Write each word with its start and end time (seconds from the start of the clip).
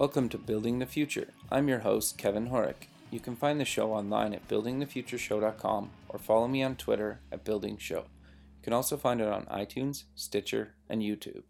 Welcome 0.00 0.30
to 0.30 0.38
Building 0.38 0.78
the 0.78 0.86
Future. 0.86 1.34
I'm 1.52 1.68
your 1.68 1.80
host, 1.80 2.16
Kevin 2.16 2.48
Horek. 2.48 2.86
You 3.10 3.20
can 3.20 3.36
find 3.36 3.60
the 3.60 3.66
show 3.66 3.92
online 3.92 4.32
at 4.32 4.48
buildingthefutureshow.com 4.48 5.90
or 6.08 6.18
follow 6.18 6.48
me 6.48 6.62
on 6.62 6.76
Twitter 6.76 7.20
at 7.30 7.44
buildingshow. 7.44 7.90
You 7.90 8.62
can 8.62 8.72
also 8.72 8.96
find 8.96 9.20
it 9.20 9.28
on 9.28 9.44
iTunes, 9.44 10.04
Stitcher, 10.14 10.76
and 10.88 11.02
YouTube. 11.02 11.42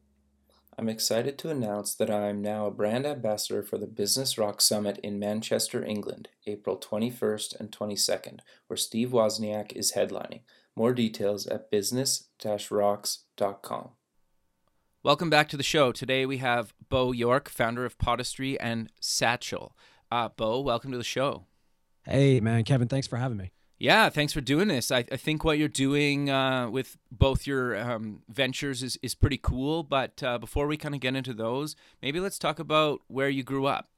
I'm 0.76 0.88
excited 0.88 1.38
to 1.38 1.50
announce 1.50 1.94
that 1.94 2.10
I 2.10 2.28
am 2.28 2.42
now 2.42 2.66
a 2.66 2.72
brand 2.72 3.06
ambassador 3.06 3.62
for 3.62 3.78
the 3.78 3.86
Business 3.86 4.36
Rock 4.36 4.60
Summit 4.60 4.98
in 4.98 5.20
Manchester, 5.20 5.84
England, 5.84 6.30
April 6.44 6.76
21st 6.76 7.60
and 7.60 7.70
22nd, 7.70 8.40
where 8.66 8.76
Steve 8.76 9.10
Wozniak 9.10 9.70
is 9.76 9.92
headlining. 9.92 10.40
More 10.74 10.92
details 10.92 11.46
at 11.46 11.70
business-rocks.com. 11.70 13.90
Welcome 15.02 15.30
back 15.30 15.48
to 15.48 15.56
the 15.56 15.62
show. 15.62 15.92
Today 15.92 16.26
we 16.26 16.36
have 16.38 16.74
Beau 16.90 17.12
York, 17.12 17.48
founder 17.48 17.86
of 17.86 17.96
Podastery 17.96 18.58
and 18.60 18.92
Satchel. 19.00 19.74
Uh, 20.12 20.28
Beau, 20.28 20.60
welcome 20.60 20.92
to 20.92 20.98
the 20.98 21.04
show. 21.04 21.46
Hey, 22.04 22.38
man, 22.38 22.64
Kevin, 22.64 22.86
thanks 22.86 23.06
for 23.06 23.16
having 23.16 23.38
me. 23.38 23.50
Yeah, 23.78 24.10
thanks 24.10 24.34
for 24.34 24.42
doing 24.42 24.68
this. 24.68 24.90
I, 24.90 25.06
I 25.10 25.16
think 25.16 25.42
what 25.42 25.56
you're 25.56 25.68
doing 25.68 26.28
uh, 26.28 26.68
with 26.68 26.98
both 27.10 27.46
your 27.46 27.78
um, 27.78 28.24
ventures 28.28 28.82
is, 28.82 28.98
is 29.02 29.14
pretty 29.14 29.38
cool. 29.38 29.84
But 29.84 30.22
uh, 30.22 30.36
before 30.36 30.66
we 30.66 30.76
kind 30.76 30.94
of 30.94 31.00
get 31.00 31.16
into 31.16 31.32
those, 31.32 31.76
maybe 32.02 32.20
let's 32.20 32.38
talk 32.38 32.58
about 32.58 33.00
where 33.06 33.30
you 33.30 33.42
grew 33.42 33.64
up. 33.64 33.88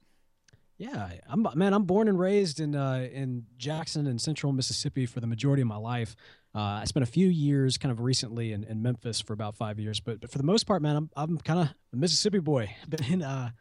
Yeah, 0.77 1.09
I'm 1.27 1.45
man. 1.55 1.73
I'm 1.73 1.83
born 1.83 2.07
and 2.07 2.17
raised 2.17 2.59
in 2.59 2.75
uh, 2.75 3.07
in 3.11 3.45
Jackson 3.57 4.07
in 4.07 4.19
Central 4.19 4.53
Mississippi 4.53 5.05
for 5.05 5.19
the 5.19 5.27
majority 5.27 5.61
of 5.61 5.67
my 5.67 5.75
life. 5.75 6.15
Uh, 6.55 6.81
I 6.81 6.85
spent 6.85 7.03
a 7.03 7.07
few 7.07 7.27
years, 7.27 7.77
kind 7.77 7.91
of 7.91 7.99
recently, 7.99 8.51
in, 8.51 8.63
in 8.63 8.81
Memphis 8.81 9.19
for 9.19 9.33
about 9.33 9.55
five 9.55 9.79
years. 9.79 9.99
But, 9.99 10.21
but 10.21 10.29
for 10.29 10.37
the 10.37 10.43
most 10.43 10.67
part, 10.67 10.81
man, 10.81 10.95
I'm 10.95 11.09
I'm 11.15 11.37
kind 11.39 11.59
of 11.59 11.73
a 11.91 11.95
Mississippi 11.95 12.39
boy. 12.39 12.75
Been 12.89 13.23
uh, 13.23 13.51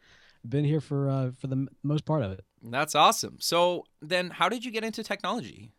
been 0.47 0.65
here 0.65 0.81
for 0.81 1.09
uh, 1.09 1.31
for 1.39 1.47
the 1.47 1.69
most 1.83 2.05
part 2.05 2.23
of 2.23 2.33
it. 2.33 2.45
That's 2.63 2.95
awesome. 2.95 3.39
So 3.41 3.85
then, 4.01 4.31
how 4.31 4.49
did 4.49 4.65
you 4.65 4.71
get 4.71 4.85
into 4.85 5.03
technology? 5.03 5.71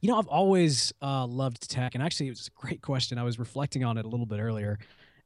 You 0.00 0.10
know, 0.10 0.18
I've 0.18 0.26
always 0.28 0.92
uh, 1.02 1.26
loved 1.26 1.70
tech, 1.70 1.94
and 1.94 2.02
actually, 2.02 2.28
it 2.28 2.30
was 2.30 2.48
a 2.48 2.60
great 2.60 2.82
question. 2.82 3.18
I 3.18 3.22
was 3.22 3.38
reflecting 3.38 3.84
on 3.84 3.98
it 3.98 4.04
a 4.04 4.08
little 4.08 4.26
bit 4.26 4.40
earlier, 4.40 4.78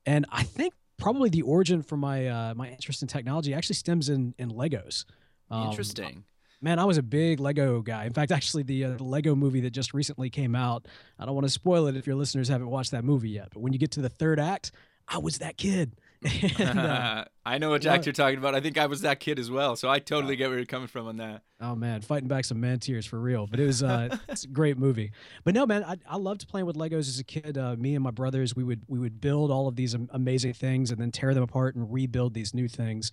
and 0.05 0.27
I 0.31 0.43
think 0.43 0.75
probably 0.99 1.31
the 1.31 1.43
origin 1.43 1.83
for 1.83 1.97
my 1.97 2.27
uh, 2.27 2.55
my 2.55 2.69
interest 2.69 3.03
in 3.03 3.09
technology 3.09 3.55
actually 3.55 3.77
stems 3.77 4.09
in 4.09 4.35
in 4.39 4.51
Legos. 4.51 5.05
Um, 5.51 5.69
Interesting. 5.69 6.25
Man, 6.63 6.79
I 6.79 6.85
was 6.85 6.97
a 6.97 7.03
big 7.03 7.41
Lego 7.41 7.83
guy. 7.83 8.05
In 8.05 8.13
fact, 8.13 8.31
actually, 8.31 8.63
the, 8.63 8.85
uh, 8.85 8.91
the 8.93 9.05
Lego 9.05 9.35
movie 9.35 9.61
that 9.61 9.71
just 9.71 9.93
recently 9.93 10.31
came 10.31 10.55
out, 10.55 10.87
I 11.19 11.27
don't 11.27 11.35
want 11.35 11.47
to 11.47 11.53
spoil 11.53 11.89
it 11.89 11.97
if 11.97 12.07
your 12.07 12.15
listeners 12.15 12.49
haven't 12.49 12.69
watched 12.69 12.93
that 12.93 13.05
movie 13.05 13.31
yet, 13.31 13.49
but 13.53 13.61
when 13.61 13.73
you 13.73 13.81
get 13.81 13.91
to 13.93 14.01
the 14.01 14.09
third 14.09 14.39
act, 14.39 14.71
I 15.09 15.19
was 15.19 15.39
that 15.39 15.57
kid. 15.57 15.93
and, 16.59 16.79
uh, 16.79 17.25
I 17.45 17.59
know 17.59 17.71
what 17.71 17.83
Jack 17.83 18.07
you're 18.07 18.13
talking 18.13 18.39
about. 18.39 18.55
I 18.55 18.61
think 18.61 18.79
I 18.79 18.87
was 18.87 19.01
that 19.01 19.19
kid 19.19 19.41
as 19.41 19.51
well, 19.51 19.75
so 19.75 19.89
I 19.89 19.99
totally 19.99 20.37
get 20.37 20.49
where 20.49 20.59
you're 20.59 20.67
coming 20.67 20.87
from 20.87 21.09
on 21.09 21.17
that. 21.17 21.43
Oh 21.61 21.75
man, 21.75 22.01
fighting 22.01 22.29
back 22.29 22.45
some 22.45 22.61
man 22.61 22.79
tears 22.79 23.05
for 23.05 23.19
real. 23.19 23.49
But 23.49 23.59
it 23.59 23.67
was 23.67 23.83
uh, 23.83 24.17
it's 24.29 24.45
a 24.45 24.49
great 24.49 24.79
movie. 24.79 25.11
But 25.43 25.55
no, 25.55 25.67
man, 25.67 25.83
I, 25.83 25.97
I 26.09 26.17
loved 26.17 26.47
playing 26.49 26.67
with 26.67 26.77
Legos 26.77 27.09
as 27.09 27.19
a 27.19 27.25
kid. 27.25 27.59
Uh, 27.59 27.75
me 27.77 27.97
and 27.97 28.05
my 28.05 28.13
brothers, 28.13 28.55
we 28.55 28.63
would 28.63 28.83
we 28.87 29.01
would 29.01 29.21
build 29.21 29.51
all 29.51 29.67
of 29.67 29.75
these 29.75 29.95
amazing 30.11 30.53
things 30.53 30.93
and 30.93 31.01
then 31.01 31.11
tear 31.11 31.35
them 31.35 31.43
apart 31.43 31.75
and 31.75 31.93
rebuild 31.93 32.35
these 32.35 32.55
new 32.55 32.69
things. 32.69 33.11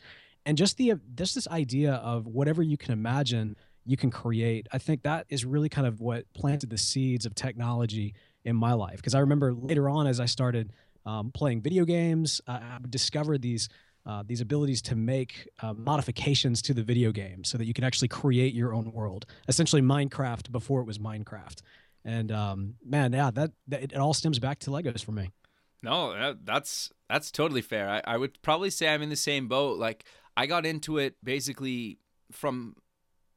And 0.49 0.57
just 0.57 0.77
the 0.77 0.93
just 1.13 1.35
this 1.35 1.47
idea 1.49 1.93
of 1.93 2.25
whatever 2.25 2.63
you 2.63 2.75
can 2.75 2.91
imagine, 2.91 3.55
you 3.85 3.95
can 3.95 4.09
create. 4.09 4.65
I 4.71 4.79
think 4.79 5.03
that 5.03 5.27
is 5.29 5.45
really 5.45 5.69
kind 5.69 5.85
of 5.85 6.01
what 6.01 6.25
planted 6.33 6.71
the 6.71 6.77
seeds 6.79 7.27
of 7.27 7.35
technology 7.35 8.15
in 8.43 8.55
my 8.55 8.73
life. 8.73 8.95
Because 8.95 9.13
I 9.13 9.19
remember 9.19 9.53
later 9.53 9.87
on, 9.87 10.07
as 10.07 10.19
I 10.19 10.25
started 10.25 10.73
um, 11.05 11.29
playing 11.31 11.61
video 11.61 11.85
games, 11.85 12.41
I 12.47 12.79
discovered 12.89 13.43
these 13.43 13.69
uh, 14.07 14.23
these 14.25 14.41
abilities 14.41 14.81
to 14.81 14.95
make 14.95 15.47
uh, 15.61 15.73
modifications 15.73 16.63
to 16.63 16.73
the 16.73 16.81
video 16.81 17.11
game 17.11 17.43
so 17.43 17.59
that 17.59 17.65
you 17.65 17.73
can 17.75 17.83
actually 17.83 18.07
create 18.07 18.55
your 18.55 18.73
own 18.73 18.91
world. 18.91 19.27
Essentially, 19.47 19.83
Minecraft 19.83 20.51
before 20.51 20.81
it 20.81 20.87
was 20.87 20.97
Minecraft. 20.97 21.61
And 22.03 22.31
um, 22.31 22.73
man, 22.83 23.13
yeah, 23.13 23.29
that, 23.29 23.51
that, 23.67 23.83
it 23.83 23.97
all 23.97 24.15
stems 24.15 24.39
back 24.39 24.57
to 24.61 24.71
Legos 24.71 25.05
for 25.05 25.11
me. 25.11 25.29
No, 25.83 26.35
that's 26.43 26.91
that's 27.07 27.31
totally 27.31 27.61
fair. 27.61 27.89
I, 27.89 28.01
I 28.03 28.17
would 28.17 28.41
probably 28.41 28.69
say 28.69 28.89
I'm 28.89 29.01
in 29.01 29.09
the 29.09 29.15
same 29.15 29.47
boat. 29.47 29.77
Like 29.77 30.05
I 30.39 30.45
got 30.45 30.65
into 30.65 30.99
it 30.99 31.15
basically 31.21 31.99
from 32.31 32.77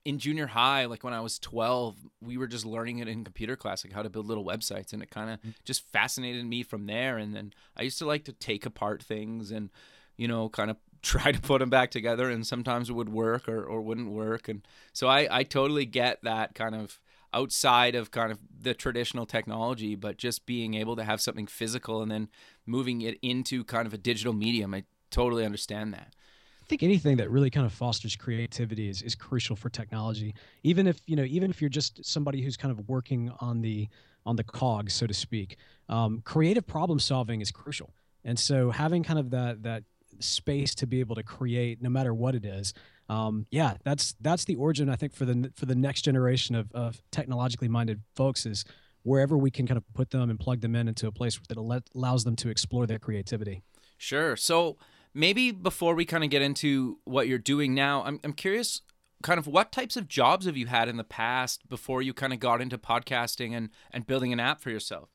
in 0.05 0.21
junior 0.21 0.47
high, 0.47 0.85
like 0.85 1.03
when 1.03 1.13
I 1.13 1.19
was 1.19 1.41
12, 1.41 1.97
we 2.21 2.37
were 2.37 2.47
just 2.47 2.65
learning 2.65 3.01
it 3.01 3.09
in 3.09 3.25
computer 3.25 3.57
class, 3.57 3.85
like 3.85 3.93
how 3.93 4.05
to 4.05 4.09
build 4.09 4.27
little 4.27 4.45
websites. 4.45 4.93
And 4.93 5.03
it 5.03 5.11
kind 5.11 5.31
of 5.31 5.43
mm. 5.43 5.53
just 5.65 5.85
fascinated 5.91 6.47
me 6.47 6.62
from 6.62 6.87
there. 6.87 7.19
And 7.19 7.35
then 7.35 7.55
I 7.77 7.83
used 7.83 7.99
to 7.99 8.07
like 8.07 8.25
to 8.27 8.33
take 8.33 8.67
apart 8.67 9.03
things 9.03 9.51
and, 9.51 9.71
you 10.17 10.29
know, 10.29 10.49
kind 10.49 10.71
of 10.71 10.77
try 11.03 11.33
to 11.33 11.41
put 11.41 11.59
them 11.59 11.71
back 11.71 11.91
together. 11.91 12.31
And 12.31 12.47
sometimes 12.47 12.89
it 12.89 12.93
would 12.93 13.09
work 13.09 13.49
or, 13.49 13.65
or 13.65 13.81
wouldn't 13.83 14.12
work. 14.12 14.49
And 14.49 14.65
so 14.93 15.09
I, 15.09 15.27
I 15.29 15.43
totally 15.43 15.87
get 15.87 16.23
that 16.23 16.55
kind 16.55 16.77
of 16.77 17.01
outside 17.35 17.97
of 17.97 18.12
kind 18.12 18.31
of 18.31 18.39
the 18.61 18.75
traditional 18.75 19.27
technology, 19.27 19.97
but 19.97 20.19
just 20.19 20.47
being 20.47 20.75
able 20.75 20.95
to 20.95 21.03
have 21.03 21.21
something 21.21 21.49
physical 21.49 22.01
and 22.01 22.12
then 22.12 22.29
moving 22.65 23.01
it 23.01 23.19
into 23.23 23.65
kind 23.65 23.89
of 23.89 23.95
a 23.95 23.99
digital 23.99 24.33
medium. 24.33 24.73
I 24.73 24.85
totally 25.11 25.45
understand 25.45 25.93
that. 25.95 26.15
Think 26.72 26.84
anything 26.84 27.19
that 27.19 27.31
really 27.31 27.50
kind 27.50 27.66
of 27.66 27.72
fosters 27.75 28.16
creativity 28.16 28.88
is, 28.88 29.03
is 29.03 29.15
crucial 29.15 29.55
for 29.55 29.69
technology. 29.69 30.34
Even 30.62 30.87
if 30.87 31.03
you 31.05 31.16
know, 31.16 31.25
even 31.25 31.50
if 31.50 31.60
you're 31.60 31.69
just 31.69 32.03
somebody 32.03 32.41
who's 32.41 32.56
kind 32.56 32.72
of 32.72 32.88
working 32.88 33.31
on 33.41 33.60
the 33.60 33.91
on 34.25 34.37
the 34.37 34.43
cog, 34.43 34.91
so 34.91 35.06
to 35.06 35.12
speak, 35.12 35.59
um, 35.91 36.22
creative 36.25 36.66
problem 36.66 36.99
solving 36.99 37.43
is 37.43 37.50
crucial. 37.50 37.93
And 38.25 38.38
so 38.38 38.71
having 38.71 39.03
kind 39.03 39.19
of 39.19 39.28
that 39.32 39.65
that 39.65 39.84
space 40.19 40.75
to 40.77 40.87
be 40.87 41.00
able 41.00 41.15
to 41.15 41.22
create, 41.22 41.82
no 41.82 41.91
matter 41.91 42.15
what 42.15 42.34
it 42.34 42.47
is, 42.47 42.72
um, 43.11 43.44
yeah, 43.50 43.75
that's 43.84 44.15
that's 44.22 44.47
the 44.47 44.55
origin 44.55 44.88
I 44.88 44.97
think 44.97 45.12
for 45.12 45.27
the 45.27 45.53
for 45.55 45.66
the 45.66 45.75
next 45.75 46.06
generation 46.06 46.55
of, 46.55 46.72
of 46.72 47.03
technologically 47.11 47.69
minded 47.69 48.00
folks 48.16 48.47
is 48.47 48.65
wherever 49.03 49.37
we 49.37 49.50
can 49.50 49.66
kind 49.66 49.77
of 49.77 49.84
put 49.93 50.09
them 50.09 50.31
and 50.31 50.41
plug 50.41 50.62
them 50.62 50.75
in 50.75 50.88
into 50.88 51.06
a 51.06 51.12
place 51.12 51.38
that 51.50 51.59
allows 51.94 52.25
them 52.25 52.37
to 52.37 52.49
explore 52.49 52.87
their 52.87 52.99
creativity. 52.99 53.61
Sure. 53.99 54.37
So 54.37 54.78
maybe 55.15 55.50
before 55.50 55.95
we 55.95 56.05
kind 56.05 56.25
of 56.25 56.31
get 56.31 56.43
into 56.43 56.99
what 57.05 57.28
you're 57.28 57.39
doing 57.39 57.75
now, 57.75 58.03
I'm, 58.05 58.21
I'm 58.25 58.33
curious 58.33 58.81
kind 59.23 59.39
of 59.39 59.47
what 59.47 59.73
types 59.73 59.97
of 59.97 60.09
jobs 60.09 60.47
have 60.47 60.56
you 60.56 60.67
had 60.67 60.89
in 60.89 60.97
the 60.97 61.05
past 61.05 61.69
before 61.69 62.03
you 62.03 62.12
kind 62.12 62.33
of 62.33 62.41
got 62.41 62.61
into 62.61 62.77
podcasting 62.77 63.56
and, 63.56 63.71
and 63.93 64.06
building 64.06 64.33
an 64.33 64.41
app 64.41 64.61
for 64.61 64.71
yourself? 64.71 65.09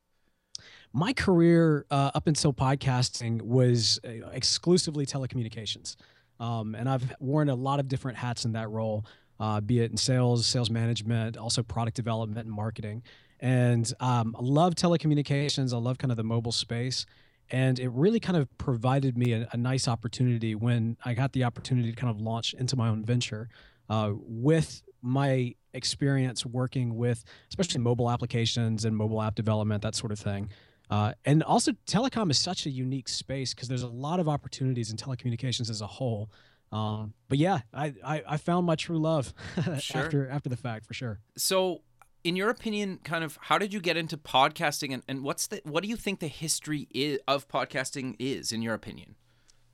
My 0.94 1.13
career 1.13 1.85
uh, 1.91 2.12
up 2.16 2.28
until 2.28 2.53
podcasting 2.53 3.41
was 3.41 4.00
uh, 4.06 4.30
exclusively 4.31 5.06
telecommunications. 5.06 5.96
Um, 6.40 6.75
and 6.75 6.88
I've 6.88 7.14
worn 7.19 7.50
a 7.50 7.56
lot 7.56 7.79
of 7.79 7.88
different 7.88 8.18
hats 8.18 8.46
in 8.46 8.53
that 8.53 8.69
role, 8.69 9.06
uh, 9.40 9.59
be 9.59 9.79
it 9.79 9.91
in 9.91 9.97
sales, 9.97 10.46
sales 10.46 10.69
management, 10.69 11.38
also 11.38 11.62
product 11.62 11.96
development 11.96 12.46
and 12.46 12.56
marketing. 12.56 13.03
And 13.40 13.91
um, 14.00 14.35
I 14.38 14.41
love 14.41 14.75
telecommunications. 14.75 15.74
I 15.74 15.78
love 15.78 15.97
kind 15.97 16.12
of 16.12 16.18
the 16.18 16.24
mobile 16.24 16.52
space 16.52 17.06
and 17.50 17.80
it 17.80 17.90
really 17.90 18.19
kind 18.19 18.38
of 18.38 18.56
provided 18.58 19.18
me 19.18 19.34
a, 19.34 19.47
a, 19.52 19.58
nice 19.58 19.88
opportunity 19.88 20.56
when 20.56 20.97
I 21.06 21.13
got 21.13 21.34
the 21.34 21.44
opportunity 21.44 21.91
to 21.91 21.96
kind 21.96 22.12
of 22.12 22.19
launch 22.19 22.53
into 22.53 22.75
my 22.75 22.90
own 22.90 23.06
venture 23.06 23.50
uh, 23.90 24.12
with 24.13 24.81
my 25.02 25.56
experience 25.74 26.46
working 26.46 26.96
with 26.96 27.24
especially 27.50 27.80
mobile 27.80 28.09
applications 28.09 28.84
and 28.84 28.96
mobile 28.96 29.22
app 29.22 29.35
development, 29.35 29.81
that 29.84 29.96
sort 29.96 30.12
of 30.12 30.19
thing. 30.19 30.50
Uh, 30.90 31.13
and 31.25 31.44
also, 31.44 31.72
telecom 31.85 32.31
is 32.31 32.40
such 32.40 32.66
a 32.66 32.69
unique 32.69 33.09
space 33.09 33.53
because 33.53 33.68
there's 33.68 33.84
a 33.84 33.88
lot 33.88 34.19
of 34.19 34.29
opportunities 34.29 34.90
in 34.90 34.97
telecommunications 34.97 35.69
as 35.69 35.81
a 35.81 35.88
whole. 35.88 36.29
Um, 36.72 37.14
but 37.29 37.38
yeah, 37.38 37.59
I, 37.74 37.94
I, 38.03 38.24
I, 38.28 38.38
found 38.38 38.66
my 38.66 38.75
true 38.75 38.97
love 38.97 39.34
sure. 39.79 40.02
after 40.02 40.29
after 40.29 40.50
the 40.50 40.58
fact 40.58 40.85
for 40.85 40.94
sure. 40.94 41.19
So 41.38 41.81
in 42.23 42.35
your 42.35 42.50
opinion, 42.50 43.00
kind 43.03 43.23
of 43.23 43.38
how 43.41 43.57
did 43.57 43.73
you 43.73 43.79
get 43.79 43.97
into 43.97 44.17
podcasting 44.17 44.93
and, 44.93 45.03
and 45.08 45.23
what's 45.23 45.47
the 45.47 45.61
what 45.64 45.84
do 45.84 45.90
you 45.90 45.96
think 45.96 46.19
the 46.19 46.28
history 46.28 46.87
is, 46.93 47.19
of 47.28 47.47
podcasting 47.47 48.16
is 48.19 48.52
in 48.52 48.61
your 48.61 48.73
opinion? 48.73 49.16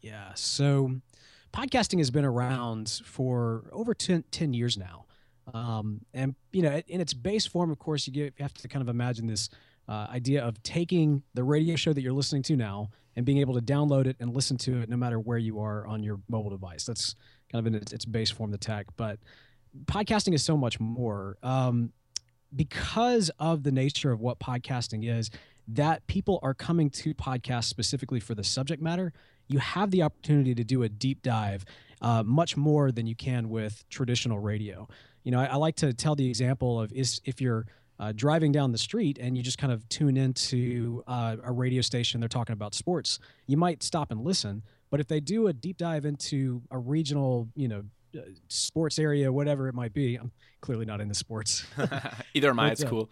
Yeah. 0.01 0.33
So 0.35 0.95
podcasting 1.53 1.99
has 1.99 2.11
been 2.11 2.25
around 2.25 3.01
for 3.05 3.69
over 3.71 3.93
10, 3.93 4.25
10 4.31 4.53
years 4.53 4.77
now. 4.77 5.05
Um, 5.53 6.01
and 6.13 6.35
you 6.51 6.61
know, 6.61 6.81
in 6.87 7.01
its 7.01 7.13
base 7.13 7.45
form, 7.45 7.71
of 7.71 7.79
course, 7.79 8.07
you, 8.07 8.13
get, 8.13 8.33
you 8.37 8.43
have 8.43 8.53
to 8.55 8.67
kind 8.67 8.81
of 8.81 8.89
imagine 8.89 9.27
this 9.27 9.49
uh, 9.87 10.07
idea 10.09 10.43
of 10.43 10.61
taking 10.63 11.23
the 11.33 11.43
radio 11.43 11.75
show 11.75 11.93
that 11.93 12.01
you're 12.01 12.13
listening 12.13 12.43
to 12.43 12.55
now 12.55 12.89
and 13.15 13.25
being 13.25 13.39
able 13.39 13.53
to 13.53 13.61
download 13.61 14.05
it 14.05 14.15
and 14.19 14.33
listen 14.33 14.57
to 14.57 14.81
it 14.81 14.89
no 14.89 14.97
matter 14.97 15.19
where 15.19 15.37
you 15.37 15.59
are 15.59 15.85
on 15.85 16.03
your 16.03 16.19
mobile 16.29 16.49
device. 16.49 16.85
That's 16.85 17.15
kind 17.51 17.65
of 17.65 17.67
in 17.67 17.79
its, 17.79 17.93
its 17.93 18.05
base 18.05 18.31
form, 18.31 18.51
the 18.51 18.57
tech. 18.57 18.87
But 18.97 19.19
podcasting 19.85 20.33
is 20.33 20.43
so 20.43 20.57
much 20.57 20.79
more. 20.79 21.37
Um, 21.43 21.91
because 22.55 23.31
of 23.39 23.63
the 23.63 23.71
nature 23.71 24.11
of 24.11 24.19
what 24.19 24.39
podcasting 24.39 25.07
is, 25.07 25.29
that 25.67 26.05
people 26.07 26.39
are 26.43 26.53
coming 26.53 26.89
to 26.89 27.13
podcasts 27.13 27.65
specifically 27.65 28.19
for 28.19 28.35
the 28.35 28.43
subject 28.43 28.81
matter, 28.81 29.13
you 29.47 29.59
have 29.59 29.91
the 29.91 30.01
opportunity 30.01 30.55
to 30.55 30.63
do 30.63 30.83
a 30.83 30.89
deep 30.89 31.21
dive 31.21 31.65
uh, 32.01 32.23
much 32.23 32.57
more 32.57 32.91
than 32.91 33.07
you 33.07 33.15
can 33.15 33.49
with 33.49 33.87
traditional 33.89 34.39
radio. 34.39 34.87
You 35.23 35.31
know, 35.31 35.39
I, 35.39 35.45
I 35.45 35.55
like 35.55 35.75
to 35.77 35.93
tell 35.93 36.15
the 36.15 36.27
example 36.27 36.79
of 36.79 36.91
is 36.91 37.21
if 37.25 37.39
you're 37.39 37.65
uh, 37.99 38.11
driving 38.13 38.51
down 38.51 38.71
the 38.71 38.77
street 38.77 39.17
and 39.19 39.37
you 39.37 39.43
just 39.43 39.57
kind 39.57 39.71
of 39.71 39.87
tune 39.87 40.17
into 40.17 41.03
uh, 41.07 41.37
a 41.43 41.51
radio 41.51 41.81
station, 41.81 42.19
they're 42.19 42.27
talking 42.27 42.53
about 42.53 42.73
sports, 42.73 43.19
you 43.47 43.55
might 43.55 43.83
stop 43.83 44.11
and 44.11 44.21
listen. 44.21 44.63
But 44.89 44.99
if 44.99 45.07
they 45.07 45.19
do 45.19 45.47
a 45.47 45.53
deep 45.53 45.77
dive 45.77 46.05
into 46.05 46.61
a 46.69 46.77
regional, 46.77 47.47
you 47.55 47.67
know, 47.67 47.83
sports 48.47 48.99
area, 48.99 49.31
whatever 49.31 49.67
it 49.67 49.75
might 49.75 49.93
be, 49.93 50.15
I'm 50.15 50.31
clearly 50.61 50.85
not 50.85 51.01
into 51.01 51.13
sports. 51.13 51.65
Either 52.33 52.49
am 52.49 52.59
I. 52.59 52.71
It's 52.71 52.83
uh, 52.83 52.89
cool. 52.89 53.09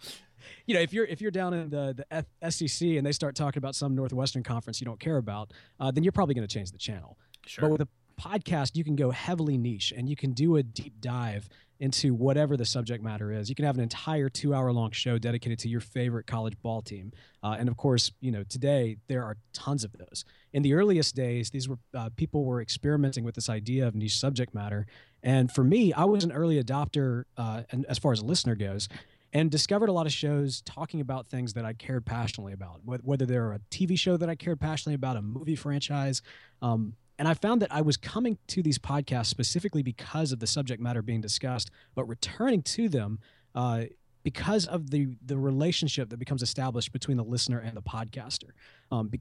You 0.66 0.74
know, 0.74 0.80
if 0.80 0.92
you're 0.92 1.04
if 1.04 1.20
you're 1.20 1.30
down 1.30 1.54
in 1.54 1.70
the 1.70 1.94
the 1.94 2.24
F- 2.42 2.52
SEC 2.52 2.88
and 2.88 3.06
they 3.06 3.12
start 3.12 3.34
talking 3.36 3.58
about 3.58 3.74
some 3.74 3.94
Northwestern 3.94 4.42
conference 4.42 4.80
you 4.80 4.84
don't 4.84 4.98
care 5.00 5.16
about, 5.16 5.52
uh, 5.78 5.90
then 5.90 6.02
you're 6.02 6.12
probably 6.12 6.34
going 6.34 6.46
to 6.46 6.52
change 6.52 6.72
the 6.72 6.78
channel. 6.78 7.16
Sure. 7.46 7.62
But 7.62 7.70
with 7.72 7.80
a 7.82 7.88
podcast, 8.12 8.76
you 8.76 8.84
can 8.84 8.96
go 8.96 9.10
heavily 9.10 9.58
niche 9.58 9.92
and 9.96 10.08
you 10.08 10.16
can 10.16 10.32
do 10.32 10.56
a 10.56 10.62
deep 10.62 11.00
dive 11.00 11.48
into 11.80 12.14
whatever 12.14 12.56
the 12.56 12.64
subject 12.64 13.02
matter 13.02 13.32
is. 13.32 13.48
You 13.48 13.56
can 13.56 13.64
have 13.64 13.74
an 13.74 13.82
entire 13.82 14.28
two 14.28 14.54
hour 14.54 14.72
long 14.72 14.92
show 14.92 15.18
dedicated 15.18 15.58
to 15.60 15.68
your 15.68 15.80
favorite 15.80 16.28
college 16.28 16.54
ball 16.62 16.80
team. 16.80 17.12
Uh, 17.42 17.56
and 17.58 17.68
of 17.68 17.76
course, 17.76 18.12
you 18.20 18.30
know, 18.30 18.44
today 18.44 18.98
there 19.08 19.24
are 19.24 19.36
tons 19.52 19.82
of 19.82 19.92
those. 19.92 20.24
In 20.52 20.62
the 20.62 20.74
earliest 20.74 21.16
days, 21.16 21.50
these 21.50 21.68
were 21.68 21.78
uh, 21.92 22.10
people 22.16 22.44
were 22.44 22.62
experimenting 22.62 23.24
with 23.24 23.34
this 23.34 23.48
idea 23.48 23.86
of 23.88 23.96
niche 23.96 24.16
subject 24.16 24.54
matter. 24.54 24.86
And 25.24 25.50
for 25.50 25.64
me, 25.64 25.92
I 25.92 26.04
was 26.04 26.22
an 26.22 26.30
early 26.30 26.62
adopter, 26.62 27.24
uh, 27.36 27.62
and 27.70 27.84
as 27.86 27.98
far 27.98 28.12
as 28.12 28.20
a 28.20 28.24
listener 28.24 28.54
goes, 28.54 28.88
and 29.32 29.50
discovered 29.50 29.88
a 29.88 29.92
lot 29.92 30.06
of 30.06 30.12
shows 30.12 30.60
talking 30.62 31.00
about 31.00 31.26
things 31.26 31.54
that 31.54 31.64
I 31.64 31.72
cared 31.72 32.04
passionately 32.04 32.52
about, 32.52 32.80
whether 32.84 33.24
they're 33.24 33.52
a 33.52 33.60
TV 33.70 33.98
show 33.98 34.16
that 34.18 34.28
I 34.28 34.34
cared 34.34 34.60
passionately 34.60 34.94
about, 34.94 35.16
a 35.16 35.22
movie 35.22 35.56
franchise, 35.56 36.22
um, 36.60 36.94
and 37.22 37.28
I 37.28 37.34
found 37.34 37.62
that 37.62 37.72
I 37.72 37.82
was 37.82 37.96
coming 37.96 38.36
to 38.48 38.64
these 38.64 38.80
podcasts 38.80 39.26
specifically 39.26 39.84
because 39.84 40.32
of 40.32 40.40
the 40.40 40.46
subject 40.48 40.82
matter 40.82 41.02
being 41.02 41.20
discussed, 41.20 41.70
but 41.94 42.04
returning 42.06 42.62
to 42.62 42.88
them 42.88 43.20
uh, 43.54 43.84
because 44.24 44.66
of 44.66 44.90
the 44.90 45.06
the 45.24 45.38
relationship 45.38 46.10
that 46.10 46.16
becomes 46.16 46.42
established 46.42 46.92
between 46.92 47.16
the 47.16 47.22
listener 47.22 47.60
and 47.60 47.76
the 47.76 47.80
podcaster. 47.80 48.50
Um, 48.90 49.06
be, 49.06 49.20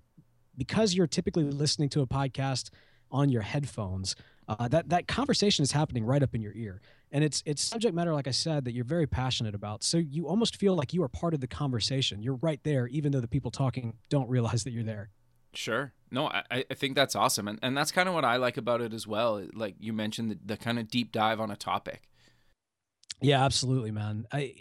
because 0.57 0.95
you're 0.95 1.05
typically 1.05 1.43
listening 1.43 1.89
to 1.89 2.01
a 2.01 2.07
podcast 2.07 2.71
on 3.11 3.29
your 3.29 3.43
headphones, 3.43 4.15
uh, 4.47 4.67
that 4.69 4.89
that 4.89 5.07
conversation 5.07 5.61
is 5.61 5.71
happening 5.71 6.03
right 6.03 6.23
up 6.23 6.33
in 6.33 6.41
your 6.41 6.53
ear, 6.55 6.81
and 7.11 7.23
it's 7.23 7.43
it's 7.45 7.61
subject 7.61 7.93
matter, 7.93 8.15
like 8.15 8.27
I 8.27 8.31
said, 8.31 8.65
that 8.65 8.73
you're 8.73 8.83
very 8.83 9.05
passionate 9.05 9.53
about. 9.53 9.83
So 9.83 9.99
you 9.99 10.27
almost 10.27 10.55
feel 10.55 10.73
like 10.73 10.91
you 10.91 11.03
are 11.03 11.07
part 11.07 11.35
of 11.35 11.39
the 11.39 11.45
conversation. 11.45 12.23
You're 12.23 12.39
right 12.41 12.59
there, 12.63 12.87
even 12.87 13.11
though 13.11 13.21
the 13.21 13.27
people 13.27 13.51
talking 13.51 13.93
don't 14.09 14.27
realize 14.27 14.63
that 14.63 14.71
you're 14.71 14.81
there. 14.81 15.11
Sure. 15.53 15.93
No, 16.11 16.27
I, 16.27 16.65
I 16.69 16.73
think 16.73 16.95
that's 16.95 17.15
awesome. 17.15 17.47
And, 17.47 17.57
and 17.61 17.75
that's 17.75 17.91
kind 17.91 18.09
of 18.09 18.15
what 18.15 18.25
I 18.25 18.35
like 18.35 18.57
about 18.57 18.81
it 18.81 18.93
as 18.93 19.07
well. 19.07 19.45
Like 19.53 19.75
you 19.79 19.93
mentioned, 19.93 20.31
the, 20.31 20.39
the 20.45 20.57
kind 20.57 20.77
of 20.77 20.89
deep 20.89 21.11
dive 21.11 21.39
on 21.39 21.49
a 21.49 21.55
topic. 21.55 22.09
Yeah, 23.21 23.43
absolutely, 23.43 23.91
man. 23.91 24.27
I, 24.31 24.55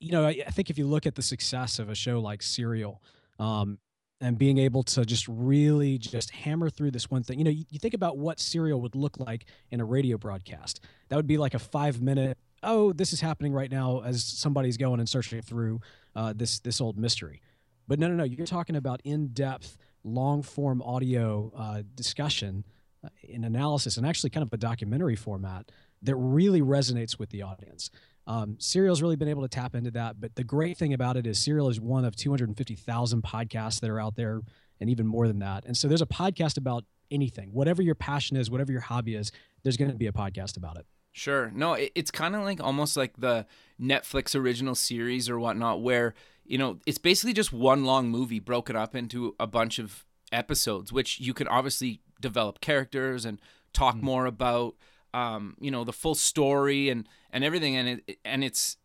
you 0.00 0.12
know, 0.12 0.24
I, 0.26 0.42
I 0.46 0.50
think 0.50 0.70
if 0.70 0.78
you 0.78 0.86
look 0.86 1.06
at 1.06 1.14
the 1.14 1.22
success 1.22 1.78
of 1.78 1.88
a 1.88 1.94
show 1.94 2.20
like 2.20 2.42
Serial, 2.42 3.02
um, 3.38 3.78
and 4.20 4.36
being 4.36 4.58
able 4.58 4.82
to 4.82 5.04
just 5.04 5.28
really 5.28 5.96
just 5.96 6.30
hammer 6.30 6.70
through 6.70 6.90
this 6.90 7.10
one 7.10 7.22
thing, 7.22 7.38
you 7.38 7.44
know, 7.44 7.50
you, 7.50 7.64
you 7.70 7.78
think 7.78 7.94
about 7.94 8.18
what 8.18 8.40
Serial 8.40 8.80
would 8.80 8.96
look 8.96 9.20
like 9.20 9.44
in 9.70 9.80
a 9.80 9.84
radio 9.84 10.18
broadcast. 10.18 10.80
That 11.08 11.16
would 11.16 11.28
be 11.28 11.38
like 11.38 11.54
a 11.54 11.58
five 11.58 12.02
minute, 12.02 12.36
oh, 12.64 12.92
this 12.92 13.12
is 13.12 13.20
happening 13.20 13.52
right 13.52 13.70
now 13.70 14.02
as 14.04 14.24
somebody's 14.24 14.76
going 14.76 14.98
and 14.98 15.08
searching 15.08 15.40
through 15.40 15.80
uh, 16.16 16.32
this 16.34 16.58
this 16.58 16.80
old 16.80 16.98
mystery. 16.98 17.40
But 17.86 17.98
no, 18.00 18.08
no, 18.08 18.14
no, 18.14 18.24
you're 18.24 18.46
talking 18.46 18.74
about 18.74 19.00
in 19.04 19.28
depth 19.28 19.76
long 20.04 20.42
form 20.42 20.82
audio 20.82 21.52
uh, 21.56 21.82
discussion 21.94 22.64
uh, 23.04 23.08
in 23.22 23.44
analysis 23.44 23.96
and 23.96 24.06
actually 24.06 24.30
kind 24.30 24.46
of 24.46 24.52
a 24.52 24.56
documentary 24.56 25.16
format 25.16 25.70
that 26.02 26.16
really 26.16 26.62
resonates 26.62 27.18
with 27.18 27.30
the 27.30 27.42
audience. 27.42 27.90
Um, 28.26 28.56
Serial's 28.58 29.00
really 29.00 29.16
been 29.16 29.28
able 29.28 29.42
to 29.42 29.48
tap 29.48 29.74
into 29.74 29.90
that. 29.92 30.20
But 30.20 30.34
the 30.36 30.44
great 30.44 30.76
thing 30.76 30.92
about 30.92 31.16
it 31.16 31.26
is 31.26 31.38
Serial 31.38 31.68
is 31.70 31.80
one 31.80 32.04
of 32.04 32.14
250,000 32.14 33.22
podcasts 33.22 33.80
that 33.80 33.90
are 33.90 34.00
out 34.00 34.16
there 34.16 34.42
and 34.80 34.90
even 34.90 35.06
more 35.06 35.26
than 35.26 35.38
that. 35.40 35.64
And 35.64 35.76
so 35.76 35.88
there's 35.88 36.02
a 36.02 36.06
podcast 36.06 36.56
about 36.56 36.84
anything, 37.10 37.50
whatever 37.52 37.82
your 37.82 37.94
passion 37.94 38.36
is, 38.36 38.50
whatever 38.50 38.70
your 38.70 38.82
hobby 38.82 39.14
is, 39.14 39.32
there's 39.62 39.76
going 39.76 39.90
to 39.90 39.96
be 39.96 40.06
a 40.06 40.12
podcast 40.12 40.56
about 40.56 40.76
it. 40.76 40.86
Sure. 41.12 41.50
No, 41.54 41.72
it, 41.72 41.90
it's 41.94 42.10
kind 42.10 42.36
of 42.36 42.42
like 42.42 42.62
almost 42.62 42.96
like 42.96 43.16
the 43.16 43.46
Netflix 43.80 44.38
original 44.38 44.74
series 44.74 45.28
or 45.28 45.38
whatnot, 45.38 45.82
where 45.82 46.14
you 46.48 46.56
know, 46.56 46.78
it's 46.86 46.98
basically 46.98 47.34
just 47.34 47.52
one 47.52 47.84
long 47.84 48.08
movie 48.08 48.40
broken 48.40 48.74
up 48.74 48.96
into 48.96 49.36
a 49.38 49.46
bunch 49.46 49.78
of 49.78 50.06
episodes, 50.32 50.92
which 50.92 51.20
you 51.20 51.34
can 51.34 51.46
obviously 51.46 52.00
develop 52.20 52.60
characters 52.60 53.24
and 53.24 53.40
talk 53.74 53.96
mm. 53.96 54.02
more 54.02 54.24
about, 54.26 54.74
um, 55.12 55.56
you 55.60 55.70
know, 55.70 55.84
the 55.84 55.92
full 55.92 56.14
story 56.14 56.88
and 56.88 57.06
and 57.30 57.44
everything. 57.44 57.76
And 57.76 57.88
it 58.06 58.18
and 58.24 58.42
it's, 58.42 58.78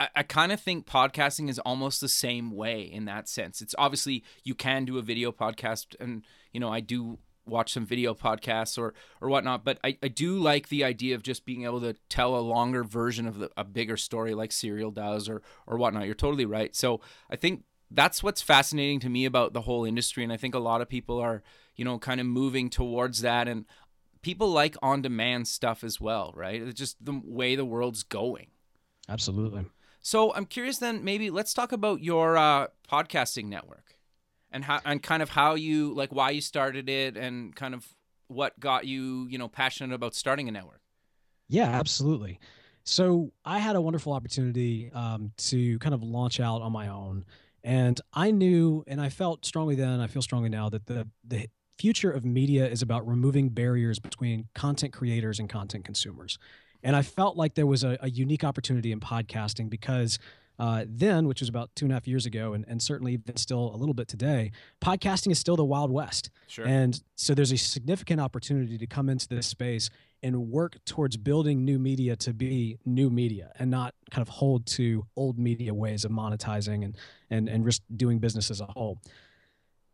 I, 0.00 0.08
I 0.16 0.22
kind 0.22 0.50
of 0.50 0.60
think 0.60 0.86
podcasting 0.86 1.50
is 1.50 1.58
almost 1.58 2.00
the 2.00 2.08
same 2.08 2.50
way 2.50 2.82
in 2.82 3.04
that 3.04 3.28
sense. 3.28 3.60
It's 3.60 3.74
obviously 3.76 4.24
you 4.42 4.54
can 4.54 4.86
do 4.86 4.96
a 4.96 5.02
video 5.02 5.30
podcast, 5.30 5.94
and 6.00 6.24
you 6.52 6.60
know, 6.60 6.72
I 6.72 6.80
do 6.80 7.18
watch 7.48 7.72
some 7.72 7.86
video 7.86 8.14
podcasts 8.14 8.78
or 8.78 8.94
or 9.20 9.28
whatnot. 9.28 9.64
But 9.64 9.78
I, 9.82 9.98
I 10.02 10.08
do 10.08 10.38
like 10.38 10.68
the 10.68 10.84
idea 10.84 11.14
of 11.14 11.22
just 11.22 11.44
being 11.44 11.64
able 11.64 11.80
to 11.80 11.94
tell 12.08 12.36
a 12.36 12.40
longer 12.40 12.84
version 12.84 13.26
of 13.26 13.38
the, 13.38 13.50
a 13.56 13.64
bigger 13.64 13.96
story 13.96 14.34
like 14.34 14.52
Serial 14.52 14.90
does 14.90 15.28
or 15.28 15.42
or 15.66 15.76
whatnot. 15.76 16.06
You're 16.06 16.14
totally 16.14 16.46
right. 16.46 16.74
So 16.74 17.00
I 17.30 17.36
think 17.36 17.64
that's 17.90 18.22
what's 18.22 18.42
fascinating 18.42 19.00
to 19.00 19.08
me 19.08 19.24
about 19.24 19.52
the 19.52 19.62
whole 19.62 19.84
industry, 19.84 20.22
and 20.22 20.32
I 20.32 20.36
think 20.36 20.54
a 20.54 20.60
lot 20.60 20.80
of 20.80 20.88
people 20.88 21.18
are 21.18 21.42
you 21.76 21.84
know 21.84 21.98
kind 21.98 22.20
of 22.20 22.26
moving 22.26 22.70
towards 22.70 23.22
that 23.22 23.48
and. 23.48 23.66
People 24.20 24.50
like 24.50 24.76
on 24.82 25.00
demand 25.00 25.46
stuff 25.46 25.84
as 25.84 26.00
well, 26.00 26.32
right? 26.34 26.60
It's 26.60 26.78
just 26.78 27.02
the 27.02 27.22
way 27.24 27.54
the 27.54 27.64
world's 27.64 28.02
going. 28.02 28.48
Absolutely. 29.08 29.66
So 30.00 30.34
I'm 30.34 30.44
curious 30.44 30.78
then, 30.78 31.04
maybe 31.04 31.30
let's 31.30 31.54
talk 31.54 31.70
about 31.70 32.02
your 32.02 32.36
uh, 32.36 32.66
podcasting 32.90 33.44
network 33.44 33.97
and 34.50 34.64
how 34.64 34.80
and 34.84 35.02
kind 35.02 35.22
of 35.22 35.30
how 35.30 35.54
you 35.54 35.94
like 35.94 36.12
why 36.12 36.30
you 36.30 36.40
started 36.40 36.88
it 36.88 37.16
and 37.16 37.54
kind 37.54 37.74
of 37.74 37.86
what 38.28 38.58
got 38.60 38.86
you 38.86 39.26
you 39.30 39.38
know 39.38 39.48
passionate 39.48 39.94
about 39.94 40.14
starting 40.14 40.48
a 40.48 40.52
network. 40.52 40.80
Yeah 41.48 41.68
absolutely. 41.68 42.38
So 42.84 43.32
i 43.44 43.58
had 43.58 43.76
a 43.76 43.80
wonderful 43.80 44.12
opportunity 44.12 44.90
um, 44.92 45.32
to 45.36 45.78
kind 45.78 45.94
of 45.94 46.02
launch 46.02 46.40
out 46.40 46.62
on 46.62 46.72
my 46.72 46.88
own 46.88 47.24
and 47.62 48.00
i 48.14 48.30
knew 48.30 48.84
and 48.86 49.00
i 49.00 49.08
felt 49.08 49.44
strongly 49.44 49.74
then 49.74 50.00
i 50.00 50.06
feel 50.06 50.22
strongly 50.22 50.48
now 50.48 50.68
that 50.70 50.86
the 50.86 51.06
the 51.26 51.48
future 51.78 52.10
of 52.10 52.24
media 52.24 52.66
is 52.66 52.82
about 52.82 53.06
removing 53.06 53.48
barriers 53.50 53.98
between 53.98 54.48
content 54.54 54.92
creators 54.92 55.38
and 55.38 55.48
content 55.48 55.84
consumers. 55.84 56.38
And 56.82 56.94
i 56.94 57.02
felt 57.02 57.36
like 57.36 57.54
there 57.54 57.66
was 57.66 57.84
a, 57.84 57.98
a 58.00 58.10
unique 58.10 58.44
opportunity 58.44 58.92
in 58.92 59.00
podcasting 59.00 59.68
because 59.68 60.18
uh, 60.58 60.84
then, 60.88 61.28
which 61.28 61.40
was 61.40 61.48
about 61.48 61.70
two 61.76 61.84
and 61.84 61.92
a 61.92 61.94
half 61.94 62.08
years 62.08 62.26
ago, 62.26 62.52
and, 62.52 62.64
and 62.66 62.82
certainly 62.82 63.12
even 63.12 63.36
still 63.36 63.72
a 63.74 63.76
little 63.76 63.94
bit 63.94 64.08
today, 64.08 64.50
podcasting 64.82 65.30
is 65.30 65.38
still 65.38 65.56
the 65.56 65.64
Wild 65.64 65.90
West. 65.90 66.30
Sure. 66.48 66.66
And 66.66 67.00
so 67.14 67.34
there's 67.34 67.52
a 67.52 67.56
significant 67.56 68.20
opportunity 68.20 68.76
to 68.76 68.86
come 68.86 69.08
into 69.08 69.28
this 69.28 69.46
space 69.46 69.90
and 70.22 70.50
work 70.50 70.76
towards 70.84 71.16
building 71.16 71.64
new 71.64 71.78
media 71.78 72.16
to 72.16 72.34
be 72.34 72.78
new 72.84 73.08
media 73.08 73.52
and 73.58 73.70
not 73.70 73.94
kind 74.10 74.22
of 74.22 74.28
hold 74.28 74.66
to 74.66 75.06
old 75.16 75.38
media 75.38 75.72
ways 75.72 76.04
of 76.04 76.10
monetizing 76.10 76.84
and 76.84 76.96
and 77.30 77.48
and 77.48 77.64
just 77.64 77.82
doing 77.96 78.18
business 78.18 78.50
as 78.50 78.60
a 78.60 78.66
whole. 78.66 78.98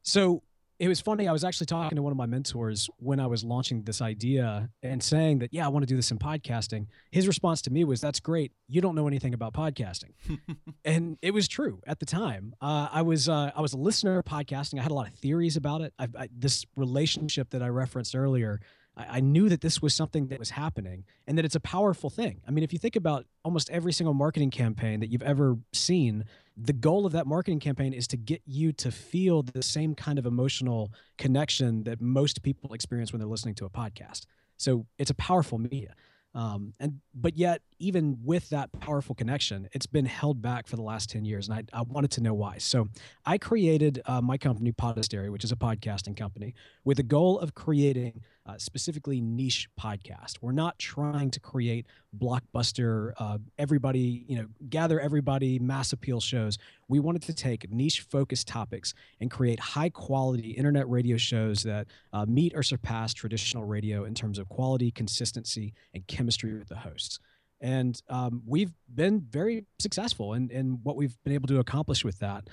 So 0.02 0.42
it 0.78 0.88
was 0.88 1.00
funny. 1.00 1.28
I 1.28 1.33
was 1.33 1.45
actually 1.45 1.66
talking 1.66 1.97
to 1.97 2.02
one 2.02 2.11
of 2.11 2.16
my 2.16 2.26
mentors 2.26 2.90
when 2.97 3.21
I 3.21 3.26
was 3.26 3.45
launching 3.45 3.83
this 3.83 4.02
idea 4.02 4.71
and 4.83 5.02
saying 5.02 5.38
that, 5.38 5.52
yeah, 5.52 5.64
I 5.64 5.69
want 5.69 5.85
to 5.85 5.87
do 5.87 5.97
this 5.97 6.11
in 6.11 6.19
podcasting. 6.19 6.87
His 7.12 7.28
response 7.28 7.62
to 7.62 7.71
me 7.71 7.85
was, 7.85 8.00
that's 8.00 8.19
great. 8.19 8.52
You 8.66 8.81
don't 8.81 8.95
know 8.95 9.07
anything 9.07 9.35
about 9.35 9.52
podcasting. 9.52 10.14
and 10.85 11.16
it 11.23 11.33
was 11.33 11.47
true 11.47 11.81
at 11.87 12.00
the 12.00 12.07
time. 12.07 12.54
Uh, 12.61 12.88
I 12.90 13.02
was, 13.02 13.28
uh, 13.28 13.52
I 13.54 13.61
was 13.61 13.73
a 13.73 13.78
listener 13.78 14.19
of 14.19 14.25
podcasting. 14.25 14.81
I 14.81 14.83
had 14.83 14.90
a 14.90 14.95
lot 14.95 15.09
of 15.09 15.14
theories 15.14 15.57
about 15.57 15.81
it. 15.81 15.93
I, 15.99 16.09
I, 16.19 16.28
this 16.37 16.64
relationship 16.76 17.50
that 17.50 17.62
I 17.62 17.69
referenced 17.69 18.16
earlier, 18.16 18.61
I, 18.97 19.19
I 19.19 19.21
knew 19.21 19.49
that 19.49 19.61
this 19.61 19.81
was 19.83 19.95
something 19.95 20.29
that 20.29 20.39
was 20.39 20.51
happening 20.51 21.05
and 21.27 21.37
that 21.39 21.45
it's 21.45 21.55
a 21.55 21.61
powerful 21.61 22.11
thing. 22.11 22.41
I 22.47 22.51
mean, 22.51 22.65
if 22.65 22.73
you 22.73 22.79
think 22.79 22.97
about 22.97 23.27
almost 23.45 23.71
every 23.71 23.93
single 23.93 24.15
marketing 24.15 24.51
campaign 24.51 25.01
that 25.01 25.11
you've 25.11 25.23
ever 25.23 25.57
seen, 25.73 26.25
the 26.57 26.73
goal 26.73 27.07
of 27.07 27.13
that 27.13 27.27
marketing 27.27 27.61
campaign 27.61 27.93
is 27.93 28.07
to 28.09 28.17
get 28.17 28.43
you 28.47 28.73
to 28.73 28.91
feel 28.91 29.43
the 29.43 29.63
same 29.63 29.95
kind 29.95 30.19
of 30.19 30.27
emotional 30.27 30.93
connection 31.19 31.85
that 31.85 32.01
most 32.01 32.43
people 32.43 32.73
experience 32.75 33.13
when 33.13 33.21
they're 33.21 33.29
listening 33.29 33.55
to 33.57 33.65
a 33.65 33.71
podcast. 33.71 34.27
So 34.57 34.87
it's 34.99 35.11
a 35.11 35.15
powerful 35.15 35.59
media. 35.59 35.95
Um, 36.35 36.75
and 36.81 37.01
but 37.15 37.37
yet, 37.37 37.63
even 37.79 38.19
with 38.25 38.49
that 38.51 38.73
powerful 38.81 39.15
connection, 39.15 39.69
it's 39.73 39.87
been 39.87 40.05
held 40.05 40.43
back 40.43 40.67
for 40.67 40.75
the 40.75 40.83
last 40.83 41.09
ten 41.09 41.25
years, 41.25 41.49
and 41.49 41.57
I, 41.57 41.79
I 41.79 41.83
wanted 41.83 42.11
to 42.13 42.21
know 42.23 42.35
why. 42.35 42.59
So 42.59 42.89
I 43.25 43.39
created 43.39 44.03
uh, 44.07 44.21
my 44.21 44.37
company, 44.37 44.73
Podastery, 44.73 45.31
which 45.31 45.45
is 45.45 45.53
a 45.53 45.57
podcasting 45.57 46.17
company, 46.17 46.55
with 46.85 46.97
the 46.97 47.05
goal 47.05 47.39
of 47.39 47.55
creating 47.55 48.23
uh, 48.47 48.59
specifically 48.59 49.21
niche 49.21 49.69
podcast. 49.81 50.39
We're 50.41 50.53
not 50.53 50.79
trying 50.79 51.31
to 51.31 51.41
create 51.41 51.87
blockbuster, 52.17 53.13
uh, 53.19 53.39
everybody, 53.59 54.25
you 54.29 54.37
know, 54.37 54.47
gather 54.69 55.01
everybody, 55.01 55.59
mass 55.59 55.93
appeal 55.93 56.21
shows. 56.21 56.59
We 56.89 57.01
wanted 57.01 57.23
to 57.23 57.35
take 57.35 57.71
niche 57.71 58.03
focused 58.03 58.47
topics 58.47 58.95
and 59.21 59.31
create 59.31 59.61
high 59.61 59.89
quality 59.89 60.51
internet 60.51 60.89
radio 60.89 61.17
shows 61.17 61.63
that 61.63 61.87
uh, 62.13 62.27
meet 62.27 62.53
or 62.55 62.63
surpass 62.63 63.15
traditional 63.15 63.65
radio 63.65 64.05
in 64.05 64.15
terms 64.15 64.39
of 64.39 64.49
quality, 64.49 64.91
consistency, 64.91 65.73
and 65.95 66.07
chemistry 66.07 66.55
with 66.55 66.69
the 66.69 66.77
hosts. 66.77 67.19
And 67.61 68.01
um, 68.11 68.43
we've 68.47 68.73
been 68.95 69.21
very 69.21 69.65
successful 69.79 70.35
in, 70.35 70.51
in 70.51 70.81
what 70.83 70.97
we've 70.97 71.17
been 71.25 71.33
able 71.33 71.49
to 71.49 71.61
accomplish 71.61 72.05
with 72.05 72.19
that. 72.19 72.49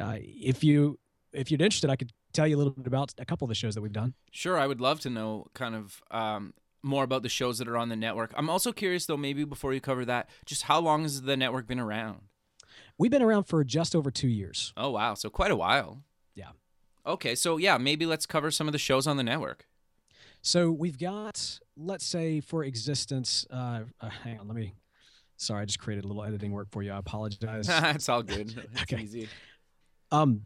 Uh, 0.00 0.16
if 0.20 0.64
you 0.64 0.98
if 1.34 1.50
you're 1.50 1.60
interested, 1.60 1.90
I 1.90 1.96
could 1.96 2.12
tell 2.34 2.46
you 2.46 2.56
a 2.56 2.58
little 2.58 2.72
bit 2.72 2.86
about 2.86 3.14
a 3.18 3.24
couple 3.24 3.46
of 3.46 3.48
the 3.48 3.54
shows 3.54 3.74
that 3.74 3.80
we've 3.80 3.92
done. 3.92 4.14
Sure, 4.30 4.58
I 4.58 4.66
would 4.66 4.80
love 4.80 5.00
to 5.00 5.10
know 5.10 5.46
kind 5.54 5.74
of 5.74 6.02
um, 6.10 6.52
more 6.82 7.04
about 7.04 7.22
the 7.22 7.28
shows 7.28 7.58
that 7.58 7.68
are 7.68 7.78
on 7.78 7.88
the 7.88 7.96
network. 7.96 8.32
I'm 8.36 8.50
also 8.50 8.72
curious, 8.72 9.06
though, 9.06 9.16
maybe 9.16 9.44
before 9.44 9.72
you 9.72 9.80
cover 9.80 10.04
that, 10.04 10.28
just 10.44 10.64
how 10.64 10.80
long 10.80 11.02
has 11.02 11.22
the 11.22 11.36
network 11.36 11.66
been 11.66 11.80
around? 11.80 12.20
We've 12.98 13.10
been 13.10 13.22
around 13.22 13.44
for 13.44 13.64
just 13.64 13.96
over 13.96 14.10
two 14.10 14.28
years. 14.28 14.72
Oh, 14.76 14.90
wow. 14.90 15.14
So 15.14 15.30
quite 15.30 15.50
a 15.50 15.56
while. 15.56 16.02
Yeah. 16.34 16.50
Okay, 17.06 17.34
so 17.34 17.56
yeah, 17.56 17.76
maybe 17.78 18.06
let's 18.06 18.26
cover 18.26 18.50
some 18.50 18.68
of 18.68 18.72
the 18.72 18.78
shows 18.78 19.06
on 19.06 19.16
the 19.16 19.22
network. 19.24 19.66
So 20.42 20.70
we've 20.70 20.98
got, 20.98 21.58
let's 21.76 22.04
say, 22.04 22.40
for 22.40 22.64
existence, 22.64 23.46
uh, 23.50 23.80
uh, 24.00 24.10
hang 24.10 24.38
on, 24.38 24.46
let 24.48 24.56
me. 24.56 24.74
Sorry, 25.36 25.62
I 25.62 25.64
just 25.64 25.78
created 25.80 26.04
a 26.04 26.08
little 26.08 26.22
editing 26.22 26.52
work 26.52 26.68
for 26.70 26.82
you. 26.82 26.92
I 26.92 26.98
apologize. 26.98 27.66
it's 27.70 28.08
all 28.08 28.22
good. 28.22 28.54
It's 28.72 28.82
Okay. 28.82 29.02
easy. 29.02 29.28
Um, 30.12 30.42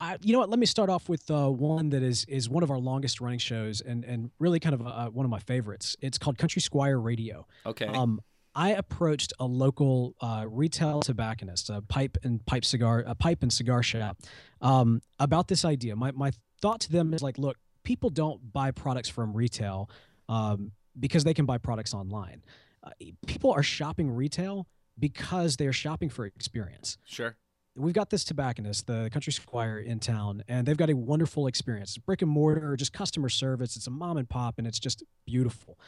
I, 0.00 0.16
you 0.20 0.32
know 0.32 0.38
what? 0.38 0.50
Let 0.50 0.58
me 0.58 0.66
start 0.66 0.90
off 0.90 1.08
with 1.08 1.30
uh, 1.30 1.48
one 1.48 1.90
that 1.90 2.02
is 2.02 2.24
is 2.26 2.48
one 2.48 2.62
of 2.62 2.70
our 2.70 2.78
longest 2.78 3.20
running 3.20 3.38
shows 3.38 3.80
and 3.80 4.04
and 4.04 4.30
really 4.38 4.60
kind 4.60 4.74
of 4.74 4.86
uh, 4.86 5.08
one 5.10 5.24
of 5.24 5.30
my 5.30 5.40
favorites. 5.40 5.96
It's 6.00 6.18
called 6.18 6.38
Country 6.38 6.62
Squire 6.62 6.98
Radio. 6.98 7.46
Okay. 7.66 7.86
Um, 7.86 8.20
I 8.54 8.70
approached 8.70 9.32
a 9.38 9.44
local 9.44 10.14
uh, 10.20 10.44
retail 10.48 11.00
tobacconist, 11.00 11.70
a 11.70 11.82
pipe 11.82 12.16
and 12.24 12.44
pipe 12.46 12.64
cigar, 12.64 13.04
a 13.06 13.14
pipe 13.14 13.42
and 13.42 13.52
cigar 13.52 13.82
shop, 13.82 14.18
um, 14.60 15.00
about 15.18 15.48
this 15.48 15.64
idea. 15.64 15.96
My 15.96 16.12
my 16.12 16.32
thought 16.60 16.80
to 16.82 16.92
them 16.92 17.14
is 17.14 17.22
like, 17.22 17.38
look, 17.38 17.56
people 17.82 18.10
don't 18.10 18.52
buy 18.52 18.70
products 18.70 19.08
from 19.08 19.32
retail 19.32 19.90
um, 20.28 20.72
because 20.98 21.24
they 21.24 21.34
can 21.34 21.46
buy 21.46 21.58
products 21.58 21.94
online. 21.94 22.42
Uh, 22.82 22.90
people 23.26 23.50
are 23.52 23.62
shopping 23.62 24.10
retail 24.10 24.66
because 24.98 25.56
they're 25.56 25.72
shopping 25.72 26.08
for 26.08 26.26
experience 26.26 26.98
sure. 27.04 27.36
We've 27.78 27.94
got 27.94 28.10
this 28.10 28.24
tobacconist, 28.24 28.86
the 28.86 29.08
Country 29.12 29.32
Squire 29.32 29.78
in 29.78 30.00
town, 30.00 30.42
and 30.48 30.66
they've 30.66 30.76
got 30.76 30.90
a 30.90 30.96
wonderful 30.96 31.46
experience. 31.46 31.90
It's 31.90 31.98
brick 31.98 32.22
and 32.22 32.30
mortar, 32.30 32.76
just 32.76 32.92
customer 32.92 33.28
service. 33.28 33.76
It's 33.76 33.86
a 33.86 33.90
mom 33.90 34.16
and 34.16 34.28
pop, 34.28 34.56
and 34.58 34.66
it's 34.66 34.78
just 34.78 35.02
beautiful. 35.26 35.78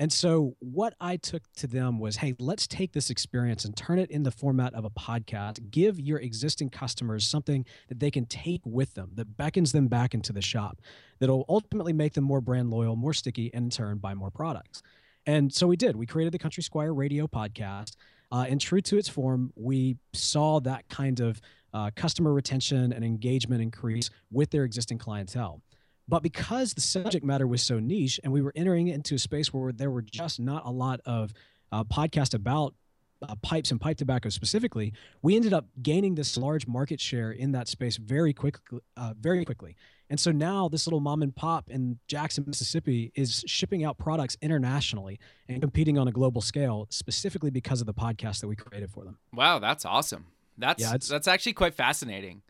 And 0.00 0.12
so, 0.12 0.54
what 0.60 0.94
I 1.00 1.16
took 1.16 1.42
to 1.56 1.66
them 1.66 1.98
was, 1.98 2.16
hey, 2.16 2.34
let's 2.38 2.68
take 2.68 2.92
this 2.92 3.10
experience 3.10 3.64
and 3.64 3.76
turn 3.76 3.98
it 3.98 4.10
in 4.12 4.22
the 4.22 4.30
format 4.30 4.72
of 4.74 4.84
a 4.84 4.90
podcast. 4.90 5.70
Give 5.72 5.98
your 5.98 6.20
existing 6.20 6.70
customers 6.70 7.26
something 7.26 7.64
that 7.88 7.98
they 7.98 8.10
can 8.10 8.26
take 8.26 8.60
with 8.64 8.94
them 8.94 9.10
that 9.14 9.36
beckons 9.36 9.72
them 9.72 9.88
back 9.88 10.14
into 10.14 10.32
the 10.32 10.42
shop, 10.42 10.80
that'll 11.18 11.46
ultimately 11.48 11.92
make 11.92 12.12
them 12.12 12.24
more 12.24 12.40
brand 12.40 12.70
loyal, 12.70 12.94
more 12.94 13.12
sticky, 13.14 13.50
and 13.52 13.64
in 13.64 13.70
turn 13.70 13.98
buy 13.98 14.14
more 14.14 14.30
products. 14.30 14.82
And 15.26 15.52
so 15.52 15.66
we 15.66 15.76
did. 15.76 15.96
We 15.96 16.06
created 16.06 16.32
the 16.32 16.38
Country 16.38 16.62
Squire 16.62 16.94
Radio 16.94 17.26
podcast. 17.26 17.96
Uh, 18.30 18.46
and 18.48 18.60
true 18.60 18.80
to 18.82 18.98
its 18.98 19.08
form, 19.08 19.52
we 19.56 19.96
saw 20.12 20.60
that 20.60 20.88
kind 20.88 21.20
of 21.20 21.40
uh, 21.72 21.90
customer 21.94 22.32
retention 22.32 22.92
and 22.92 23.04
engagement 23.04 23.62
increase 23.62 24.10
with 24.30 24.50
their 24.50 24.64
existing 24.64 24.98
clientele. 24.98 25.62
But 26.06 26.22
because 26.22 26.72
the 26.72 26.80
subject 26.80 27.24
matter 27.24 27.46
was 27.46 27.62
so 27.62 27.78
niche 27.78 28.18
and 28.24 28.32
we 28.32 28.40
were 28.40 28.52
entering 28.56 28.88
into 28.88 29.14
a 29.14 29.18
space 29.18 29.52
where 29.52 29.72
there 29.72 29.90
were 29.90 30.02
just 30.02 30.40
not 30.40 30.64
a 30.64 30.70
lot 30.70 31.00
of 31.04 31.32
uh, 31.70 31.84
podcasts 31.84 32.34
about 32.34 32.74
uh, 33.22 33.34
pipes 33.42 33.70
and 33.70 33.80
pipe 33.80 33.96
tobacco 33.96 34.28
specifically, 34.28 34.92
we 35.22 35.36
ended 35.36 35.52
up 35.52 35.66
gaining 35.82 36.14
this 36.14 36.36
large 36.36 36.66
market 36.66 37.00
share 37.00 37.30
in 37.30 37.52
that 37.52 37.68
space 37.68 37.96
very 37.96 38.32
quickly. 38.32 38.80
Uh, 38.96 39.14
very 39.18 39.44
quickly. 39.44 39.76
And 40.10 40.18
so 40.18 40.30
now 40.30 40.68
this 40.68 40.86
little 40.86 41.00
mom 41.00 41.22
and 41.22 41.34
pop 41.34 41.68
in 41.68 41.98
Jackson, 42.06 42.44
Mississippi 42.46 43.12
is 43.14 43.44
shipping 43.46 43.84
out 43.84 43.98
products 43.98 44.38
internationally 44.40 45.20
and 45.48 45.60
competing 45.60 45.98
on 45.98 46.08
a 46.08 46.12
global 46.12 46.40
scale, 46.40 46.86
specifically 46.90 47.50
because 47.50 47.80
of 47.80 47.86
the 47.86 47.94
podcast 47.94 48.40
that 48.40 48.48
we 48.48 48.56
created 48.56 48.90
for 48.90 49.04
them. 49.04 49.18
Wow, 49.34 49.58
that's 49.58 49.84
awesome. 49.84 50.26
That's 50.56 50.82
Yeah, 50.82 50.92
that's 50.92 51.28
actually 51.28 51.52
quite 51.52 51.74
fascinating. 51.74 52.42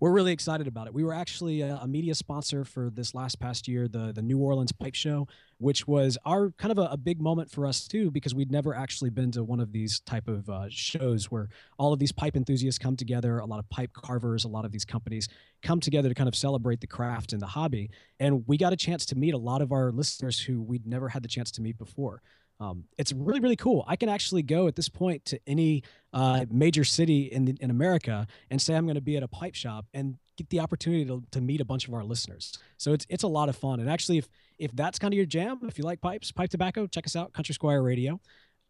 We're 0.00 0.12
really 0.12 0.32
excited 0.32 0.66
about 0.66 0.86
it. 0.86 0.94
We 0.94 1.04
were 1.04 1.14
actually 1.14 1.62
a, 1.62 1.76
a 1.76 1.86
media 1.86 2.14
sponsor 2.14 2.64
for 2.64 2.90
this 2.90 3.14
last 3.14 3.38
past 3.40 3.66
year, 3.66 3.88
the 3.88 4.12
the 4.12 4.22
New 4.22 4.38
Orleans 4.38 4.72
Pipe 4.72 4.94
Show, 4.94 5.26
which 5.58 5.86
was 5.86 6.18
our 6.24 6.50
kind 6.58 6.72
of 6.72 6.78
a, 6.78 6.88
a 6.92 6.96
big 6.96 7.20
moment 7.20 7.50
for 7.50 7.66
us 7.66 7.86
too, 7.88 8.10
because 8.10 8.34
we'd 8.34 8.50
never 8.50 8.74
actually 8.74 9.10
been 9.10 9.30
to 9.32 9.44
one 9.44 9.60
of 9.60 9.72
these 9.72 10.00
type 10.00 10.28
of 10.28 10.48
uh, 10.48 10.66
shows 10.68 11.30
where 11.30 11.48
all 11.78 11.92
of 11.92 11.98
these 11.98 12.12
pipe 12.12 12.36
enthusiasts 12.36 12.78
come 12.78 12.96
together. 12.96 13.38
A 13.38 13.46
lot 13.46 13.58
of 13.58 13.68
pipe 13.70 13.92
carvers, 13.92 14.44
a 14.44 14.48
lot 14.48 14.64
of 14.64 14.72
these 14.72 14.84
companies 14.84 15.28
come 15.62 15.80
together 15.80 16.08
to 16.08 16.14
kind 16.14 16.28
of 16.28 16.36
celebrate 16.36 16.80
the 16.80 16.86
craft 16.86 17.32
and 17.32 17.40
the 17.40 17.46
hobby. 17.46 17.90
And 18.20 18.46
we 18.46 18.56
got 18.56 18.72
a 18.72 18.76
chance 18.76 19.06
to 19.06 19.14
meet 19.16 19.34
a 19.34 19.38
lot 19.38 19.62
of 19.62 19.72
our 19.72 19.92
listeners 19.92 20.40
who 20.40 20.62
we'd 20.62 20.86
never 20.86 21.08
had 21.08 21.22
the 21.22 21.28
chance 21.28 21.50
to 21.52 21.62
meet 21.62 21.78
before. 21.78 22.22
Um, 22.58 22.84
it's 22.96 23.12
really 23.12 23.40
really 23.40 23.56
cool. 23.56 23.84
I 23.86 23.96
can 23.96 24.08
actually 24.08 24.42
go 24.42 24.66
at 24.66 24.76
this 24.76 24.88
point 24.88 25.24
to 25.26 25.40
any 25.46 25.82
uh, 26.12 26.46
major 26.50 26.84
city 26.84 27.24
in 27.24 27.56
in 27.60 27.70
America 27.70 28.26
and 28.50 28.60
say 28.60 28.74
I'm 28.74 28.86
going 28.86 28.94
to 28.94 29.00
be 29.00 29.16
at 29.16 29.22
a 29.22 29.28
pipe 29.28 29.54
shop 29.54 29.86
and 29.92 30.16
get 30.36 30.50
the 30.50 30.60
opportunity 30.60 31.04
to, 31.06 31.22
to 31.30 31.40
meet 31.40 31.60
a 31.60 31.64
bunch 31.64 31.88
of 31.88 31.94
our 31.94 32.04
listeners. 32.04 32.58
So 32.76 32.92
it's 32.92 33.06
it's 33.08 33.22
a 33.24 33.28
lot 33.28 33.48
of 33.48 33.56
fun. 33.56 33.80
And 33.80 33.90
actually, 33.90 34.18
if 34.18 34.28
if 34.58 34.72
that's 34.72 34.98
kind 34.98 35.12
of 35.12 35.16
your 35.16 35.26
jam, 35.26 35.60
if 35.62 35.78
you 35.78 35.84
like 35.84 36.00
pipes, 36.00 36.32
pipe 36.32 36.50
tobacco, 36.50 36.86
check 36.86 37.06
us 37.06 37.16
out, 37.16 37.32
Country 37.32 37.54
Squire 37.54 37.82
Radio. 37.82 38.20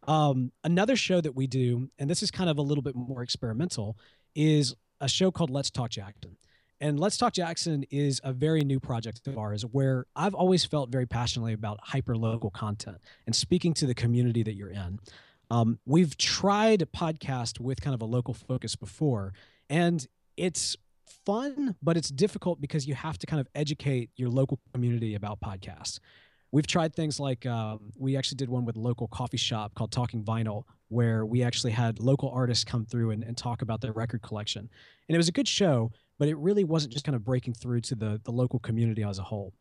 Um, 0.07 0.51
another 0.63 0.95
show 0.95 1.19
that 1.21 1.35
we 1.35 1.47
do, 1.47 1.89
and 1.99 2.09
this 2.09 2.23
is 2.23 2.31
kind 2.31 2.49
of 2.49 2.57
a 2.57 2.61
little 2.61 2.81
bit 2.81 2.95
more 2.95 3.23
experimental, 3.23 3.97
is 4.35 4.75
a 5.01 5.07
show 5.07 5.31
called 5.31 5.49
Let's 5.49 5.69
Talk 5.69 5.89
Jackson. 5.89 6.37
And 6.79 6.99
Let's 6.99 7.17
Talk 7.17 7.33
Jackson 7.33 7.85
is 7.89 8.21
a 8.23 8.31
very 8.31 8.61
new 8.61 8.79
project 8.79 9.25
of 9.27 9.37
ours 9.37 9.63
where 9.63 10.05
I've 10.15 10.35
always 10.35 10.63
felt 10.63 10.91
very 10.91 11.07
passionately 11.07 11.53
about 11.53 11.79
hyper 11.81 12.15
local 12.15 12.51
content 12.51 12.97
and 13.25 13.35
speaking 13.35 13.73
to 13.75 13.87
the 13.87 13.95
community 13.95 14.43
that 14.43 14.53
you're 14.53 14.69
in. 14.69 14.99
Um, 15.49 15.79
we've 15.85 16.15
tried 16.17 16.83
a 16.83 16.85
podcast 16.85 17.59
with 17.59 17.81
kind 17.81 17.95
of 17.95 18.01
a 18.01 18.05
local 18.05 18.35
focus 18.35 18.75
before, 18.75 19.33
and 19.69 20.05
it's 20.35 20.77
fun, 21.25 21.75
but 21.81 21.97
it's 21.97 22.09
difficult 22.09 22.61
because 22.61 22.87
you 22.87 22.93
have 22.93 23.17
to 23.17 23.25
kind 23.25 23.39
of 23.39 23.47
educate 23.55 24.11
your 24.15 24.29
local 24.29 24.59
community 24.73 25.15
about 25.15 25.39
podcasts. 25.39 25.99
We've 26.51 26.67
tried 26.67 26.93
things 26.95 27.19
like 27.19 27.45
um, 27.45 27.91
we 27.97 28.15
actually 28.15 28.37
did 28.37 28.49
one 28.49 28.65
with 28.65 28.77
a 28.77 28.79
local 28.79 29.07
coffee 29.07 29.37
shop 29.37 29.73
called 29.73 29.91
Talking 29.91 30.23
Vinyl, 30.23 30.63
where 30.89 31.25
we 31.25 31.43
actually 31.43 31.71
had 31.71 31.99
local 31.99 32.29
artists 32.29 32.63
come 32.63 32.85
through 32.85 33.11
and, 33.11 33.23
and 33.23 33.35
talk 33.35 33.61
about 33.61 33.81
their 33.81 33.91
record 33.93 34.21
collection. 34.21 34.69
And 35.07 35.15
it 35.15 35.17
was 35.17 35.27
a 35.27 35.33
good 35.33 35.47
show, 35.47 35.91
but 36.17 36.27
it 36.27 36.37
really 36.37 36.63
wasn't 36.63 36.93
just 36.93 37.05
kind 37.05 37.15
of 37.15 37.23
breaking 37.23 37.53
through 37.53 37.81
to 37.81 37.95
the, 37.95 38.21
the 38.23 38.31
local 38.31 38.59
community 38.59 39.03
as 39.03 39.19
a 39.19 39.23
whole. 39.23 39.53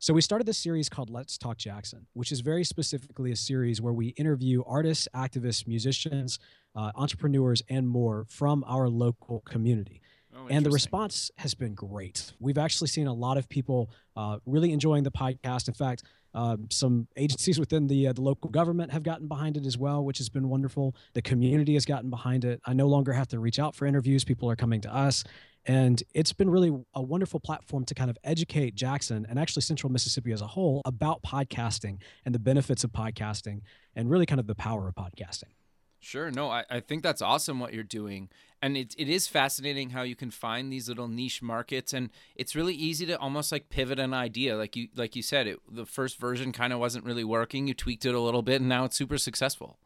So 0.00 0.14
we 0.14 0.20
started 0.20 0.46
this 0.46 0.58
series 0.58 0.88
called 0.88 1.10
Let's 1.10 1.36
Talk 1.36 1.58
Jackson, 1.58 2.06
which 2.12 2.30
is 2.30 2.40
very 2.40 2.62
specifically 2.62 3.32
a 3.32 3.36
series 3.36 3.80
where 3.80 3.92
we 3.92 4.08
interview 4.08 4.62
artists, 4.64 5.08
activists, 5.14 5.66
musicians, 5.66 6.38
uh, 6.76 6.92
entrepreneurs, 6.94 7.62
and 7.68 7.88
more 7.88 8.24
from 8.28 8.64
our 8.68 8.88
local 8.88 9.40
community 9.40 10.00
Oh, 10.38 10.46
and 10.50 10.64
the 10.64 10.70
response 10.70 11.30
has 11.38 11.54
been 11.54 11.74
great. 11.74 12.32
We've 12.38 12.58
actually 12.58 12.88
seen 12.88 13.06
a 13.06 13.12
lot 13.12 13.38
of 13.38 13.48
people 13.48 13.90
uh, 14.16 14.38
really 14.46 14.72
enjoying 14.72 15.02
the 15.02 15.10
podcast. 15.10 15.68
In 15.68 15.74
fact, 15.74 16.04
um, 16.34 16.68
some 16.70 17.08
agencies 17.16 17.58
within 17.60 17.86
the 17.86 18.08
uh, 18.08 18.12
the 18.12 18.20
local 18.20 18.50
government 18.50 18.92
have 18.92 19.02
gotten 19.02 19.26
behind 19.26 19.56
it 19.56 19.66
as 19.66 19.78
well, 19.78 20.04
which 20.04 20.18
has 20.18 20.28
been 20.28 20.48
wonderful. 20.48 20.94
The 21.14 21.22
community 21.22 21.74
has 21.74 21.84
gotten 21.84 22.10
behind 22.10 22.44
it. 22.44 22.60
I 22.64 22.72
no 22.72 22.86
longer 22.86 23.12
have 23.12 23.28
to 23.28 23.38
reach 23.38 23.58
out 23.58 23.74
for 23.74 23.86
interviews; 23.86 24.24
people 24.24 24.50
are 24.50 24.56
coming 24.56 24.80
to 24.82 24.94
us, 24.94 25.24
and 25.68 26.02
it's 26.14 26.32
been 26.32 26.48
really 26.48 26.72
a 26.94 27.02
wonderful 27.02 27.38
platform 27.38 27.84
to 27.84 27.94
kind 27.94 28.08
of 28.08 28.16
educate 28.24 28.74
Jackson 28.74 29.26
and 29.28 29.38
actually 29.38 29.62
Central 29.62 29.92
Mississippi 29.92 30.32
as 30.32 30.40
a 30.40 30.46
whole 30.46 30.80
about 30.86 31.22
podcasting 31.22 31.98
and 32.24 32.34
the 32.34 32.38
benefits 32.38 32.84
of 32.84 32.90
podcasting, 32.90 33.60
and 33.94 34.10
really 34.10 34.24
kind 34.24 34.40
of 34.40 34.46
the 34.46 34.54
power 34.54 34.88
of 34.88 34.94
podcasting. 34.94 35.52
Sure. 36.00 36.30
No, 36.30 36.48
I, 36.48 36.64
I 36.70 36.80
think 36.80 37.02
that's 37.02 37.20
awesome 37.20 37.60
what 37.60 37.74
you're 37.74 37.82
doing. 37.82 38.30
And 38.62 38.76
it, 38.76 38.94
it 38.96 39.08
is 39.08 39.26
fascinating 39.26 39.90
how 39.90 40.02
you 40.02 40.16
can 40.16 40.30
find 40.30 40.72
these 40.72 40.88
little 40.88 41.08
niche 41.08 41.42
markets 41.42 41.92
and 41.92 42.10
it's 42.34 42.54
really 42.54 42.74
easy 42.74 43.04
to 43.06 43.18
almost 43.18 43.52
like 43.52 43.68
pivot 43.68 43.98
an 43.98 44.14
idea. 44.14 44.56
Like 44.56 44.76
you 44.76 44.88
like 44.96 45.16
you 45.16 45.22
said, 45.22 45.48
it 45.48 45.58
the 45.70 45.86
first 45.86 46.18
version 46.18 46.52
kind 46.52 46.72
of 46.72 46.78
wasn't 46.78 47.04
really 47.04 47.24
working. 47.24 47.66
You 47.66 47.74
tweaked 47.74 48.06
it 48.06 48.14
a 48.14 48.20
little 48.20 48.42
bit 48.42 48.60
and 48.60 48.68
now 48.68 48.84
it's 48.84 48.96
super 48.96 49.18
successful. 49.18 49.76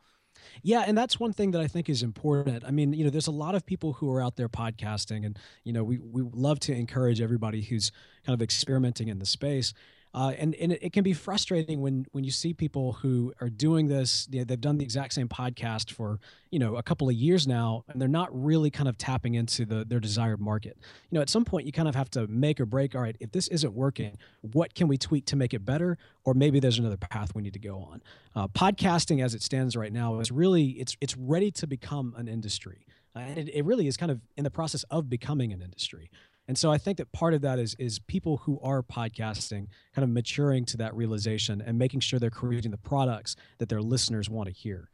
Yeah, 0.63 0.85
and 0.87 0.97
that's 0.97 1.19
one 1.19 1.33
thing 1.33 1.53
that 1.53 1.61
I 1.61 1.67
think 1.67 1.89
is 1.89 2.03
important. 2.03 2.65
I 2.65 2.71
mean, 2.71 2.93
you 2.93 3.05
know, 3.05 3.11
there's 3.11 3.27
a 3.27 3.33
lot 3.33 3.55
of 3.55 3.67
people 3.67 3.95
who 3.95 4.11
are 4.13 4.23
out 4.23 4.37
there 4.37 4.49
podcasting, 4.49 5.25
and 5.25 5.39
you 5.65 5.73
know, 5.73 5.85
we 5.85 5.99
we 5.99 6.23
love 6.33 6.61
to 6.61 6.73
encourage 6.75 7.21
everybody 7.21 7.63
who's 7.63 7.91
kind 8.25 8.35
of 8.35 8.43
experimenting 8.43 9.09
in 9.09 9.19
the 9.19 9.27
space. 9.27 9.73
Uh, 10.15 10.33
and 10.39 10.55
and 10.57 10.73
it, 10.73 10.83
it 10.83 10.93
can 10.93 11.03
be 11.03 11.15
frustrating 11.15 11.81
when 11.81 12.05
when 12.13 12.23
you 12.23 12.31
see 12.31 12.53
people 12.53 12.93
who 12.95 13.33
are 13.41 13.49
doing 13.49 13.89
this. 13.89 14.29
You 14.31 14.41
know, 14.41 14.45
they've 14.45 14.61
done 14.61 14.77
the 14.77 14.85
exact 14.85 15.15
same 15.15 15.29
podcast 15.29 15.91
for 15.91 16.21
you 16.51 16.59
know 16.59 16.77
a 16.77 16.83
couple 16.83 17.09
of 17.09 17.15
years 17.15 17.47
now, 17.47 17.85
and 17.89 18.01
they're 18.01 18.09
not 18.09 18.29
really 18.33 18.71
kind 18.71 18.89
of 18.89 18.99
tapping 18.99 19.35
into 19.35 19.65
the 19.65 19.85
their 19.85 20.01
desired 20.01 20.41
market. 20.41 20.77
You 21.11 21.17
know, 21.17 21.23
at 21.23 21.31
some 21.31 21.45
point 21.47 21.67
you 21.67 21.73
kind 21.73 21.89
of 21.89 21.95
have 21.95 22.11
to 22.11 22.27
make 22.27 22.61
or 22.61 22.67
break. 22.67 22.95
All 22.95 23.01
right, 23.01 23.17
if 23.21 23.33
this 23.33 23.49
isn't 23.49 23.73
working, 23.73 24.19
what 24.43 24.75
can 24.75 24.87
we 24.87 24.99
tweak 24.99 25.25
to 25.27 25.37
make 25.37 25.55
it 25.55 25.65
better? 25.65 25.97
Or 26.25 26.35
maybe 26.35 26.61
there's 26.61 26.79
another 26.79 26.99
path 26.99 27.35
we 27.35 27.43
need 27.43 27.55
to 27.55 27.59
go 27.59 27.79
on. 27.79 28.03
Uh, 28.37 28.49
podcasting, 28.49 29.25
as 29.25 29.35
it 29.35 29.43
stands 29.43 29.77
right 29.77 29.93
now, 29.93 30.21
is 30.21 30.31
really 30.31 30.73
it's 30.73 30.95
it's 31.01 31.17
ready 31.17 31.51
to 31.53 31.67
become 31.67 32.15
an 32.19 32.29
industry, 32.29 32.87
uh, 33.17 33.21
and 33.21 33.39
it, 33.39 33.49
it 33.55 33.65
really 33.65 33.87
is 33.87 33.97
kind 33.97 34.13
of 34.13 34.21
in 34.37 34.45
the 34.45 34.51
process 34.51 34.83
of 34.91 35.09
becoming 35.09 35.55
an 35.55 35.63
industry. 35.63 36.11
And 36.49 36.59
so 36.59 36.73
I 36.73 36.79
think 36.79 36.99
that 36.99 37.13
part 37.13 37.35
of 37.35 37.43
that 37.43 37.59
is 37.59 37.75
is 37.79 37.99
people 38.01 38.39
who 38.39 38.59
are 38.63 38.83
podcasting 38.83 39.69
kind 39.95 40.03
of 40.05 40.11
maturing 40.11 40.65
to 40.67 40.77
that 40.79 40.95
realization 40.95 41.63
and 41.65 41.79
making 41.79 42.01
sure 42.01 42.19
they're 42.19 42.31
creating 42.31 42.71
the 42.71 42.79
products 42.79 43.37
that 43.59 43.69
their 43.69 43.81
listeners 43.81 44.29
want 44.29 44.49
to 44.49 44.53
hear. 44.53 44.89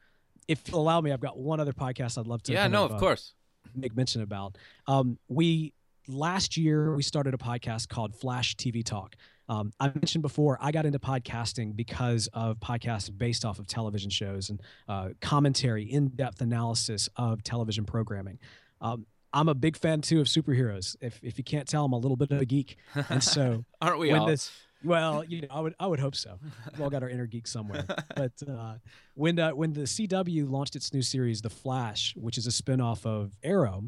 If 0.47 0.63
you'll 0.69 0.81
allow 0.81 1.01
me, 1.01 1.13
I've 1.13 1.21
got 1.21 1.39
one 1.39 1.61
other 1.61 1.73
podcast 1.73 2.19
I'd 2.19 2.27
love 2.27 2.43
to. 2.45 2.53
yeah, 2.53 2.69
no, 2.69 2.85
of 2.85 2.93
uh, 2.93 2.99
course. 2.99 3.35
make 3.75 3.97
mention 3.97 4.23
about. 4.23 4.57
Um, 4.87 5.19
we 5.29 5.73
last 6.07 6.57
year 6.57 6.95
we 6.95 7.03
started 7.03 7.35
a 7.35 7.39
podcast 7.39 7.89
called 7.89 8.15
Flash 8.15 8.57
TV 8.57 8.85
Talk. 8.85 9.17
Um, 9.51 9.73
I 9.81 9.87
mentioned 9.87 10.23
before 10.23 10.59
I 10.61 10.73
got 10.73 10.85
into 10.85 10.99
podcasting 10.99 11.75
because 11.75 12.29
of 12.35 12.59
podcasts 12.61 13.11
based 13.17 13.47
off 13.47 13.59
of 13.59 13.67
television 13.67 14.11
shows 14.11 14.51
and 14.51 14.61
uh, 14.89 15.11
commentary, 15.23 15.85
in-depth 15.85 16.43
analysis 16.43 17.09
of 17.17 17.43
television 17.43 17.85
programming. 17.85 18.39
Um, 18.83 19.07
I'm 19.33 19.49
a 19.49 19.55
big 19.55 19.77
fan 19.77 20.01
too 20.01 20.21
of 20.21 20.27
superheroes. 20.27 20.97
If 21.01 21.21
if 21.23 21.39
you 21.39 21.45
can't 21.45 21.69
tell, 21.69 21.85
I'm 21.85 21.93
a 21.93 21.99
little 21.99 22.17
bit 22.17 22.31
of 22.31 22.41
a 22.41 22.45
geek, 22.45 22.77
and 23.09 23.23
so 23.23 23.65
aren't 23.81 23.99
we 23.99 24.11
all? 24.13 24.27
this 24.27 24.51
well, 24.85 25.25
you 25.25 25.43
know, 25.43 25.49
I 25.51 25.61
would 25.61 25.75
I 25.81 25.87
would 25.87 26.01
hope 26.01 26.15
so. 26.15 26.39
We've 26.73 26.81
all 26.81 26.91
got 26.91 27.03
our 27.03 27.09
inner 27.09 27.27
geek 27.27 27.47
somewhere. 27.47 27.85
But 28.17 28.33
uh, 28.49 28.75
when 29.15 29.39
uh, 29.39 29.51
when 29.51 29.73
the 29.73 29.83
CW 29.83 30.51
launched 30.51 30.77
its 30.77 30.93
new 30.93 31.03
series, 31.03 31.41
The 31.41 31.51
Flash, 31.51 32.15
which 32.17 32.37
is 32.37 32.47
a 32.47 32.51
spinoff 32.51 33.07
of 33.07 33.37
Arrow, 33.43 33.85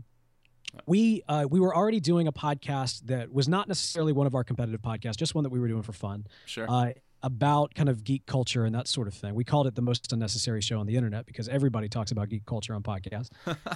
we 0.87 1.23
uh, 1.29 1.47
we 1.51 1.59
were 1.59 1.75
already 1.75 2.01
doing 2.01 2.27
a 2.27 2.33
podcast 2.33 3.07
that 3.07 3.33
was 3.33 3.49
not 3.49 3.67
necessarily 3.69 4.13
one 4.13 4.27
of 4.27 4.35
our 4.35 4.45
competitive 4.45 4.83
podcasts, 4.83 5.17
just 5.17 5.35
one 5.35 5.45
that 5.45 5.51
we 5.51 5.59
were 5.59 5.69
doing 5.69 5.83
for 5.83 5.93
fun. 5.93 6.27
Sure. 6.47 6.67
Uh, 6.69 6.93
about 7.23 7.75
kind 7.75 7.89
of 7.91 8.03
geek 8.03 8.25
culture 8.25 8.65
and 8.65 8.75
that 8.75 8.89
sort 8.89 9.07
of 9.07 9.13
thing. 9.13 9.35
We 9.35 9.45
called 9.45 9.67
it 9.67 9.75
the 9.75 9.83
most 9.83 10.11
unnecessary 10.11 10.63
show 10.63 10.81
on 10.81 10.87
the 10.87 10.97
internet 10.97 11.27
because 11.27 11.49
everybody 11.49 11.87
talks 11.89 12.13
about 12.13 12.31
geek 12.31 12.47
culture 12.47 12.75
on 12.75 12.83
podcasts. 12.83 13.29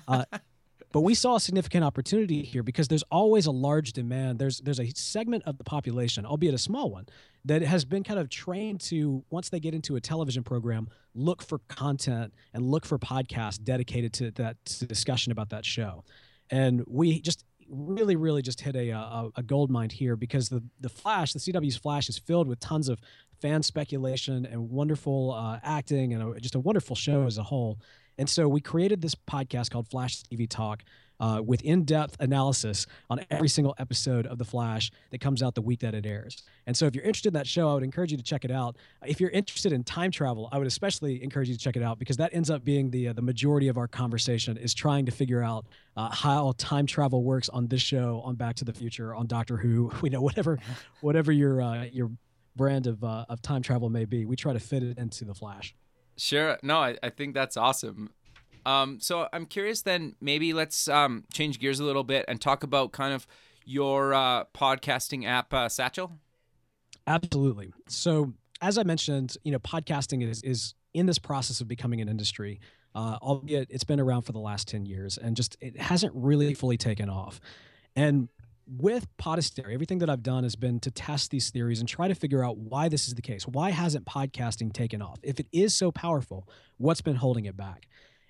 But 0.94 1.00
we 1.00 1.16
saw 1.16 1.34
a 1.34 1.40
significant 1.40 1.82
opportunity 1.82 2.44
here 2.44 2.62
because 2.62 2.86
there's 2.86 3.02
always 3.10 3.46
a 3.46 3.50
large 3.50 3.94
demand. 3.94 4.38
There's 4.38 4.60
there's 4.60 4.78
a 4.78 4.88
segment 4.94 5.42
of 5.44 5.58
the 5.58 5.64
population, 5.64 6.24
albeit 6.24 6.54
a 6.54 6.58
small 6.58 6.88
one, 6.88 7.06
that 7.46 7.62
has 7.62 7.84
been 7.84 8.04
kind 8.04 8.20
of 8.20 8.28
trained 8.28 8.80
to 8.82 9.24
once 9.28 9.48
they 9.48 9.58
get 9.58 9.74
into 9.74 9.96
a 9.96 10.00
television 10.00 10.44
program, 10.44 10.86
look 11.12 11.42
for 11.42 11.58
content 11.66 12.32
and 12.52 12.64
look 12.64 12.86
for 12.86 12.96
podcasts 12.96 13.60
dedicated 13.60 14.12
to 14.12 14.30
that 14.30 14.64
to 14.66 14.86
discussion 14.86 15.32
about 15.32 15.50
that 15.50 15.66
show. 15.66 16.04
And 16.48 16.84
we 16.86 17.20
just 17.20 17.44
really, 17.68 18.14
really 18.14 18.42
just 18.42 18.60
hit 18.60 18.76
a, 18.76 18.90
a, 18.90 19.30
a 19.34 19.42
gold 19.42 19.72
mine 19.72 19.90
here 19.90 20.14
because 20.14 20.48
the 20.48 20.62
the 20.78 20.88
Flash, 20.88 21.32
the 21.32 21.40
CW's 21.40 21.76
Flash, 21.76 22.08
is 22.08 22.18
filled 22.18 22.46
with 22.46 22.60
tons 22.60 22.88
of 22.88 23.00
fan 23.42 23.64
speculation 23.64 24.46
and 24.46 24.70
wonderful 24.70 25.32
uh, 25.32 25.58
acting 25.64 26.14
and 26.14 26.36
a, 26.36 26.40
just 26.40 26.54
a 26.54 26.60
wonderful 26.60 26.94
show 26.94 27.26
as 27.26 27.36
a 27.36 27.42
whole. 27.42 27.80
And 28.18 28.28
so 28.28 28.48
we 28.48 28.60
created 28.60 29.00
this 29.02 29.14
podcast 29.14 29.70
called 29.70 29.88
Flash 29.88 30.22
TV 30.22 30.48
Talk 30.48 30.84
uh, 31.20 31.40
with 31.44 31.62
in 31.62 31.84
depth 31.84 32.16
analysis 32.20 32.86
on 33.08 33.24
every 33.30 33.48
single 33.48 33.74
episode 33.78 34.26
of 34.26 34.38
The 34.38 34.44
Flash 34.44 34.90
that 35.10 35.20
comes 35.20 35.42
out 35.42 35.54
the 35.54 35.62
week 35.62 35.80
that 35.80 35.94
it 35.94 36.06
airs. 36.06 36.42
And 36.66 36.76
so 36.76 36.86
if 36.86 36.94
you're 36.94 37.04
interested 37.04 37.28
in 37.28 37.34
that 37.34 37.46
show, 37.46 37.70
I 37.70 37.74
would 37.74 37.82
encourage 37.82 38.10
you 38.10 38.16
to 38.16 38.22
check 38.22 38.44
it 38.44 38.50
out. 38.50 38.76
If 39.06 39.20
you're 39.20 39.30
interested 39.30 39.72
in 39.72 39.84
time 39.84 40.10
travel, 40.10 40.48
I 40.52 40.58
would 40.58 40.66
especially 40.66 41.22
encourage 41.22 41.48
you 41.48 41.54
to 41.54 41.60
check 41.60 41.76
it 41.76 41.82
out 41.82 41.98
because 41.98 42.16
that 42.16 42.34
ends 42.34 42.50
up 42.50 42.64
being 42.64 42.90
the, 42.90 43.08
uh, 43.08 43.12
the 43.12 43.22
majority 43.22 43.68
of 43.68 43.78
our 43.78 43.88
conversation 43.88 44.56
is 44.56 44.74
trying 44.74 45.06
to 45.06 45.12
figure 45.12 45.42
out 45.42 45.66
uh, 45.96 46.10
how 46.12 46.52
time 46.58 46.86
travel 46.86 47.22
works 47.22 47.48
on 47.48 47.68
this 47.68 47.82
show, 47.82 48.20
on 48.24 48.34
Back 48.34 48.56
to 48.56 48.64
the 48.64 48.72
Future, 48.72 49.14
on 49.14 49.26
Doctor 49.26 49.56
Who, 49.56 49.92
you 50.02 50.10
know, 50.10 50.20
whatever, 50.20 50.58
whatever 51.00 51.32
your, 51.32 51.62
uh, 51.62 51.84
your 51.84 52.10
brand 52.56 52.86
of, 52.86 53.02
uh, 53.02 53.24
of 53.28 53.40
time 53.42 53.62
travel 53.62 53.88
may 53.88 54.04
be. 54.04 54.24
We 54.24 54.36
try 54.36 54.52
to 54.52 54.60
fit 54.60 54.82
it 54.82 54.98
into 54.98 55.24
The 55.24 55.34
Flash. 55.34 55.74
Sure. 56.16 56.58
No, 56.62 56.78
I, 56.78 56.96
I 57.02 57.10
think 57.10 57.34
that's 57.34 57.56
awesome. 57.56 58.10
Um, 58.66 58.98
so 59.00 59.28
I'm 59.32 59.46
curious 59.46 59.82
then, 59.82 60.16
maybe 60.20 60.52
let's 60.52 60.88
um, 60.88 61.24
change 61.32 61.58
gears 61.58 61.80
a 61.80 61.84
little 61.84 62.04
bit 62.04 62.24
and 62.28 62.40
talk 62.40 62.62
about 62.62 62.92
kind 62.92 63.12
of 63.12 63.26
your 63.64 64.14
uh, 64.14 64.44
podcasting 64.54 65.26
app, 65.26 65.52
uh, 65.52 65.68
Satchel. 65.68 66.12
Absolutely. 67.06 67.72
So 67.88 68.32
as 68.62 68.78
I 68.78 68.82
mentioned, 68.82 69.36
you 69.44 69.52
know, 69.52 69.58
podcasting 69.58 70.26
is, 70.26 70.42
is 70.42 70.74
in 70.94 71.06
this 71.06 71.18
process 71.18 71.60
of 71.60 71.68
becoming 71.68 72.00
an 72.00 72.08
industry, 72.08 72.60
uh, 72.94 73.18
albeit 73.20 73.68
it's 73.70 73.84
been 73.84 74.00
around 74.00 74.22
for 74.22 74.32
the 74.32 74.38
last 74.38 74.68
10 74.68 74.86
years 74.86 75.18
and 75.18 75.36
just 75.36 75.56
it 75.60 75.78
hasn't 75.78 76.12
really 76.14 76.54
fully 76.54 76.78
taken 76.78 77.10
off. 77.10 77.40
And 77.96 78.28
with 78.66 79.06
Podastery, 79.18 79.74
everything 79.74 79.98
that 79.98 80.10
I've 80.10 80.22
done 80.22 80.42
has 80.42 80.56
been 80.56 80.80
to 80.80 80.90
test 80.90 81.30
these 81.30 81.50
theories 81.50 81.80
and 81.80 81.88
try 81.88 82.08
to 82.08 82.14
figure 82.14 82.44
out 82.44 82.56
why 82.56 82.88
this 82.88 83.08
is 83.08 83.14
the 83.14 83.22
case. 83.22 83.46
Why 83.46 83.70
hasn't 83.70 84.04
podcasting 84.06 84.72
taken 84.72 85.02
off? 85.02 85.18
If 85.22 85.40
it 85.40 85.46
is 85.52 85.74
so 85.74 85.90
powerful, 85.92 86.48
what's 86.78 87.02
been 87.02 87.16
holding 87.16 87.44
it 87.44 87.56
back? 87.56 87.88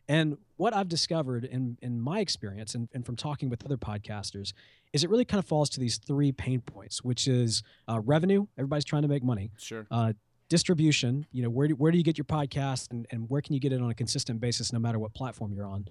And 0.09 0.37
what 0.56 0.74
I've 0.74 0.88
discovered 0.88 1.44
in, 1.44 1.78
in 1.80 2.00
my 2.00 2.20
experience 2.20 2.74
and, 2.74 2.88
and 2.92 3.06
from 3.06 3.16
talking 3.16 3.48
with 3.48 3.64
other 3.64 3.78
podcasters 3.78 4.52
is 4.92 5.02
it 5.02 5.11
really 5.11 5.24
kind 5.24 5.38
of 5.38 5.46
falls 5.46 5.70
to 5.70 5.80
these 5.80 5.98
three 5.98 6.30
pain 6.30 6.61
points, 6.61 7.02
which 7.02 7.26
is 7.26 7.62
uh, 7.88 8.00
revenue. 8.00 8.46
Everybody's 8.59 8.85
trying 8.85 9.02
to 9.02 9.09
make 9.09 9.24
money. 9.24 9.50
Sure. 9.56 9.87
Uh, 9.90 10.12
distribution. 10.48 11.26
You 11.32 11.42
know, 11.42 11.50
where 11.50 11.68
do, 11.68 11.74
where 11.74 11.90
do 11.90 11.98
you 11.98 12.04
get 12.04 12.18
your 12.18 12.26
podcast 12.26 12.90
and, 12.90 13.06
and 13.11 13.28
where 13.30 13.40
can 13.40 13.54
you 13.54 13.61
get 13.61 13.72
it 13.72 13.80
on 13.80 13.90
a 13.90 13.94
consistent 13.94 14.40
basis 14.40 14.72
no 14.72 14.78
matter 14.78 14.98
what 14.98 15.14
platform 15.14 15.52
you're 15.52 15.66
on? 15.66 15.87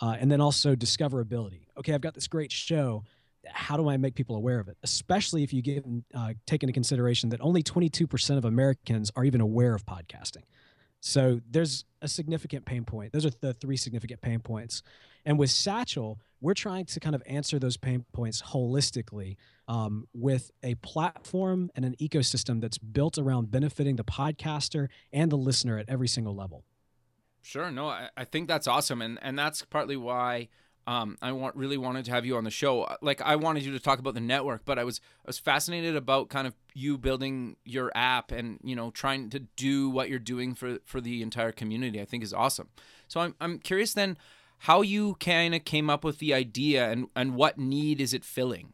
Uh, 0.00 0.16
and 0.18 0.30
then 0.30 0.40
also 0.40 0.74
discoverability. 0.74 1.66
Okay, 1.76 1.92
I've 1.92 2.00
got 2.00 2.14
this 2.14 2.28
great 2.28 2.52
show. 2.52 3.04
How 3.52 3.76
do 3.76 3.88
I 3.88 3.96
make 3.96 4.14
people 4.14 4.36
aware 4.36 4.60
of 4.60 4.68
it? 4.68 4.76
Especially 4.82 5.42
if 5.42 5.52
you 5.52 5.62
give 5.62 5.84
uh, 6.14 6.34
take 6.46 6.62
into 6.62 6.72
consideration 6.72 7.30
that 7.30 7.40
only 7.40 7.62
22% 7.62 8.36
of 8.36 8.44
Americans 8.44 9.10
are 9.16 9.24
even 9.24 9.40
aware 9.40 9.74
of 9.74 9.84
podcasting. 9.86 10.44
So 11.00 11.40
there's 11.48 11.84
a 12.02 12.08
significant 12.08 12.64
pain 12.64 12.84
point. 12.84 13.12
Those 13.12 13.24
are 13.24 13.30
the 13.40 13.54
three 13.54 13.76
significant 13.76 14.20
pain 14.20 14.40
points. 14.40 14.82
And 15.24 15.38
with 15.38 15.50
Satchel, 15.50 16.18
we're 16.40 16.54
trying 16.54 16.86
to 16.86 17.00
kind 17.00 17.14
of 17.14 17.22
answer 17.26 17.58
those 17.58 17.76
pain 17.76 18.04
points 18.12 18.42
holistically 18.42 19.36
um, 19.66 20.06
with 20.12 20.50
a 20.62 20.74
platform 20.76 21.70
and 21.74 21.84
an 21.84 21.94
ecosystem 22.00 22.60
that's 22.60 22.78
built 22.78 23.18
around 23.18 23.50
benefiting 23.50 23.96
the 23.96 24.04
podcaster 24.04 24.88
and 25.12 25.30
the 25.30 25.36
listener 25.36 25.78
at 25.78 25.88
every 25.88 26.08
single 26.08 26.34
level. 26.34 26.64
Sure. 27.42 27.70
No, 27.70 27.88
I, 27.88 28.10
I 28.16 28.24
think 28.24 28.48
that's 28.48 28.66
awesome. 28.66 29.00
And, 29.02 29.18
and 29.22 29.38
that's 29.38 29.62
partly 29.62 29.96
why 29.96 30.48
um, 30.88 31.18
I 31.20 31.32
want 31.32 31.54
really 31.54 31.76
wanted 31.76 32.06
to 32.06 32.12
have 32.12 32.24
you 32.24 32.38
on 32.38 32.44
the 32.44 32.50
show. 32.50 32.84
Uh, 32.84 32.96
like 33.02 33.20
I 33.20 33.36
wanted 33.36 33.62
you 33.62 33.72
to 33.72 33.78
talk 33.78 33.98
about 33.98 34.14
the 34.14 34.22
network, 34.22 34.62
but 34.64 34.78
I 34.78 34.84
was 34.84 35.02
I 35.22 35.26
was 35.26 35.38
fascinated 35.38 35.94
about 35.94 36.30
kind 36.30 36.46
of 36.46 36.54
you 36.72 36.96
building 36.96 37.56
your 37.66 37.92
app 37.94 38.32
and 38.32 38.58
you 38.64 38.74
know 38.74 38.90
trying 38.90 39.28
to 39.30 39.40
do 39.40 39.90
what 39.90 40.08
you're 40.08 40.18
doing 40.18 40.54
for 40.54 40.78
for 40.86 41.02
the 41.02 41.20
entire 41.20 41.52
community. 41.52 42.00
I 42.00 42.06
think 42.06 42.24
is 42.24 42.32
awesome. 42.32 42.68
So 43.06 43.20
I'm 43.20 43.34
I'm 43.38 43.58
curious 43.58 43.92
then 43.92 44.16
how 44.60 44.80
you 44.80 45.16
kind 45.20 45.54
of 45.54 45.66
came 45.66 45.90
up 45.90 46.04
with 46.04 46.20
the 46.20 46.32
idea 46.32 46.90
and 46.90 47.08
and 47.14 47.34
what 47.34 47.58
need 47.58 48.00
is 48.00 48.14
it 48.14 48.24
filling. 48.24 48.72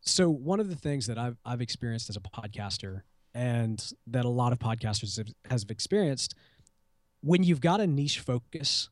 So 0.00 0.30
one 0.30 0.60
of 0.60 0.70
the 0.70 0.76
things 0.76 1.08
that 1.08 1.18
I've 1.18 1.36
I've 1.44 1.60
experienced 1.60 2.08
as 2.08 2.16
a 2.16 2.20
podcaster 2.20 3.02
and 3.34 3.92
that 4.06 4.24
a 4.24 4.30
lot 4.30 4.52
of 4.52 4.58
podcasters 4.58 5.18
have, 5.18 5.28
has 5.50 5.66
experienced 5.68 6.34
when 7.20 7.42
you've 7.42 7.60
got 7.60 7.82
a 7.82 7.86
niche 7.86 8.20
focus 8.20 8.88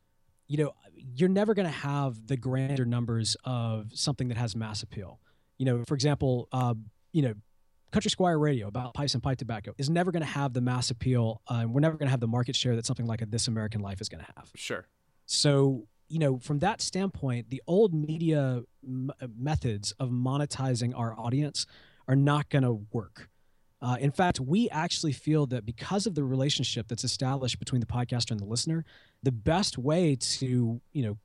you 0.51 0.57
know, 0.57 0.75
you're 1.15 1.29
never 1.29 1.55
going 1.55 1.67
to 1.67 1.73
have 1.73 2.27
the 2.27 2.37
grander 2.37 2.85
numbers 2.85 3.37
of 3.45 3.93
something 3.95 4.27
that 4.29 4.37
has 4.37 4.57
mass 4.57 4.83
appeal. 4.83 5.21
You 5.59 5.65
know, 5.65 5.85
for 5.85 5.95
example, 5.95 6.49
uh, 6.51 6.75
you 7.13 7.23
know, 7.23 7.35
Country 7.93 8.11
Squire 8.11 8.37
Radio 8.37 8.67
about 8.67 8.93
pipes 8.95 9.15
and 9.15 9.23
pipe 9.23 9.39
tobacco 9.39 9.75
is 9.79 9.89
never 9.89 10.11
going 10.11 10.25
to 10.25 10.29
have 10.29 10.53
the 10.53 10.61
mass 10.61 10.91
appeal. 10.91 11.41
Uh, 11.47 11.67
we're 11.69 11.81
never 11.81 11.97
going 11.97 12.09
to 12.09 12.11
have 12.11 12.19
the 12.19 12.27
market 12.27 12.57
share 12.57 12.75
that 12.75 12.85
something 12.85 13.07
like 13.07 13.23
a 13.23 13.27
This 13.27 13.47
American 13.47 13.81
Life 13.81 14.01
is 14.01 14.09
going 14.09 14.25
to 14.25 14.33
have. 14.37 14.51
Sure. 14.57 14.89
So, 15.25 15.87
you 16.09 16.19
know, 16.19 16.41
from 16.41 16.59
that 16.59 16.81
standpoint, 16.81 17.51
the 17.51 17.63
old 17.69 17.95
media 17.95 18.65
m- 18.85 19.13
methods 19.39 19.93
of 20.01 20.11
monetizing 20.11 20.99
our 20.99 21.17
audience 21.17 21.65
are 22.09 22.17
not 22.17 22.49
going 22.49 22.65
to 22.65 22.85
work. 22.93 23.30
Uh, 23.83 23.97
in 23.99 24.11
fact, 24.11 24.41
we 24.41 24.69
actually 24.71 25.13
feel 25.13 25.47
that 25.47 25.65
because 25.65 26.07
of 26.07 26.15
the 26.15 26.23
relationship 26.23 26.87
that's 26.89 27.05
established 27.05 27.59
between 27.59 27.81
the 27.81 27.87
podcaster 27.87 28.31
and 28.31 28.41
the 28.41 28.45
listener, 28.45 28.85
the 29.23 29.33
best 29.33 29.79
way 29.79 30.17
to, 30.17 30.81
you 30.93 31.03
know, 31.03 31.17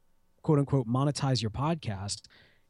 quote 0.41 0.59
unquote, 0.59 0.87
monetize 0.87 1.41
your 1.41 1.51
podcast 1.51 2.21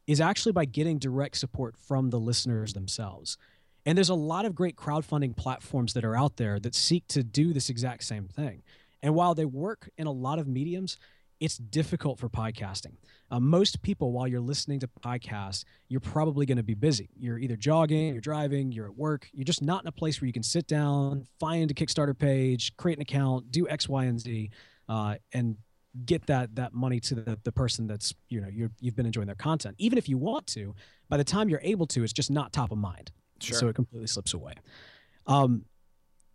is 0.06 0.20
actually 0.20 0.52
by 0.52 0.64
getting 0.64 0.98
direct 0.98 1.36
support 1.36 1.76
from 1.76 2.10
the 2.10 2.18
listeners 2.18 2.72
themselves. 2.72 3.36
And 3.84 3.96
there's 3.96 4.08
a 4.08 4.14
lot 4.14 4.44
of 4.44 4.54
great 4.54 4.76
crowdfunding 4.76 5.36
platforms 5.36 5.92
that 5.92 6.04
are 6.04 6.16
out 6.16 6.36
there 6.36 6.58
that 6.60 6.74
seek 6.74 7.06
to 7.08 7.22
do 7.22 7.52
this 7.52 7.70
exact 7.70 8.02
same 8.02 8.26
thing. 8.26 8.62
And 9.02 9.14
while 9.14 9.34
they 9.34 9.44
work 9.44 9.88
in 9.96 10.08
a 10.08 10.12
lot 10.12 10.40
of 10.40 10.48
mediums, 10.48 10.96
it's 11.40 11.58
difficult 11.58 12.18
for 12.18 12.28
podcasting. 12.28 12.94
Uh, 13.30 13.40
most 13.40 13.82
people, 13.82 14.12
while 14.12 14.26
you're 14.26 14.40
listening 14.40 14.80
to 14.80 14.88
podcasts, 15.04 15.64
you're 15.88 16.00
probably 16.00 16.46
going 16.46 16.56
to 16.56 16.62
be 16.62 16.74
busy. 16.74 17.10
You're 17.18 17.38
either 17.38 17.56
jogging, 17.56 18.12
you're 18.12 18.20
driving, 18.20 18.72
you're 18.72 18.86
at 18.86 18.96
work. 18.96 19.28
You're 19.32 19.44
just 19.44 19.62
not 19.62 19.82
in 19.82 19.88
a 19.88 19.92
place 19.92 20.20
where 20.20 20.26
you 20.26 20.32
can 20.32 20.42
sit 20.42 20.66
down, 20.66 21.26
find 21.38 21.70
a 21.70 21.74
Kickstarter 21.74 22.18
page, 22.18 22.76
create 22.76 22.98
an 22.98 23.02
account, 23.02 23.50
do 23.50 23.68
X, 23.68 23.88
Y, 23.88 24.04
and 24.04 24.20
Z, 24.20 24.50
uh, 24.88 25.16
and 25.32 25.56
get 26.04 26.26
that 26.26 26.54
that 26.54 26.74
money 26.74 27.00
to 27.00 27.14
the, 27.14 27.38
the 27.44 27.52
person 27.52 27.86
that's 27.86 28.14
you 28.28 28.40
know 28.40 28.48
you 28.48 28.70
you've 28.80 28.94
been 28.96 29.06
enjoying 29.06 29.26
their 29.26 29.34
content. 29.34 29.74
Even 29.78 29.98
if 29.98 30.08
you 30.08 30.18
want 30.18 30.46
to, 30.48 30.74
by 31.08 31.16
the 31.16 31.24
time 31.24 31.48
you're 31.48 31.60
able 31.62 31.86
to, 31.86 32.02
it's 32.02 32.12
just 32.12 32.30
not 32.30 32.52
top 32.52 32.70
of 32.70 32.78
mind. 32.78 33.10
Sure. 33.40 33.58
So 33.58 33.68
it 33.68 33.74
completely 33.74 34.06
slips 34.06 34.34
away. 34.34 34.54
Um, 35.26 35.64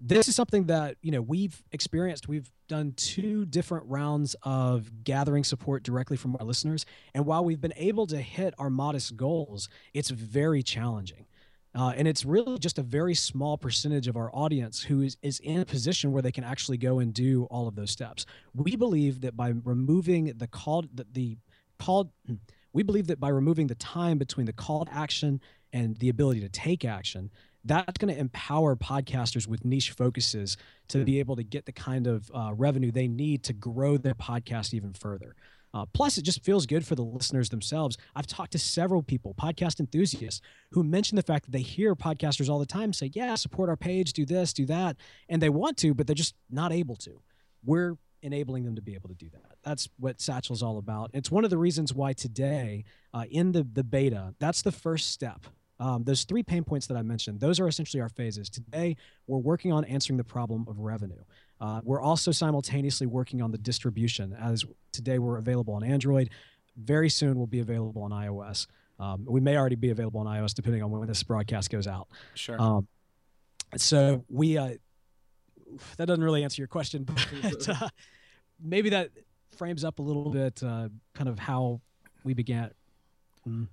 this 0.02 0.28
is 0.28 0.36
something 0.36 0.66
that 0.66 0.98
you 1.02 1.12
know 1.12 1.22
we've 1.22 1.64
experienced. 1.72 2.28
We've 2.28 2.52
done 2.68 2.94
two 2.96 3.46
different 3.46 3.86
rounds 3.88 4.36
of 4.44 5.04
gathering 5.04 5.44
support 5.44 5.84
directly 5.84 6.18
from 6.18 6.36
our 6.40 6.46
listeners. 6.46 6.86
And 7.14 7.26
while 7.26 7.46
we've 7.46 7.62
been 7.62 7.74
able 7.76 8.08
to 8.08 8.18
hit 8.18 8.54
our 8.58 8.70
modest 8.70 9.16
goals 9.16 9.70
it's 9.94 10.10
very 10.10 10.64
challenging. 10.64 11.26
Uh, 11.74 11.94
and 11.96 12.08
it's 12.08 12.26
really 12.26 12.58
just 12.58 12.78
a 12.80 12.82
very 12.82 13.16
small 13.16 13.58
percentage 13.58 14.08
of 14.08 14.18
our 14.18 14.30
audience 14.34 14.84
who 14.84 15.02
is, 15.02 15.16
is 15.22 15.40
in 15.40 15.62
a 15.62 15.66
position 15.66 16.12
where 16.12 16.22
they 16.22 16.32
can 16.32 16.44
actually 16.44 16.78
go 16.78 17.00
and 17.00 17.14
do 17.14 17.46
all 17.46 17.68
of 17.68 17.76
those 17.76 17.92
steps. 17.92 18.26
We 18.54 18.76
believe 18.76 19.22
that 19.22 19.38
by 19.38 19.54
removing 19.64 20.34
the 20.38 20.48
called 20.48 20.90
the, 20.94 21.06
the 21.12 21.38
called 21.80 22.10
we 22.74 22.84
believe 22.84 23.08
that 23.08 23.20
by 23.20 23.30
removing 23.30 23.68
the 23.68 23.76
time 23.76 24.18
between 24.18 24.46
the 24.46 24.54
call 24.54 24.86
to 24.86 24.94
action 24.94 25.42
and 25.74 25.98
the 25.98 26.10
ability 26.10 26.42
to 26.42 26.50
take 26.50 26.86
action, 26.86 27.32
that's 27.64 27.98
going 27.98 28.14
to 28.14 28.20
empower 28.20 28.76
podcasters 28.76 29.48
with 29.48 29.64
niche 29.64 29.92
focuses 29.92 30.58
to 30.90 31.04
be 31.04 31.20
able 31.20 31.36
to 31.36 31.44
get 31.44 31.66
the 31.66 31.72
kind 31.72 32.08
of 32.08 32.30
uh, 32.34 32.52
revenue 32.56 32.92
they 32.92 33.08
need 33.08 33.44
to 33.44 33.54
grow 33.54 33.98
their 33.98 34.16
podcast 34.16 34.74
even 34.74 34.94
further. 34.94 35.36
Uh, 35.74 35.86
plus, 35.94 36.18
it 36.18 36.24
just 36.24 36.44
feels 36.44 36.66
good 36.66 36.86
for 36.86 36.96
the 36.96 37.04
listeners 37.04 37.50
themselves. 37.50 37.98
I've 38.16 38.28
talked 38.28 38.52
to 38.54 38.60
several 38.60 39.02
people, 39.02 39.34
podcast 39.34 39.80
enthusiasts, 39.80 40.42
who 40.72 40.84
mention 40.84 41.16
the 41.16 41.22
fact 41.22 41.46
that 41.46 41.52
they 41.52 41.62
hear 41.62 41.96
podcasters 41.96 42.50
all 42.50 42.60
the 42.60 42.66
time 42.66 42.92
say, 42.92 43.10
Yeah, 43.14 43.36
support 43.36 43.70
our 43.70 43.78
page, 43.78 44.12
do 44.14 44.26
this, 44.26 44.52
do 44.52 44.66
that. 44.66 44.98
And 45.30 45.42
they 45.42 45.50
want 45.50 45.78
to, 45.78 45.94
but 45.94 46.08
they're 46.08 46.14
just 46.14 46.36
not 46.50 46.74
able 46.74 46.98
to. 46.98 47.22
We're 47.64 47.96
enabling 48.22 48.66
them 48.66 48.76
to 48.76 48.82
be 48.82 48.96
able 48.96 49.10
to 49.10 49.16
do 49.16 49.30
that. 49.30 49.58
That's 49.64 49.88
what 49.98 50.20
Satchel's 50.20 50.62
all 50.62 50.78
about. 50.78 51.12
It's 51.14 51.32
one 51.32 51.44
of 51.44 51.50
the 51.50 51.58
reasons 51.58 51.94
why 51.94 52.14
today, 52.14 52.84
uh, 53.14 53.26
in 53.32 53.52
the, 53.52 53.64
the 53.64 53.84
beta, 53.84 54.36
that's 54.40 54.62
the 54.62 54.72
first 54.72 55.12
step 55.12 55.46
um, 55.82 56.04
those 56.04 56.24
three 56.26 56.44
pain 56.44 56.64
points 56.64 56.86
that 56.88 56.96
I 56.96 57.02
mentioned, 57.02 57.40
those 57.40 57.60
are 57.60 57.68
essentially 57.68 58.02
our 58.02 58.10
phases. 58.10 58.50
Today, 58.50 58.96
we're 59.26 59.40
working 59.40 59.74
on 59.74 59.84
answering 59.86 60.18
the 60.18 60.24
problem 60.24 60.66
of 60.68 60.78
revenue. 60.80 61.24
Uh, 61.60 61.82
we're 61.84 62.00
also 62.00 62.32
simultaneously 62.32 63.08
working 63.08 63.42
on 63.42 63.52
the 63.52 63.58
distribution, 63.58 64.36
as 64.40 64.64
today 64.92 65.18
we're 65.18 65.38
available 65.38 65.74
on 65.74 65.84
Android. 65.84 66.30
Very 66.78 67.10
soon, 67.10 67.36
we'll 67.36 67.48
be 67.48 67.62
available 67.62 68.04
on 68.04 68.12
iOS. 68.12 68.68
Um, 69.00 69.26
we 69.28 69.42
may 69.42 69.58
already 69.58 69.76
be 69.76 69.90
available 69.90 70.20
on 70.20 70.28
iOS 70.28 70.54
depending 70.54 70.84
on 70.84 70.92
when 70.92 71.08
this 71.08 71.24
broadcast 71.24 71.72
goes 71.72 71.88
out. 71.88 72.08
Sure. 72.36 72.62
Um, 72.62 72.88
so 73.76 74.24
we 74.30 74.60
uh, 74.60 74.74
that 75.98 76.06
doesn't 76.06 76.24
really 76.24 76.44
answer 76.44 76.62
your 76.62 76.68
question, 76.68 77.08
but 77.42 77.70
uh, 77.70 77.90
maybe 78.64 78.90
that 78.90 79.10
frames 79.58 79.84
up 79.84 79.98
a 79.98 80.02
little 80.04 80.30
bit 80.30 80.62
uh, 80.62 80.90
kind 81.16 81.28
of 81.28 81.40
how 81.40 81.82
we 82.24 82.36
began. 82.36 82.70
Mm. 83.48 83.68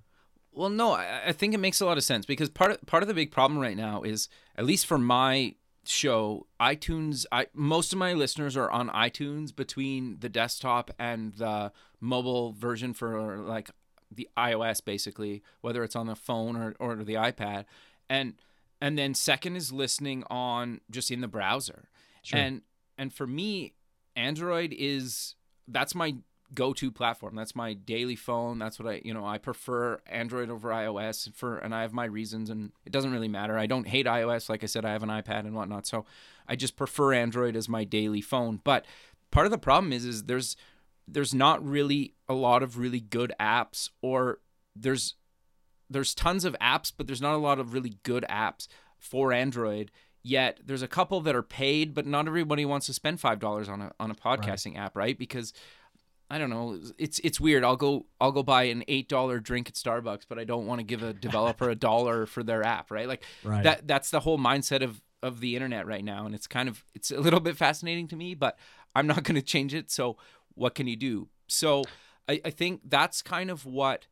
Well, 0.51 0.69
no, 0.69 0.91
I, 0.93 1.27
I 1.27 1.31
think 1.31 1.53
it 1.53 1.59
makes 1.59 1.79
a 1.81 1.85
lot 1.85 1.97
of 1.97 2.03
sense 2.03 2.25
because 2.25 2.49
part 2.49 2.71
of 2.71 2.85
part 2.85 3.03
of 3.03 3.07
the 3.07 3.13
big 3.13 3.31
problem 3.31 3.59
right 3.59 3.77
now 3.77 4.01
is, 4.01 4.29
at 4.55 4.65
least 4.65 4.85
for 4.85 4.97
my 4.97 5.55
show, 5.85 6.47
iTunes. 6.59 7.25
I 7.31 7.47
most 7.53 7.93
of 7.93 7.99
my 7.99 8.13
listeners 8.13 8.57
are 8.57 8.69
on 8.69 8.89
iTunes 8.89 9.55
between 9.55 10.17
the 10.19 10.29
desktop 10.29 10.91
and 10.99 11.33
the 11.35 11.71
mobile 11.99 12.53
version 12.53 12.93
for 12.93 13.37
like 13.37 13.69
the 14.11 14.27
iOS, 14.37 14.83
basically, 14.83 15.43
whether 15.61 15.83
it's 15.83 15.95
on 15.95 16.07
the 16.07 16.15
phone 16.15 16.55
or 16.55 16.75
or 16.79 16.95
the 16.97 17.15
iPad, 17.15 17.65
and 18.09 18.33
and 18.81 18.97
then 18.97 19.13
second 19.13 19.55
is 19.55 19.71
listening 19.71 20.23
on 20.29 20.81
just 20.89 21.11
in 21.11 21.21
the 21.21 21.27
browser, 21.27 21.89
sure. 22.23 22.39
and 22.39 22.61
and 22.97 23.13
for 23.13 23.27
me, 23.27 23.73
Android 24.15 24.73
is 24.77 25.35
that's 25.67 25.95
my 25.95 26.15
go-to 26.53 26.91
platform. 26.91 27.35
That's 27.35 27.55
my 27.55 27.73
daily 27.73 28.15
phone. 28.15 28.59
That's 28.59 28.79
what 28.79 28.91
I, 28.91 29.01
you 29.03 29.13
know, 29.13 29.25
I 29.25 29.37
prefer 29.37 29.99
Android 30.07 30.49
over 30.49 30.69
iOS 30.69 31.33
for, 31.33 31.57
and 31.57 31.73
I 31.73 31.81
have 31.81 31.93
my 31.93 32.05
reasons, 32.05 32.49
and 32.49 32.71
it 32.85 32.91
doesn't 32.91 33.11
really 33.11 33.27
matter. 33.27 33.57
I 33.57 33.67
don't 33.67 33.87
hate 33.87 34.05
iOS. 34.05 34.49
Like 34.49 34.63
I 34.63 34.67
said, 34.67 34.85
I 34.85 34.91
have 34.91 35.03
an 35.03 35.09
iPad 35.09 35.41
and 35.41 35.55
whatnot, 35.55 35.85
so 35.85 36.05
I 36.47 36.55
just 36.55 36.75
prefer 36.75 37.13
Android 37.13 37.55
as 37.55 37.69
my 37.69 37.83
daily 37.83 38.21
phone. 38.21 38.61
But 38.63 38.85
part 39.31 39.45
of 39.45 39.51
the 39.51 39.57
problem 39.57 39.93
is, 39.93 40.05
is 40.05 40.23
there's 40.23 40.55
there's 41.07 41.33
not 41.33 41.65
really 41.65 42.13
a 42.27 42.33
lot 42.33 42.63
of 42.63 42.77
really 42.77 42.99
good 42.99 43.33
apps, 43.39 43.89
or 44.01 44.39
there's 44.75 45.15
there's 45.89 46.13
tons 46.13 46.45
of 46.45 46.55
apps, 46.61 46.91
but 46.95 47.07
there's 47.07 47.21
not 47.21 47.35
a 47.35 47.37
lot 47.37 47.59
of 47.59 47.73
really 47.73 47.95
good 48.03 48.25
apps 48.29 48.67
for 48.97 49.33
Android. 49.33 49.91
Yet 50.21 50.59
there's 50.65 50.81
a 50.81 50.87
couple 50.87 51.21
that 51.21 51.35
are 51.35 51.41
paid, 51.41 51.93
but 51.93 52.05
not 52.05 52.27
everybody 52.27 52.65
wants 52.65 52.85
to 52.87 52.93
spend 52.93 53.19
five 53.19 53.39
dollars 53.39 53.69
on 53.69 53.81
a 53.81 53.91
on 53.99 54.11
a 54.11 54.15
podcasting 54.15 54.75
right. 54.75 54.85
app, 54.85 54.97
right? 54.97 55.17
Because 55.17 55.53
I 56.29 56.37
don't 56.37 56.49
know. 56.51 56.79
It's 56.97 57.19
it's 57.19 57.39
weird. 57.39 57.63
I'll 57.63 57.75
go 57.75 58.05
I'll 58.21 58.31
go 58.31 58.43
buy 58.43 58.63
an 58.63 58.83
eight 58.87 59.09
dollar 59.09 59.39
drink 59.39 59.67
at 59.67 59.73
Starbucks, 59.73 60.23
but 60.29 60.37
I 60.37 60.43
don't 60.43 60.67
want 60.67 60.79
to 60.79 60.83
give 60.83 61.01
a 61.01 61.11
developer 61.11 61.69
a 61.69 61.75
dollar 61.75 62.25
for 62.27 62.43
their 62.43 62.63
app, 62.63 62.91
right? 62.91 63.07
Like 63.07 63.23
right. 63.43 63.63
that 63.63 63.87
that's 63.87 64.11
the 64.11 64.19
whole 64.19 64.37
mindset 64.37 64.83
of 64.83 65.01
of 65.23 65.39
the 65.39 65.55
internet 65.55 65.87
right 65.87 66.03
now, 66.03 66.25
and 66.25 66.35
it's 66.35 66.47
kind 66.47 66.69
of 66.69 66.85
it's 66.93 67.09
a 67.09 67.19
little 67.19 67.39
bit 67.39 67.57
fascinating 67.57 68.07
to 68.09 68.15
me, 68.15 68.35
but 68.35 68.59
I'm 68.95 69.07
not 69.07 69.23
going 69.23 69.35
to 69.35 69.41
change 69.41 69.73
it. 69.73 69.89
So 69.89 70.17
what 70.53 70.75
can 70.75 70.87
you 70.87 70.95
do? 70.95 71.29
So 71.47 71.83
I, 72.27 72.41
I 72.45 72.49
think 72.51 72.81
that's 72.85 73.21
kind 73.21 73.49
of 73.49 73.65
what 73.65 74.05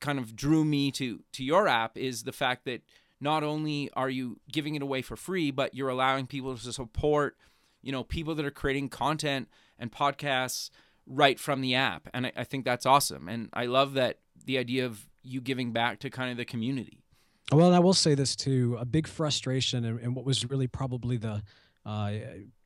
kind 0.00 0.18
of 0.18 0.36
drew 0.36 0.64
me 0.64 0.92
to 0.92 1.24
to 1.32 1.42
your 1.42 1.66
app 1.66 1.98
is 1.98 2.22
the 2.22 2.32
fact 2.32 2.64
that 2.66 2.82
not 3.20 3.42
only 3.42 3.90
are 3.94 4.10
you 4.10 4.38
giving 4.52 4.76
it 4.76 4.82
away 4.82 5.02
for 5.02 5.16
free, 5.16 5.50
but 5.50 5.74
you're 5.74 5.88
allowing 5.88 6.26
people 6.26 6.56
to 6.56 6.72
support, 6.72 7.36
you 7.82 7.90
know, 7.90 8.04
people 8.04 8.34
that 8.34 8.44
are 8.44 8.50
creating 8.50 8.88
content 8.88 9.48
and 9.78 9.90
podcasts 9.90 10.70
right 11.06 11.38
from 11.38 11.60
the 11.60 11.74
app. 11.74 12.08
And 12.12 12.26
I, 12.26 12.32
I 12.36 12.44
think 12.44 12.64
that's 12.64 12.86
awesome. 12.86 13.28
And 13.28 13.48
I 13.52 13.66
love 13.66 13.94
that 13.94 14.18
the 14.44 14.58
idea 14.58 14.86
of 14.86 15.06
you 15.22 15.40
giving 15.40 15.72
back 15.72 16.00
to 16.00 16.10
kind 16.10 16.30
of 16.30 16.36
the 16.36 16.44
community. 16.44 17.02
Well, 17.52 17.66
and 17.66 17.76
I 17.76 17.78
will 17.78 17.94
say 17.94 18.14
this 18.14 18.34
too: 18.34 18.76
a 18.80 18.84
big 18.84 19.06
frustration, 19.06 19.84
and, 19.84 20.00
and 20.00 20.16
what 20.16 20.24
was 20.24 20.48
really 20.50 20.66
probably 20.66 21.16
the 21.16 21.42
uh, 21.84 22.12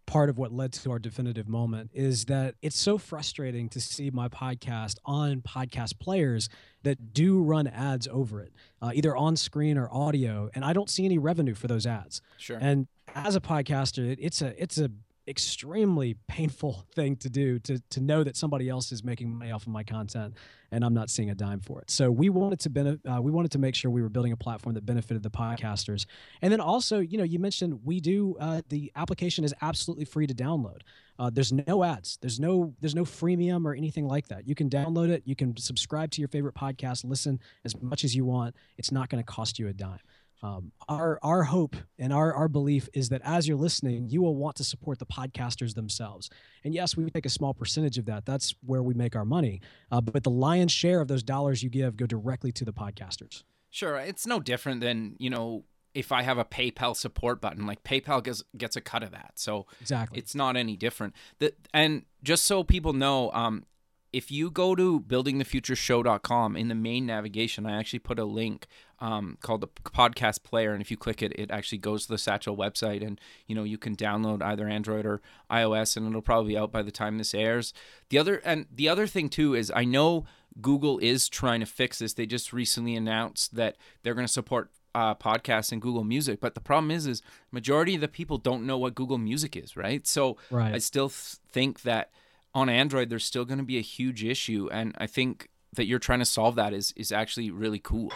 part 0.07 0.29
of 0.29 0.39
what 0.39 0.53
led 0.53 0.73
to 0.73 0.91
our 0.91 0.99
definitive 0.99 1.49
moment 1.49 1.91
is 1.95 2.25
that 2.25 2.57
it's 2.63 2.79
so 2.79 2.99
frustrating 2.99 3.69
to 3.69 3.81
see 3.81 4.11
my 4.11 4.29
podcast 4.29 4.97
on 5.05 5.41
podcast 5.41 5.99
players 6.01 6.49
that 6.83 7.13
do 7.13 7.41
run 7.41 7.69
ads 7.69 8.09
over 8.09 8.41
it, 8.41 8.53
uh, 8.83 8.91
either 8.93 9.15
on 9.15 9.37
screen 9.37 9.79
or 9.79 9.89
audio, 9.93 10.51
and 10.55 10.65
I 10.65 10.73
don't 10.73 10.91
see 10.91 11.05
any 11.05 11.19
revenue 11.19 11.55
for 11.55 11.69
those 11.69 11.87
ads. 11.87 12.21
Sure. 12.39 12.59
And 12.61 12.89
as 13.15 13.37
a 13.37 13.41
podcaster, 13.41 14.11
it, 14.11 14.19
it's 14.21 14.43
a 14.43 14.61
it's 14.61 14.79
a 14.79 14.91
extremely 15.29 16.17
painful 16.29 16.85
thing 16.95 17.17
to 17.17 17.31
do 17.31 17.59
to 17.61 17.79
to 17.91 18.01
know 18.01 18.25
that 18.25 18.37
somebody 18.37 18.69
else 18.69 18.93
is 18.93 19.05
making 19.05 19.35
money 19.37 19.51
off 19.51 19.63
of 19.63 19.69
my 19.69 19.85
content 19.85 20.35
and 20.73 20.85
I'm 20.85 20.95
not 20.95 21.11
seeing 21.11 21.31
a 21.31 21.35
dime 21.35 21.61
for 21.61 21.81
it. 21.81 21.91
So 21.91 22.11
we 22.11 22.29
wanted 22.29 22.61
to 22.61 22.71
benefit, 22.71 23.01
uh, 23.11 23.21
we 23.21 23.31
wanted 23.31 23.51
to 23.53 23.59
make 23.59 23.75
sure 23.75 23.91
we 23.91 24.03
were 24.03 24.09
building 24.09 24.33
a 24.33 24.37
platform 24.37 24.75
that 24.75 24.87
benefited 24.87 25.23
the 25.23 25.31
podcasters. 25.31 26.07
And 26.43 26.53
then 26.53 26.61
also, 26.61 27.01
you 27.01 27.19
know, 27.19 27.25
you 27.25 27.39
mentioned 27.39 27.81
we 27.85 28.01
do 28.01 28.37
uh, 28.39 28.63
the 28.69 28.93
application 28.95 29.45
is 29.45 29.55
absolutely 29.63 30.05
free 30.05 30.27
to 30.27 30.35
download. 30.35 30.83
Uh, 31.19 31.29
there's 31.31 31.53
no 31.53 31.85
ads. 31.85 32.19
There's 32.21 32.41
no 32.41 32.75
there's 32.81 32.95
no 32.95 33.05
freemium 33.05 33.67
or 33.67 33.75
anything 33.75 34.07
like 34.07 34.29
that. 34.29 34.47
You 34.47 34.55
can 34.55 34.71
download 34.71 35.11
it. 35.11 35.23
You 35.27 35.37
can 35.37 35.57
subscribe 35.57 36.11
to 36.13 36.21
your 36.21 36.29
favorite 36.29 36.55
podcast, 36.55 37.05
listen 37.05 37.41
as 37.65 37.81
much 37.81 38.05
as 38.05 38.15
you 38.15 38.25
want. 38.25 38.55
It's 38.79 38.93
not 38.93 39.09
going 39.09 39.23
to 39.23 39.27
cost 39.27 39.59
you 39.59 39.69
a 39.69 39.73
dime. 39.73 39.99
Um, 40.43 40.73
our 40.89 41.19
our 41.23 41.45
hope 41.45 41.77
and 41.99 42.13
our 42.13 42.33
our 42.33 42.49
belief 42.49 42.89
is 42.95 43.11
that 43.11 43.21
as 43.25 43.47
you're 43.47 43.59
listening, 43.59 44.09
you 44.09 44.23
will 44.23 44.37
want 44.37 44.57
to 44.57 44.65
support 44.65 44.99
the 44.99 45.07
podcasters 45.07 45.75
themselves. 45.75 46.31
And 46.65 46.75
yes, 46.75 46.97
we 46.97 47.09
take 47.11 47.27
a 47.27 47.31
small 47.31 47.53
percentage 47.53 47.99
of 47.99 48.07
that. 48.07 48.25
That's 48.25 48.55
where 48.65 48.83
we 48.83 48.95
make 48.95 49.15
our 49.15 49.25
money. 49.25 49.61
Uh, 49.93 50.01
but 50.01 50.23
the 50.23 50.31
lion's 50.31 50.73
share 50.73 51.01
of 51.01 51.09
those 51.09 51.23
dollars 51.23 51.63
you 51.63 51.69
give 51.69 51.97
go 51.97 52.07
directly 52.07 52.53
to 52.53 52.65
the 52.65 52.73
podcasters. 52.73 53.43
Sure, 53.71 53.97
it's 53.97 54.27
no 54.27 54.41
different 54.41 54.81
than 54.81 55.17
you 55.19 55.31
know 55.31 55.65
if 55.95 56.13
I 56.13 56.23
have 56.23 56.39
a 56.39 56.45
PayPal 56.45 56.97
support 56.97 57.41
button, 57.41 57.67
like 57.67 57.83
PayPal 57.83 58.23
gets 58.23 58.43
gets 58.57 58.77
a 58.77 58.81
cut 58.81 59.03
of 59.03 59.11
that. 59.11 59.33
So 59.35 59.67
exactly, 59.81 60.19
it's 60.19 60.35
not 60.35 60.57
any 60.57 60.77
different. 60.77 61.15
That 61.39 61.57
and 61.75 62.05
just 62.23 62.45
so 62.45 62.65
people 62.65 62.93
know, 62.93 63.31
um, 63.33 63.65
if 64.13 64.31
you 64.31 64.51
go 64.51 64.75
to 64.75 65.01
buildingthefutureshow.com 65.01 66.57
in 66.57 66.69
the 66.69 66.75
main 66.75 67.07
navigation, 67.07 67.67
I 67.67 67.79
actually 67.79 68.01
put 68.01 68.19
a 68.19 68.25
link 68.25 68.67
um, 68.99 69.39
called 69.41 69.63
the 69.63 69.69
podcast 69.69 70.43
player, 70.43 70.73
and 70.73 70.83
if 70.83 70.91
you 70.91 70.97
click 70.97 71.23
it, 71.23 71.33
it 71.39 71.51
actually 71.51 71.79
goes 71.79 72.05
to 72.05 72.13
the 72.13 72.19
Satchel 72.19 72.57
website, 72.57 73.07
and 73.07 73.21
you 73.47 73.55
know 73.55 73.65
you 73.65 73.79
can 73.79 73.97
download 73.97 74.43
either 74.43 74.69
Android 74.69 75.07
or 75.07 75.23
iOS, 75.51 75.97
and 75.97 76.07
it'll 76.07 76.23
probably 76.23 76.53
be 76.53 76.59
out 76.59 76.73
by 76.73 76.83
the 76.83 76.91
time 76.91 77.19
this 77.19 77.35
airs. 77.35 77.73
The 78.11 78.19
other 78.19 78.43
and 78.45 78.67
the 78.75 78.89
other 78.89 79.07
thing 79.07 79.29
too 79.29 79.55
is 79.55 79.73
I 79.75 79.85
know 79.85 80.27
Google 80.61 80.99
is 80.99 81.29
trying 81.29 81.61
to 81.61 81.67
fix 81.67 82.01
this. 82.01 82.15
They 82.15 82.27
just 82.27 82.53
recently 82.53 82.95
announced 82.95 83.55
that 83.55 83.77
they're 84.03 84.15
going 84.15 84.27
to 84.27 84.33
support 84.33 84.71
uh, 84.95 85.15
podcasts 85.15 85.73
and 85.73 85.81
Google 85.81 86.05
Music. 86.05 86.41
But 86.41 86.55
the 86.55 86.61
problem 86.61 86.91
is, 86.91 87.07
is 87.07 87.23
majority 87.51 87.95
of 87.95 88.01
the 88.01 88.09
people 88.09 88.39
don't 88.39 88.67
know 88.67 88.79
what 88.79 88.95
Google 88.95 89.19
Music 89.19 89.57
is, 89.57 89.77
right? 89.77 90.07
So 90.07 90.37
right. 90.51 90.75
I 90.75 90.79
still 90.79 91.09
th- 91.09 91.37
think 91.49 91.83
that 91.83 92.11
on 92.55 92.69
Android, 92.69 93.11
there's 93.11 93.25
still 93.25 93.45
going 93.45 93.59
to 93.59 93.65
be 93.65 93.79
a 93.79 93.83
huge 93.83 94.25
issue, 94.25 94.69
and 94.73 94.95
I 94.99 95.07
think 95.07 95.49
that 95.75 95.87
you're 95.87 95.99
trying 95.99 96.19
to 96.19 96.25
solve 96.25 96.57
that 96.57 96.73
is 96.73 96.93
is 96.97 97.13
actually 97.13 97.51
really 97.51 97.79
cool. 97.79 98.11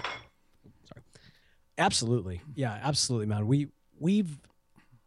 Sorry. 0.89 1.03
Absolutely, 1.79 2.43
yeah, 2.55 2.79
absolutely, 2.83 3.27
man. 3.27 3.47
We 3.47 3.69
we've 3.99 4.39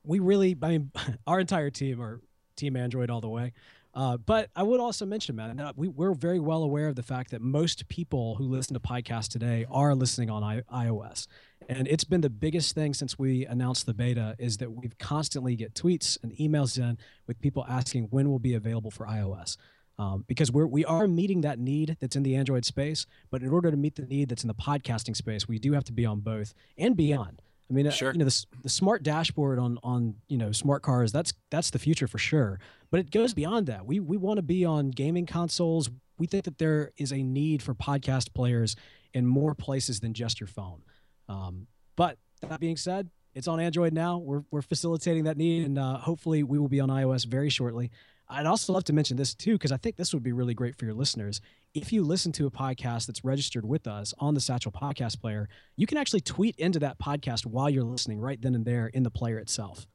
we 0.03 0.19
really, 0.19 0.57
I 0.61 0.69
mean, 0.69 0.91
our 1.27 1.39
entire 1.39 1.69
team 1.69 2.01
are 2.01 2.21
Team 2.55 2.75
Android 2.75 3.09
all 3.09 3.21
the 3.21 3.29
way. 3.29 3.53
Uh, 3.93 4.15
but 4.15 4.49
I 4.55 4.61
would 4.61 4.79
also 4.79 5.05
mention, 5.07 5.35
man, 5.35 5.71
we, 5.75 5.87
we're 5.87 6.13
very 6.13 6.39
well 6.39 6.61
aware 6.61 6.87
of 6.87 6.95
the 6.95 7.03
fact 7.03 7.31
that 7.31 7.41
most 7.41 7.87
people 7.87 8.35
who 8.35 8.43
listen 8.43 8.75
to 8.75 8.79
podcasts 8.79 9.27
today 9.27 9.65
are 9.71 9.95
listening 9.95 10.29
on 10.29 10.43
I- 10.43 10.61
iOS. 10.71 11.25
And 11.69 11.87
it's 11.87 12.03
been 12.03 12.21
the 12.21 12.29
biggest 12.29 12.75
thing 12.75 12.93
since 12.93 13.19
we 13.19 13.45
announced 13.45 13.85
the 13.85 13.93
beta 13.93 14.35
is 14.39 14.57
that 14.57 14.71
we've 14.71 14.97
constantly 14.97 15.55
get 15.55 15.73
tweets 15.73 16.17
and 16.23 16.31
emails 16.33 16.77
in 16.77 16.97
with 17.27 17.41
people 17.41 17.65
asking 17.67 18.05
when 18.05 18.29
will 18.29 18.39
be 18.39 18.53
available 18.53 18.91
for 18.91 19.05
iOS. 19.05 19.57
Um, 19.99 20.23
because 20.27 20.51
we're 20.51 20.67
we 20.67 20.85
are 20.85 21.07
meeting 21.07 21.41
that 21.41 21.57
need 21.57 21.97
that's 21.99 22.15
in 22.15 22.21
the 22.21 22.35
Android 22.35 22.65
space, 22.65 23.07
but 23.31 23.41
in 23.41 23.49
order 23.49 23.71
to 23.71 23.77
meet 23.77 23.95
the 23.95 24.03
need 24.03 24.29
that's 24.29 24.43
in 24.43 24.47
the 24.47 24.53
podcasting 24.53 25.15
space, 25.15 25.47
we 25.47 25.57
do 25.57 25.73
have 25.73 25.83
to 25.85 25.91
be 25.91 26.05
on 26.05 26.19
both 26.19 26.53
and 26.77 26.95
beyond. 26.95 27.41
I 27.69 27.73
mean, 27.73 27.87
uh, 27.87 27.91
sure. 27.91 28.11
you 28.11 28.19
know, 28.19 28.25
the, 28.25 28.45
the 28.63 28.69
smart 28.69 29.01
dashboard 29.01 29.57
on 29.57 29.79
on 29.81 30.15
you 30.27 30.37
know 30.37 30.51
smart 30.51 30.83
cars 30.83 31.11
that's 31.11 31.33
that's 31.49 31.71
the 31.71 31.79
future 31.79 32.07
for 32.07 32.19
sure. 32.19 32.59
But 32.91 32.99
it 32.99 33.11
goes 33.11 33.33
beyond 33.33 33.65
that. 33.67 33.87
We 33.87 33.99
we 33.99 34.17
want 34.17 34.37
to 34.37 34.43
be 34.43 34.63
on 34.63 34.91
gaming 34.91 35.25
consoles. 35.25 35.89
we 36.19 36.27
think 36.27 36.45
that 36.45 36.59
there 36.59 36.91
is 36.97 37.11
a 37.11 37.23
need 37.23 37.63
for 37.63 37.73
podcast 37.73 38.35
players 38.35 38.75
in 39.15 39.25
more 39.25 39.55
places 39.55 39.99
than 39.99 40.13
just 40.13 40.39
your 40.39 40.47
phone. 40.47 40.83
Um, 41.27 41.67
but 41.95 42.17
that 42.41 42.59
being 42.59 42.77
said, 42.77 43.09
it's 43.33 43.47
on 43.47 43.59
Android 43.59 43.93
now. 43.93 44.17
We're, 44.17 44.43
we're 44.49 44.61
facilitating 44.61 45.25
that 45.25 45.37
need, 45.37 45.65
and 45.65 45.77
uh, 45.77 45.97
hopefully 45.97 46.43
we 46.43 46.57
will 46.57 46.69
be 46.69 46.79
on 46.79 46.89
iOS 46.89 47.25
very 47.25 47.49
shortly. 47.49 47.91
I'd 48.29 48.45
also 48.45 48.73
love 48.73 48.83
to 48.85 48.93
mention 48.93 49.15
this 49.15 49.33
too, 49.33 49.53
because 49.53 49.71
I 49.71 49.77
think 49.77 49.95
this 49.95 50.13
would 50.13 50.23
be 50.23 50.33
really 50.33 50.53
great 50.53 50.75
for 50.75 50.85
your 50.85 50.93
listeners. 50.93 51.39
If 51.73 51.93
you 51.93 52.03
listen 52.03 52.31
to 52.33 52.47
a 52.47 52.51
podcast 52.51 53.05
that's 53.05 53.23
registered 53.23 53.65
with 53.65 53.87
us 53.87 54.13
on 54.19 54.33
the 54.33 54.41
Satchel 54.41 54.71
Podcast 54.71 55.21
Player, 55.21 55.47
you 55.75 55.87
can 55.87 55.97
actually 55.97 56.21
tweet 56.21 56.55
into 56.57 56.79
that 56.79 56.99
podcast 56.99 57.45
while 57.45 57.69
you're 57.69 57.83
listening 57.83 58.19
right 58.19 58.41
then 58.41 58.55
and 58.55 58.65
there 58.65 58.87
in 58.87 59.03
the 59.03 59.11
player 59.11 59.37
itself. 59.37 59.87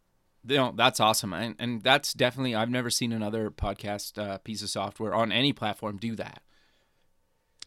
You 0.46 0.56
know, 0.56 0.72
that's 0.74 0.98
awesome. 0.98 1.32
And, 1.32 1.56
and 1.58 1.82
that's 1.82 2.14
definitely, 2.14 2.54
I've 2.54 2.70
never 2.70 2.90
seen 2.90 3.12
another 3.12 3.50
podcast 3.50 4.18
uh, 4.18 4.38
piece 4.38 4.62
of 4.62 4.70
software 4.70 5.14
on 5.14 5.30
any 5.30 5.52
platform 5.52 5.98
do 5.98 6.16
that. 6.16 6.42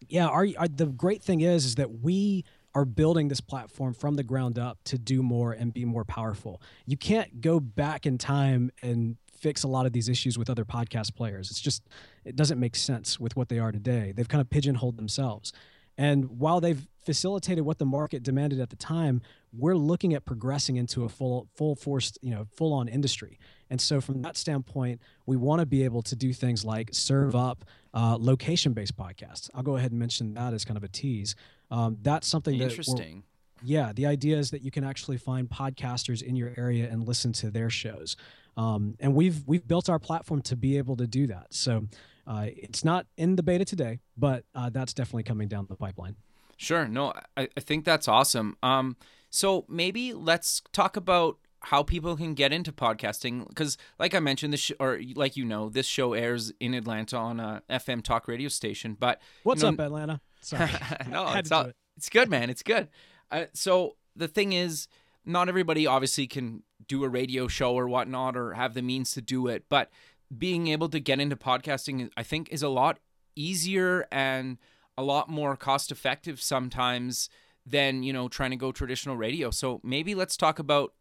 Yeah. 0.10 0.28
Our, 0.28 0.48
our, 0.58 0.68
the 0.68 0.88
great 0.88 1.22
thing 1.22 1.42
is, 1.42 1.66
is 1.66 1.76
that 1.76 2.00
we 2.02 2.44
are 2.76 2.86
building 2.86 3.30
this 3.30 3.42
platform 3.42 3.94
from 3.94 4.16
the 4.16 4.24
ground 4.24 4.60
up 4.60 4.78
to 4.84 4.98
do 4.98 5.24
more 5.24 5.54
and 5.54 5.74
be 5.74 5.86
more 5.86 6.04
powerful. 6.04 6.62
You 6.86 6.98
can't 6.98 7.40
go 7.42 7.60
back 7.62 8.06
in 8.06 8.18
time 8.18 8.70
and 8.84 9.16
fix 9.32 9.64
a 9.64 9.68
lot 9.68 9.86
of 9.86 9.94
these 9.94 10.10
issues 10.10 10.38
with 10.38 10.50
other 10.50 10.66
podcast 10.66 11.16
players. 11.16 11.50
It's 11.50 11.62
just 11.62 11.88
it 12.26 12.36
doesn't 12.36 12.60
make 12.60 12.76
sense 12.76 13.20
with 13.20 13.36
what 13.38 13.48
they 13.48 13.60
are 13.60 13.72
today. 13.72 14.14
They've 14.16 14.28
kind 14.28 14.42
of 14.42 14.50
pigeonholed 14.50 14.98
themselves. 14.98 15.54
And 15.98 16.40
while 16.40 16.60
they've 16.60 16.86
facilitated 17.06 17.64
what 17.64 17.78
the 17.78 17.86
market 17.86 18.22
demanded 18.22 18.60
at 18.60 18.70
the 18.70 18.76
time, 18.76 19.22
we're 19.54 19.78
looking 19.78 20.14
at 20.14 20.26
progressing 20.26 20.76
into 20.76 21.06
a 21.06 21.10
full 21.10 21.48
full 21.56 21.76
forced, 21.76 22.20
you 22.22 22.32
know, 22.32 22.46
full 22.56 22.74
on 22.74 22.90
industry. 22.90 23.40
And 23.70 23.80
so 23.80 24.02
from 24.02 24.22
that 24.24 24.36
standpoint, 24.36 25.02
we 25.26 25.38
want 25.38 25.62
to 25.62 25.66
be 25.66 25.84
able 25.84 26.02
to 26.04 26.16
do 26.16 26.34
things 26.34 26.66
like 26.66 26.90
serve 26.92 27.36
up 27.36 27.64
uh, 27.94 28.18
location 28.20 28.74
based 28.74 28.98
podcasts. 28.98 29.50
I'll 29.56 29.64
go 29.64 29.78
ahead 29.78 29.92
and 29.92 30.00
mention 30.00 30.34
that 30.34 30.54
as 30.54 30.66
kind 30.66 30.76
of 30.78 30.84
a 30.84 30.90
tease. 30.90 31.36
Um, 31.72 31.98
that's 32.02 32.28
something 32.28 32.60
interesting. 32.60 33.24
yeah, 33.64 33.92
the 33.94 34.06
idea 34.06 34.38
is 34.38 34.52
that 34.52 34.62
you 34.62 34.72
can 34.72 34.84
actually 34.84 35.18
find 35.18 35.50
podcasters 35.50 36.22
in 36.22 36.36
your 36.36 36.54
area 36.58 36.88
and 36.90 37.08
listen 37.08 37.34
to 37.34 37.50
their 37.50 37.70
shows. 37.70 38.16
Um, 38.58 38.96
and 39.00 39.14
we've 39.14 39.44
we've 39.46 39.68
built 39.68 39.90
our 39.90 40.00
platform 40.00 40.42
to 40.44 40.56
be 40.56 40.78
able 40.78 40.96
to 40.98 41.08
do 41.08 41.28
that. 41.28 41.48
So 41.50 41.88
uh, 42.28 42.48
it's 42.56 42.84
not 42.86 43.06
in 43.18 43.36
the 43.36 43.44
beta 43.44 43.66
today, 43.66 44.00
but 44.18 44.46
uh, 44.54 44.70
that's 44.70 44.94
definitely 44.94 45.24
coming 45.24 45.48
down 45.48 45.66
the 45.68 45.76
pipeline. 45.76 46.16
Sure. 46.58 46.88
No, 46.88 47.14
I, 47.36 47.50
I 47.56 47.60
think 47.60 47.84
that's 47.84 48.08
awesome. 48.08 48.56
Um, 48.64 48.96
so 49.30 49.66
maybe 49.68 50.14
let's 50.14 50.62
talk 50.72 50.96
about 50.96 51.38
how 51.60 51.84
people 51.84 52.16
can 52.16 52.36
get 52.36 52.54
into 52.54 52.72
podcasting 52.72 53.48
because 53.50 53.76
like 53.98 54.14
i 54.14 54.20
mentioned 54.20 54.54
this 54.54 54.60
sh- 54.60 54.72
or 54.80 55.00
like 55.16 55.36
you 55.36 55.44
know 55.44 55.68
this 55.68 55.88
show 55.88 56.14
airs 56.14 56.54
in 56.60 56.76
atlanta 56.76 57.18
on 57.18 57.40
a 57.40 57.64
fm 57.72 58.04
talk 58.04 58.28
radio 58.28 58.48
station 58.48 58.96
but 59.00 59.20
what's 59.42 59.64
you 59.64 59.72
know, 59.72 59.74
up 59.74 59.80
atlanta 59.80 60.22
sorry 60.46 60.72
no 61.10 61.34
it's, 61.34 61.52
all, 61.52 61.66
it. 61.66 61.76
it's 61.98 62.10
good 62.10 62.30
man 62.30 62.50
it's 62.50 62.64
good 62.64 62.88
uh, 63.32 63.46
so 63.54 63.96
the 64.16 64.28
thing 64.28 64.54
is 64.54 64.88
not 65.26 65.50
everybody 65.50 65.88
obviously 65.88 66.28
can 66.28 66.64
do 66.88 67.04
a 67.04 67.10
radio 67.10 67.48
show 67.48 67.74
or 67.74 67.88
whatnot 67.88 68.38
or 68.38 68.54
have 68.54 68.74
the 68.74 68.82
means 68.82 69.14
to 69.14 69.22
do 69.22 69.48
it 69.48 69.66
but 69.70 69.90
being 70.36 70.68
able 70.68 70.90
to 70.90 71.00
get 71.00 71.20
into 71.20 71.36
podcasting 71.36 72.10
i 72.18 72.24
think 72.24 72.50
is 72.50 72.64
a 72.64 72.70
lot 72.70 73.00
easier 73.36 74.08
and 74.12 74.58
a 74.98 75.04
lot 75.04 75.30
more 75.30 75.56
cost 75.56 75.92
effective 75.92 76.42
sometimes 76.42 77.30
than 77.66 78.04
you 78.04 78.14
know 78.14 78.28
trying 78.28 78.52
to 78.52 78.58
go 78.58 78.72
traditional 78.72 79.18
radio 79.18 79.50
so 79.50 79.82
maybe 79.84 80.16
let's 80.16 80.38
talk 80.38 80.60
about 80.60 80.94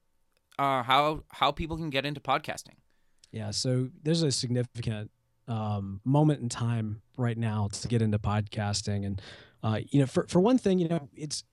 uh, 0.59 0.83
how 0.83 1.24
how 1.28 1.50
people 1.50 1.76
can 1.76 1.90
get 1.90 2.04
into 2.07 2.20
podcasting. 2.20 2.76
Yeah, 3.33 3.50
so 3.50 3.90
there's 4.02 4.22
a 4.22 4.30
significant 4.30 5.11
um, 5.48 6.00
moment 6.04 6.40
in 6.40 6.48
time 6.48 7.02
right 7.16 7.37
now 7.37 7.68
to 7.72 7.88
get 7.88 8.02
into 8.02 8.18
podcasting, 8.18 9.07
and 9.07 9.22
uh, 9.62 9.80
you 9.88 10.00
know, 10.00 10.07
for 10.07 10.26
for 10.28 10.40
one 10.40 10.59
thing, 10.59 10.78
you 10.78 10.88
know, 10.88 11.09
it's 11.14 11.44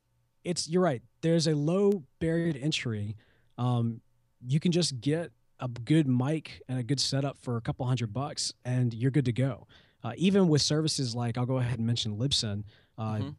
it's 0.44 0.68
you're 0.68 0.82
right. 0.82 1.02
There's 1.22 1.48
a 1.48 1.56
low 1.56 2.04
barrier 2.20 2.54
to 2.54 2.60
entry. 2.60 3.16
Um, 3.58 4.02
you 4.46 4.60
can 4.60 4.72
just 4.72 5.00
get 5.02 5.32
a 5.60 5.68
good 5.68 6.08
mic 6.08 6.62
and 6.68 6.80
a 6.80 6.84
good 6.84 7.00
setup 7.00 7.38
for 7.38 7.58
a 7.58 7.62
couple 7.62 7.86
hundred 7.86 8.14
bucks, 8.14 8.54
and 8.66 8.94
you're 8.94 9.12
good 9.12 9.26
to 9.26 9.34
go. 9.34 9.68
Uh, 10.04 10.14
even 10.18 10.48
with 10.48 10.62
services 10.62 11.14
like 11.14 11.38
I'll 11.38 11.46
go 11.46 11.58
ahead 11.58 11.78
and 11.78 11.86
mention 11.86 12.18
Libsyn. 12.18 12.64
Uh, 12.98 13.04
mm-hmm 13.04 13.30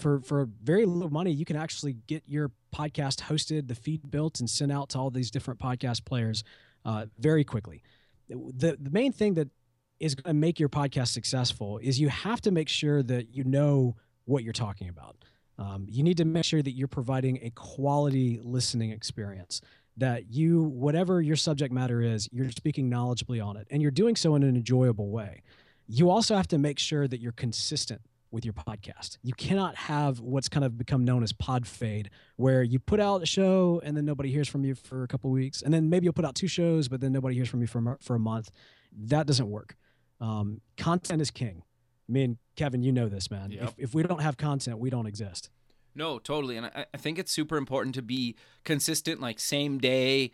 for 0.00 0.20
for 0.20 0.48
very 0.62 0.86
low 0.86 1.08
money, 1.08 1.30
you 1.30 1.44
can 1.44 1.56
actually 1.56 1.92
get 2.06 2.24
your 2.26 2.50
podcast 2.74 3.20
hosted, 3.20 3.68
the 3.68 3.74
feed 3.74 4.10
built, 4.10 4.40
and 4.40 4.48
sent 4.48 4.72
out 4.72 4.88
to 4.90 4.98
all 4.98 5.10
these 5.10 5.30
different 5.30 5.60
podcast 5.60 6.04
players 6.04 6.42
uh, 6.84 7.06
very 7.18 7.44
quickly. 7.44 7.82
The 8.28 8.76
the 8.80 8.90
main 8.90 9.12
thing 9.12 9.34
that 9.34 9.48
is 10.00 10.14
going 10.14 10.34
to 10.34 10.38
make 10.38 10.58
your 10.58 10.68
podcast 10.68 11.08
successful 11.08 11.78
is 11.78 12.00
you 12.00 12.08
have 12.08 12.40
to 12.40 12.50
make 12.50 12.68
sure 12.68 13.02
that 13.02 13.34
you 13.34 13.44
know 13.44 13.94
what 14.24 14.42
you're 14.42 14.52
talking 14.52 14.88
about. 14.88 15.16
Um, 15.58 15.86
you 15.88 16.02
need 16.02 16.16
to 16.16 16.24
make 16.24 16.44
sure 16.44 16.62
that 16.62 16.72
you're 16.72 16.88
providing 16.88 17.38
a 17.42 17.50
quality 17.50 18.40
listening 18.42 18.90
experience. 18.90 19.60
That 19.98 20.30
you, 20.30 20.62
whatever 20.62 21.20
your 21.20 21.36
subject 21.36 21.74
matter 21.74 22.00
is, 22.00 22.28
you're 22.32 22.50
speaking 22.50 22.90
knowledgeably 22.90 23.44
on 23.44 23.58
it, 23.58 23.66
and 23.70 23.82
you're 23.82 23.90
doing 23.90 24.16
so 24.16 24.34
in 24.34 24.42
an 24.42 24.56
enjoyable 24.56 25.10
way. 25.10 25.42
You 25.86 26.08
also 26.08 26.36
have 26.36 26.48
to 26.48 26.58
make 26.58 26.78
sure 26.78 27.06
that 27.06 27.20
you're 27.20 27.32
consistent 27.32 28.00
with 28.30 28.44
your 28.44 28.54
podcast. 28.54 29.18
You 29.22 29.34
cannot 29.34 29.74
have 29.74 30.20
what's 30.20 30.48
kind 30.48 30.64
of 30.64 30.78
become 30.78 31.04
known 31.04 31.22
as 31.22 31.32
pod 31.32 31.66
fade, 31.66 32.08
where 32.36 32.62
you 32.62 32.78
put 32.78 33.00
out 33.00 33.22
a 33.22 33.26
show 33.26 33.82
and 33.84 33.94
then 33.96 34.06
nobody 34.06 34.30
hears 34.30 34.48
from 34.48 34.64
you 34.64 34.74
for 34.74 35.02
a 35.02 35.08
couple 35.08 35.30
weeks, 35.30 35.60
and 35.60 35.74
then 35.74 35.90
maybe 35.90 36.04
you'll 36.04 36.14
put 36.14 36.24
out 36.24 36.36
two 36.36 36.48
shows, 36.48 36.88
but 36.88 37.00
then 37.02 37.12
nobody 37.12 37.34
hears 37.34 37.48
from 37.48 37.60
you 37.60 37.66
for 37.66 37.98
for 38.00 38.14
a 38.14 38.20
month. 38.20 38.50
That 38.96 39.26
doesn't 39.26 39.50
work. 39.50 39.76
Um, 40.20 40.60
content 40.76 41.22
is 41.22 41.30
king. 41.30 41.62
I 42.08 42.12
mean, 42.12 42.38
Kevin, 42.56 42.82
you 42.82 42.92
know 42.92 43.08
this, 43.08 43.30
man. 43.30 43.52
Yep. 43.52 43.62
If, 43.62 43.74
if 43.78 43.94
we 43.94 44.02
don't 44.02 44.20
have 44.20 44.36
content, 44.36 44.78
we 44.78 44.90
don't 44.90 45.06
exist. 45.06 45.50
No, 45.94 46.18
totally, 46.18 46.56
and 46.56 46.66
I, 46.66 46.86
I 46.94 46.96
think 46.96 47.18
it's 47.18 47.32
super 47.32 47.56
important 47.56 47.94
to 47.96 48.02
be 48.02 48.36
consistent, 48.64 49.20
like 49.20 49.40
same 49.40 49.78
day 49.78 50.30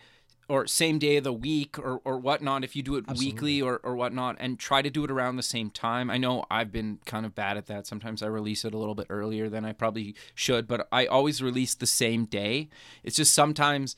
or 0.48 0.66
same 0.66 0.98
day 0.98 1.16
of 1.16 1.24
the 1.24 1.32
week 1.32 1.78
or, 1.78 2.00
or 2.04 2.18
whatnot 2.18 2.62
if 2.62 2.76
you 2.76 2.82
do 2.82 2.96
it 2.96 3.04
Absolutely. 3.08 3.26
weekly 3.26 3.62
or, 3.62 3.80
or 3.82 3.96
whatnot 3.96 4.36
and 4.38 4.58
try 4.58 4.80
to 4.82 4.90
do 4.90 5.04
it 5.04 5.10
around 5.10 5.36
the 5.36 5.42
same 5.42 5.70
time 5.70 6.10
i 6.10 6.16
know 6.16 6.44
i've 6.50 6.70
been 6.70 6.98
kind 7.04 7.26
of 7.26 7.34
bad 7.34 7.56
at 7.56 7.66
that 7.66 7.86
sometimes 7.86 8.22
i 8.22 8.26
release 8.26 8.64
it 8.64 8.74
a 8.74 8.78
little 8.78 8.94
bit 8.94 9.06
earlier 9.10 9.48
than 9.48 9.64
i 9.64 9.72
probably 9.72 10.14
should 10.34 10.66
but 10.66 10.86
i 10.92 11.06
always 11.06 11.42
release 11.42 11.74
the 11.74 11.86
same 11.86 12.24
day 12.24 12.68
it's 13.02 13.16
just 13.16 13.34
sometimes 13.34 13.96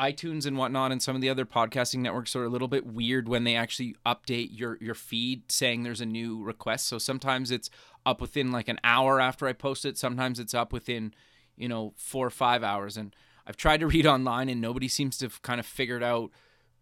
itunes 0.00 0.46
and 0.46 0.56
whatnot 0.56 0.90
and 0.90 1.02
some 1.02 1.14
of 1.14 1.20
the 1.20 1.28
other 1.28 1.44
podcasting 1.44 1.98
networks 1.98 2.34
are 2.34 2.44
a 2.44 2.48
little 2.48 2.68
bit 2.68 2.86
weird 2.86 3.28
when 3.28 3.44
they 3.44 3.54
actually 3.54 3.94
update 4.06 4.48
your 4.50 4.78
your 4.80 4.94
feed 4.94 5.52
saying 5.52 5.82
there's 5.82 6.00
a 6.00 6.06
new 6.06 6.42
request. 6.42 6.86
So 6.86 6.98
sometimes 6.98 7.50
it's 7.50 7.68
up 8.06 8.20
within 8.20 8.50
like 8.50 8.68
an 8.68 8.80
hour 8.82 9.20
after 9.20 9.46
i 9.46 9.52
post 9.52 9.84
it. 9.84 9.98
Sometimes 9.98 10.40
it's 10.40 10.54
up 10.54 10.72
within 10.72 11.12
you 11.56 11.68
know 11.68 11.92
four 11.96 12.26
or 12.26 12.30
five 12.30 12.64
hours. 12.64 12.96
And 12.96 13.14
I've 13.46 13.58
tried 13.58 13.80
to 13.80 13.86
read 13.86 14.06
online 14.14 14.48
and 14.48 14.60
nobody 14.60 14.88
seems 14.88 15.18
to 15.18 15.26
have 15.26 15.42
kind 15.42 15.60
of 15.60 15.66
figured 15.66 16.02
out 16.02 16.30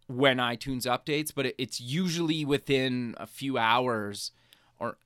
when 0.07 0.37
iTunes 0.37 0.87
updates, 0.87 1.31
but 1.33 1.53
it's 1.57 1.79
usually 1.79 2.43
within 2.43 3.13
a 3.17 3.27
few 3.27 3.59
hours, 3.59 4.31
or 4.79 4.97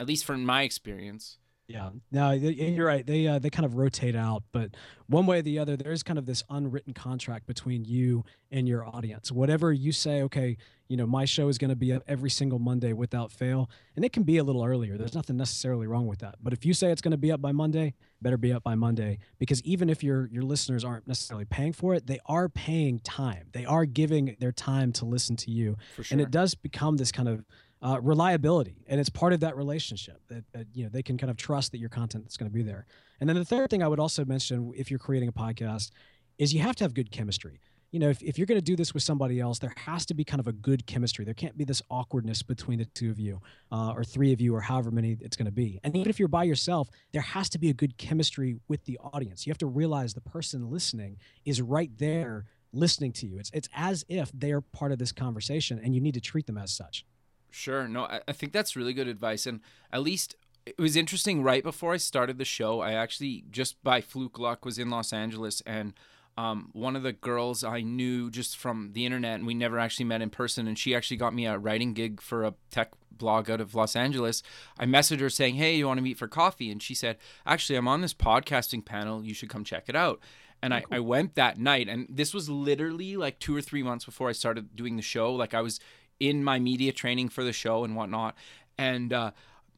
at 0.00 0.08
least 0.08 0.24
from 0.24 0.44
my 0.44 0.62
experience. 0.62 1.38
Yeah, 1.70 1.90
no, 2.10 2.32
you're 2.32 2.86
right. 2.86 3.06
They 3.06 3.28
uh, 3.28 3.38
they 3.38 3.48
kind 3.48 3.64
of 3.64 3.76
rotate 3.76 4.16
out, 4.16 4.42
but 4.50 4.72
one 5.06 5.24
way 5.24 5.38
or 5.38 5.42
the 5.42 5.60
other, 5.60 5.76
there 5.76 5.92
is 5.92 6.02
kind 6.02 6.18
of 6.18 6.26
this 6.26 6.42
unwritten 6.50 6.94
contract 6.94 7.46
between 7.46 7.84
you 7.84 8.24
and 8.50 8.68
your 8.68 8.84
audience. 8.84 9.30
Whatever 9.30 9.72
you 9.72 9.92
say, 9.92 10.20
okay, 10.22 10.56
you 10.88 10.96
know, 10.96 11.06
my 11.06 11.24
show 11.24 11.46
is 11.46 11.58
going 11.58 11.68
to 11.68 11.76
be 11.76 11.92
up 11.92 12.02
every 12.08 12.28
single 12.28 12.58
Monday 12.58 12.92
without 12.92 13.30
fail, 13.30 13.70
and 13.94 14.04
it 14.04 14.12
can 14.12 14.24
be 14.24 14.38
a 14.38 14.42
little 14.42 14.64
earlier. 14.64 14.98
There's 14.98 15.14
nothing 15.14 15.36
necessarily 15.36 15.86
wrong 15.86 16.08
with 16.08 16.18
that. 16.18 16.36
But 16.42 16.52
if 16.52 16.66
you 16.66 16.74
say 16.74 16.90
it's 16.90 17.02
going 17.02 17.12
to 17.12 17.16
be 17.16 17.30
up 17.30 17.40
by 17.40 17.52
Monday, 17.52 17.94
better 18.20 18.36
be 18.36 18.52
up 18.52 18.64
by 18.64 18.74
Monday 18.74 19.20
because 19.38 19.62
even 19.62 19.88
if 19.88 20.02
your 20.02 20.28
your 20.32 20.42
listeners 20.42 20.84
aren't 20.84 21.06
necessarily 21.06 21.44
paying 21.44 21.72
for 21.72 21.94
it, 21.94 22.08
they 22.08 22.18
are 22.26 22.48
paying 22.48 22.98
time. 22.98 23.46
They 23.52 23.64
are 23.64 23.84
giving 23.84 24.36
their 24.40 24.52
time 24.52 24.90
to 24.94 25.04
listen 25.04 25.36
to 25.36 25.52
you, 25.52 25.76
sure. 25.94 26.04
and 26.10 26.20
it 26.20 26.32
does 26.32 26.56
become 26.56 26.96
this 26.96 27.12
kind 27.12 27.28
of 27.28 27.44
uh, 27.82 27.98
reliability, 28.02 28.84
and 28.86 29.00
it's 29.00 29.08
part 29.08 29.32
of 29.32 29.40
that 29.40 29.56
relationship 29.56 30.20
that, 30.28 30.44
that, 30.52 30.66
you 30.74 30.84
know 30.84 30.90
they 30.90 31.02
can 31.02 31.16
kind 31.16 31.30
of 31.30 31.36
trust 31.36 31.72
that 31.72 31.78
your 31.78 31.88
content 31.88 32.26
is 32.26 32.36
going 32.36 32.50
to 32.50 32.54
be 32.54 32.62
there. 32.62 32.86
And 33.20 33.28
then 33.28 33.36
the 33.36 33.44
third 33.44 33.70
thing 33.70 33.82
I 33.82 33.88
would 33.88 34.00
also 34.00 34.24
mention, 34.24 34.72
if 34.76 34.90
you're 34.90 34.98
creating 34.98 35.28
a 35.28 35.32
podcast, 35.32 35.90
is 36.38 36.52
you 36.54 36.60
have 36.60 36.76
to 36.76 36.84
have 36.84 36.94
good 36.94 37.10
chemistry. 37.10 37.60
You 37.90 37.98
know, 37.98 38.08
if, 38.08 38.22
if 38.22 38.38
you're 38.38 38.46
going 38.46 38.58
to 38.60 38.64
do 38.64 38.76
this 38.76 38.94
with 38.94 39.02
somebody 39.02 39.40
else, 39.40 39.58
there 39.58 39.74
has 39.76 40.06
to 40.06 40.14
be 40.14 40.22
kind 40.22 40.38
of 40.38 40.46
a 40.46 40.52
good 40.52 40.86
chemistry. 40.86 41.24
There 41.24 41.34
can't 41.34 41.58
be 41.58 41.64
this 41.64 41.82
awkwardness 41.90 42.40
between 42.42 42.78
the 42.78 42.84
two 42.84 43.10
of 43.10 43.18
you, 43.18 43.40
uh, 43.72 43.92
or 43.96 44.04
three 44.04 44.32
of 44.32 44.40
you, 44.40 44.54
or 44.54 44.60
however 44.60 44.92
many 44.92 45.16
it's 45.20 45.36
going 45.36 45.46
to 45.46 45.52
be. 45.52 45.80
And 45.82 45.96
even 45.96 46.08
if 46.08 46.18
you're 46.18 46.28
by 46.28 46.44
yourself, 46.44 46.88
there 47.12 47.22
has 47.22 47.48
to 47.50 47.58
be 47.58 47.68
a 47.68 47.74
good 47.74 47.98
chemistry 47.98 48.56
with 48.68 48.84
the 48.84 48.96
audience. 49.12 49.44
You 49.44 49.50
have 49.50 49.58
to 49.58 49.66
realize 49.66 50.14
the 50.14 50.20
person 50.20 50.70
listening 50.70 51.16
is 51.44 51.60
right 51.60 51.90
there 51.98 52.46
listening 52.72 53.12
to 53.12 53.26
you. 53.26 53.38
It's 53.38 53.50
it's 53.52 53.68
as 53.74 54.04
if 54.08 54.30
they 54.32 54.52
are 54.52 54.60
part 54.60 54.92
of 54.92 54.98
this 54.98 55.10
conversation, 55.12 55.80
and 55.82 55.94
you 55.94 56.00
need 56.00 56.14
to 56.14 56.20
treat 56.20 56.46
them 56.46 56.58
as 56.58 56.70
such. 56.70 57.04
Sure. 57.50 57.88
No, 57.88 58.04
I, 58.04 58.20
I 58.28 58.32
think 58.32 58.52
that's 58.52 58.76
really 58.76 58.92
good 58.92 59.08
advice. 59.08 59.46
And 59.46 59.60
at 59.92 60.02
least 60.02 60.36
it 60.66 60.78
was 60.78 60.96
interesting 60.96 61.42
right 61.42 61.62
before 61.62 61.94
I 61.94 61.98
started 61.98 62.38
the 62.38 62.44
show. 62.44 62.80
I 62.80 62.92
actually, 62.92 63.44
just 63.50 63.82
by 63.82 64.00
fluke 64.00 64.38
luck, 64.38 64.64
was 64.64 64.78
in 64.78 64.90
Los 64.90 65.12
Angeles 65.12 65.62
and 65.66 65.94
um, 66.36 66.70
one 66.72 66.96
of 66.96 67.02
the 67.02 67.12
girls 67.12 67.64
I 67.64 67.80
knew 67.82 68.30
just 68.30 68.56
from 68.56 68.92
the 68.92 69.04
internet, 69.04 69.36
and 69.36 69.46
we 69.46 69.54
never 69.54 69.78
actually 69.78 70.06
met 70.06 70.22
in 70.22 70.30
person. 70.30 70.66
And 70.66 70.78
she 70.78 70.94
actually 70.94 71.16
got 71.16 71.34
me 71.34 71.46
a 71.46 71.58
writing 71.58 71.92
gig 71.92 72.20
for 72.20 72.44
a 72.44 72.54
tech 72.70 72.92
blog 73.10 73.50
out 73.50 73.60
of 73.60 73.74
Los 73.74 73.94
Angeles. 73.94 74.42
I 74.78 74.86
messaged 74.86 75.20
her 75.20 75.28
saying, 75.28 75.56
"Hey, 75.56 75.76
you 75.76 75.86
want 75.86 75.98
to 75.98 76.02
meet 76.02 76.18
for 76.18 76.28
coffee?" 76.28 76.70
And 76.70 76.82
she 76.82 76.94
said, 76.94 77.18
"Actually, 77.44 77.76
I'm 77.76 77.88
on 77.88 78.00
this 78.00 78.14
podcasting 78.14 78.84
panel. 78.84 79.24
You 79.24 79.34
should 79.34 79.50
come 79.50 79.64
check 79.64 79.84
it 79.88 79.96
out." 79.96 80.20
And 80.62 80.74
I, 80.74 80.84
I 80.90 81.00
went 81.00 81.36
that 81.36 81.58
night, 81.58 81.88
and 81.88 82.06
this 82.10 82.34
was 82.34 82.50
literally 82.50 83.16
like 83.16 83.38
two 83.38 83.56
or 83.56 83.62
three 83.62 83.82
months 83.82 84.04
before 84.04 84.28
I 84.28 84.32
started 84.32 84.76
doing 84.76 84.96
the 84.96 85.02
show. 85.02 85.34
Like 85.34 85.54
I 85.54 85.62
was 85.62 85.80
in 86.20 86.44
my 86.44 86.58
media 86.58 86.92
training 86.92 87.30
for 87.30 87.42
the 87.42 87.52
show 87.52 87.82
and 87.82 87.96
whatnot, 87.96 88.36
and 88.78 89.12
uh, 89.12 89.30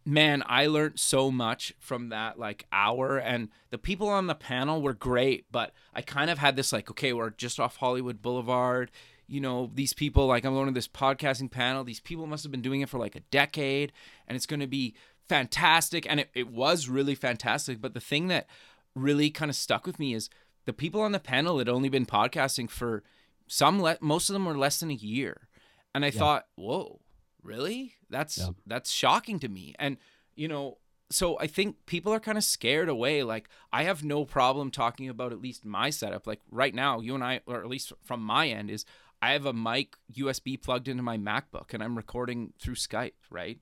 man, 0.05 0.43
I 0.47 0.67
learned 0.67 0.99
so 0.99 1.31
much 1.31 1.75
from 1.79 2.09
that 2.09 2.39
like 2.39 2.67
hour 2.73 3.19
and 3.19 3.49
the 3.71 3.79
people 3.79 4.09
on 4.09 4.27
the 4.27 4.35
panel 4.35 4.83
were 4.83 4.95
great, 4.95 5.47
but 5.51 5.73
I 5.95 6.03
kind 6.03 6.31
of 6.31 6.39
had 6.39 6.57
this 6.57 6.73
like, 6.73 6.91
okay, 6.91 7.13
we're 7.13 7.31
just 7.31 7.61
off 7.61 7.77
Hollywood 7.77 8.21
Boulevard. 8.21 8.91
You 9.29 9.41
know, 9.41 9.71
these 9.75 9.93
people 9.93 10.27
like 10.27 10.45
I'm 10.45 10.55
going 10.55 10.67
to 10.67 10.73
this 10.73 10.89
podcasting 10.89 11.51
panel. 11.51 11.85
These 11.85 12.01
people 12.01 12.27
must 12.27 12.43
have 12.43 12.53
been 12.53 12.63
doing 12.63 12.81
it 12.81 12.89
for 12.89 12.99
like 12.99 13.17
a 13.17 13.21
decade 13.31 13.93
and 14.27 14.37
it's 14.37 14.47
going 14.47 14.61
to 14.61 14.67
be 14.67 14.95
fantastic. 15.29 16.07
And 16.09 16.21
it, 16.21 16.31
it 16.35 16.51
was 16.51 16.89
really 16.89 17.15
fantastic. 17.15 17.81
But 17.81 17.95
the 17.95 18.01
thing 18.01 18.29
that 18.29 18.47
really 18.95 19.31
kind 19.31 19.51
of 19.51 19.57
stuck 19.57 19.87
with 19.87 19.99
me 19.99 20.15
is 20.15 20.29
the 20.65 20.73
people 20.73 21.01
on 21.01 21.13
the 21.13 21.21
panel 21.21 21.59
had 21.59 21.69
only 21.69 21.89
been 21.89 22.07
podcasting 22.07 22.69
for 22.69 23.03
some, 23.47 23.81
le- 23.81 23.99
most 24.01 24.29
of 24.29 24.35
them 24.35 24.45
were 24.45 24.57
less 24.57 24.81
than 24.81 24.91
a 24.91 24.95
year. 24.95 25.49
And 25.95 26.05
I 26.05 26.09
yeah. 26.09 26.19
thought, 26.19 26.47
whoa, 26.57 27.01
really? 27.43 27.95
That's 28.11 28.39
yeah. 28.39 28.51
that's 28.67 28.91
shocking 28.91 29.39
to 29.41 29.49
me. 29.49 29.75
And 29.79 29.99
you 30.35 30.49
know 30.49 30.79
so 31.13 31.39
i 31.39 31.47
think 31.47 31.77
people 31.87 32.13
are 32.13 32.21
kind 32.21 32.39
of 32.39 32.45
scared 32.45 32.89
away 32.89 33.23
like 33.23 33.49
i 33.73 33.83
have 33.85 34.03
no 34.03 34.25
problem 34.25 34.71
talking 34.71 35.09
about 35.09 35.33
at 35.33 35.41
least 35.41 35.65
my 35.65 35.91
setup 35.91 36.27
like 36.27 36.41
right 36.51 36.75
now 36.75 37.01
you 37.01 37.15
and 37.15 37.23
i 37.23 37.41
or 37.47 37.61
at 37.61 37.69
least 37.69 37.93
from 38.03 38.21
my 38.23 38.49
end 38.49 38.71
is 38.71 38.85
i 39.21 39.33
have 39.33 39.47
a 39.47 39.53
mic 39.53 39.97
usb 40.15 40.63
plugged 40.63 40.89
into 40.89 41.03
my 41.03 41.19
macbook 41.19 41.73
and 41.73 41.83
i'm 41.83 41.97
recording 41.97 42.53
through 42.59 42.75
skype 42.75 43.13
right? 43.31 43.59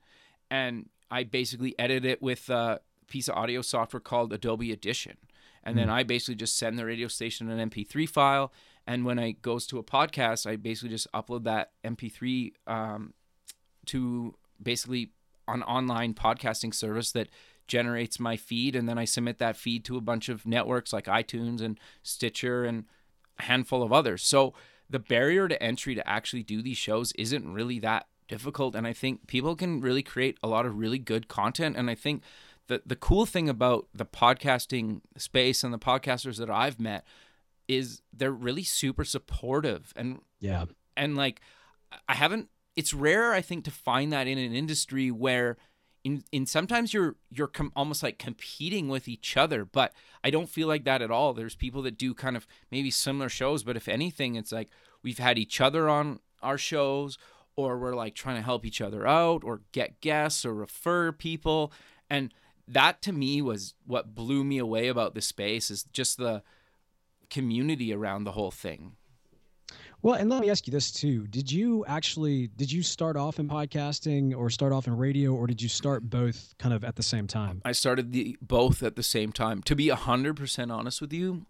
And 0.51 0.89
i 1.11 1.25
basically 1.25 1.79
edit 1.79 2.05
it 2.05 2.23
with 2.23 2.49
a 2.49 2.81
piece 3.09 3.29
of 3.29 3.37
audio 3.37 3.63
software 3.63 4.01
called 4.01 4.33
adobe 4.33 4.73
audition 4.73 5.17
and 5.65 5.77
then 5.77 5.89
hmm. 5.89 5.95
i 5.95 6.03
basically 6.03 6.37
just 6.37 6.57
send 6.57 6.79
the 6.79 6.85
radio 6.85 7.09
station 7.09 7.51
an 7.51 7.71
mp3 7.71 8.09
file 8.09 8.53
and 8.87 9.05
when 9.05 9.19
I 9.19 9.33
goes 9.33 9.67
to 9.69 9.79
a 9.79 9.83
podcast, 9.83 10.49
I 10.49 10.57
basically 10.57 10.91
just 10.91 11.11
upload 11.13 11.45
that 11.45 11.73
MP3 11.85 12.53
um, 12.67 13.15
to 13.87 14.35
basically 14.63 15.13
an 15.49 15.63
online 15.63 16.15
podcasting 16.15 16.75
service 16.75 17.13
that 17.13 17.29
generates 17.67 18.19
my 18.19 18.37
feed. 18.37 18.75
And 18.75 18.89
then 18.89 18.99
I 18.99 19.05
submit 19.05 19.39
that 19.39 19.57
feed 19.57 19.85
to 19.87 19.97
a 19.97 20.01
bunch 20.01 20.29
of 20.29 20.47
networks 20.47 20.93
like 20.93 21.07
iTunes 21.07 21.61
and 21.61 21.79
Stitcher 22.03 22.65
and 22.65 22.85
a 23.39 23.45
handful 23.45 23.83
of 23.83 23.93
others. 23.93 24.23
So 24.23 24.55
the 24.89 24.99
barrier 24.99 25.47
to 25.49 25.63
entry 25.63 25.95
to 25.95 26.09
actually 26.09 26.43
do 26.43 26.63
these 26.63 26.77
shows 26.77 27.13
isn't 27.13 27.53
really 27.53 27.79
that 27.79 28.07
difficult. 28.29 28.75
And 28.75 28.87
I 28.87 28.93
think 28.93 29.27
people 29.27 29.55
can 29.57 29.81
really 29.81 30.03
create 30.03 30.39
a 30.43 30.49
lot 30.49 30.67
of 30.67 30.79
really 30.79 30.99
good 30.99 31.29
content. 31.29 31.77
And 31.77 31.89
I 31.89 31.95
think 31.95 32.23
the 32.67 32.83
the 32.85 32.97
cool 32.97 33.27
thing 33.27 33.49
about 33.49 33.89
the 33.95 34.07
podcasting 34.07 35.01
space 35.17 35.63
and 35.63 35.73
the 35.73 35.79
podcasters 35.79 36.39
that 36.39 36.51
I've 36.51 36.81
met 36.81 37.05
is 37.71 38.03
they're 38.13 38.33
really 38.33 38.65
super 38.65 39.05
supportive 39.05 39.93
and 39.95 40.21
yeah. 40.41 40.65
and 40.97 41.17
like 41.17 41.41
I 42.09 42.15
haven't 42.15 42.49
it's 42.75 42.93
rare 42.93 43.33
I 43.33 43.41
think 43.41 43.65
to 43.65 43.71
find 43.71 44.13
that 44.13 44.27
in 44.27 44.39
an 44.39 44.53
industry 44.53 45.11
where 45.11 45.57
in 46.03 46.25
in 46.33 46.47
sometimes 46.47 46.93
you're 46.93 47.15
you're 47.31 47.47
com- 47.47 47.73
almost 47.77 48.03
like 48.03 48.19
competing 48.19 48.89
with 48.89 49.07
each 49.07 49.37
other 49.37 49.65
but 49.65 49.93
I 50.25 50.31
don't 50.31 50.49
feel 50.49 50.67
like 50.67 50.85
that 50.85 51.01
at 51.01 51.13
all. 51.13 51.33
There's 51.33 51.55
people 51.55 51.83
that 51.83 51.97
do 51.97 52.13
kind 52.13 52.37
of 52.37 52.47
maybe 52.73 52.91
similar 52.91 53.29
shows 53.29 53.63
but 53.63 53.77
if 53.77 53.89
anything 53.89 54.35
it's 54.35 54.51
like 54.51 54.71
we've 55.05 55.19
had 55.19 55.39
each 55.39 55.61
other 55.61 55.89
on 55.89 56.19
our 56.43 56.59
shows 56.59 57.19
or 57.55 57.79
we're 57.79 57.95
like 57.95 58.15
trying 58.15 58.37
to 58.37 58.43
help 58.43 58.65
each 58.65 58.81
other 58.81 59.07
out 59.07 59.45
or 59.45 59.61
get 59.73 60.01
guests 60.01 60.45
or 60.45 60.55
refer 60.55 61.13
people. 61.13 61.73
And 62.09 62.33
that 62.67 63.03
to 63.03 63.13
me 63.13 63.43
was 63.43 63.75
what 63.87 64.15
blew 64.15 64.43
me 64.45 64.59
away 64.59 64.89
about 64.89 65.15
the 65.15 65.21
space 65.21 65.71
is 65.71 65.85
just 65.85 66.17
the 66.17 66.43
community 67.31 67.95
around 67.95 68.25
the 68.25 68.33
whole 68.33 68.51
thing 68.51 68.97
well, 70.03 70.15
and 70.15 70.31
let 70.31 70.41
me 70.41 70.49
ask 70.49 70.67
you 70.67 70.71
this 70.71 70.91
too. 70.91 71.27
Did 71.27 71.53
you 71.53 71.85
actually 71.87 72.47
did 72.49 72.73
you 72.73 72.83
start 72.83 73.17
off 73.17 73.39
in 73.39 73.49
podcasting 73.49 74.35
or 74.35 74.49
start 74.49 74.73
off 74.73 74.87
in 74.87 74.97
radio 74.97 75.35
or 75.35 75.47
did 75.47 75.61
you 75.61 75.69
start 75.69 76.09
both 76.09 76.55
kind 76.59 76.73
of 76.73 76.85
at 76.85 76.97
the 76.97 77.03
same 77.03 77.27
time? 77.27 77.61
I 77.67 77.73
started 77.73 78.13
the 78.13 78.37
both 78.41 78.83
at 78.83 78.97
the 78.97 79.03
same 79.03 79.31
time. 79.31 79.63
To 79.63 79.77
be 79.77 79.89
100% 79.89 80.75
honest 80.75 81.03
with 81.03 81.13
you, 81.13 81.45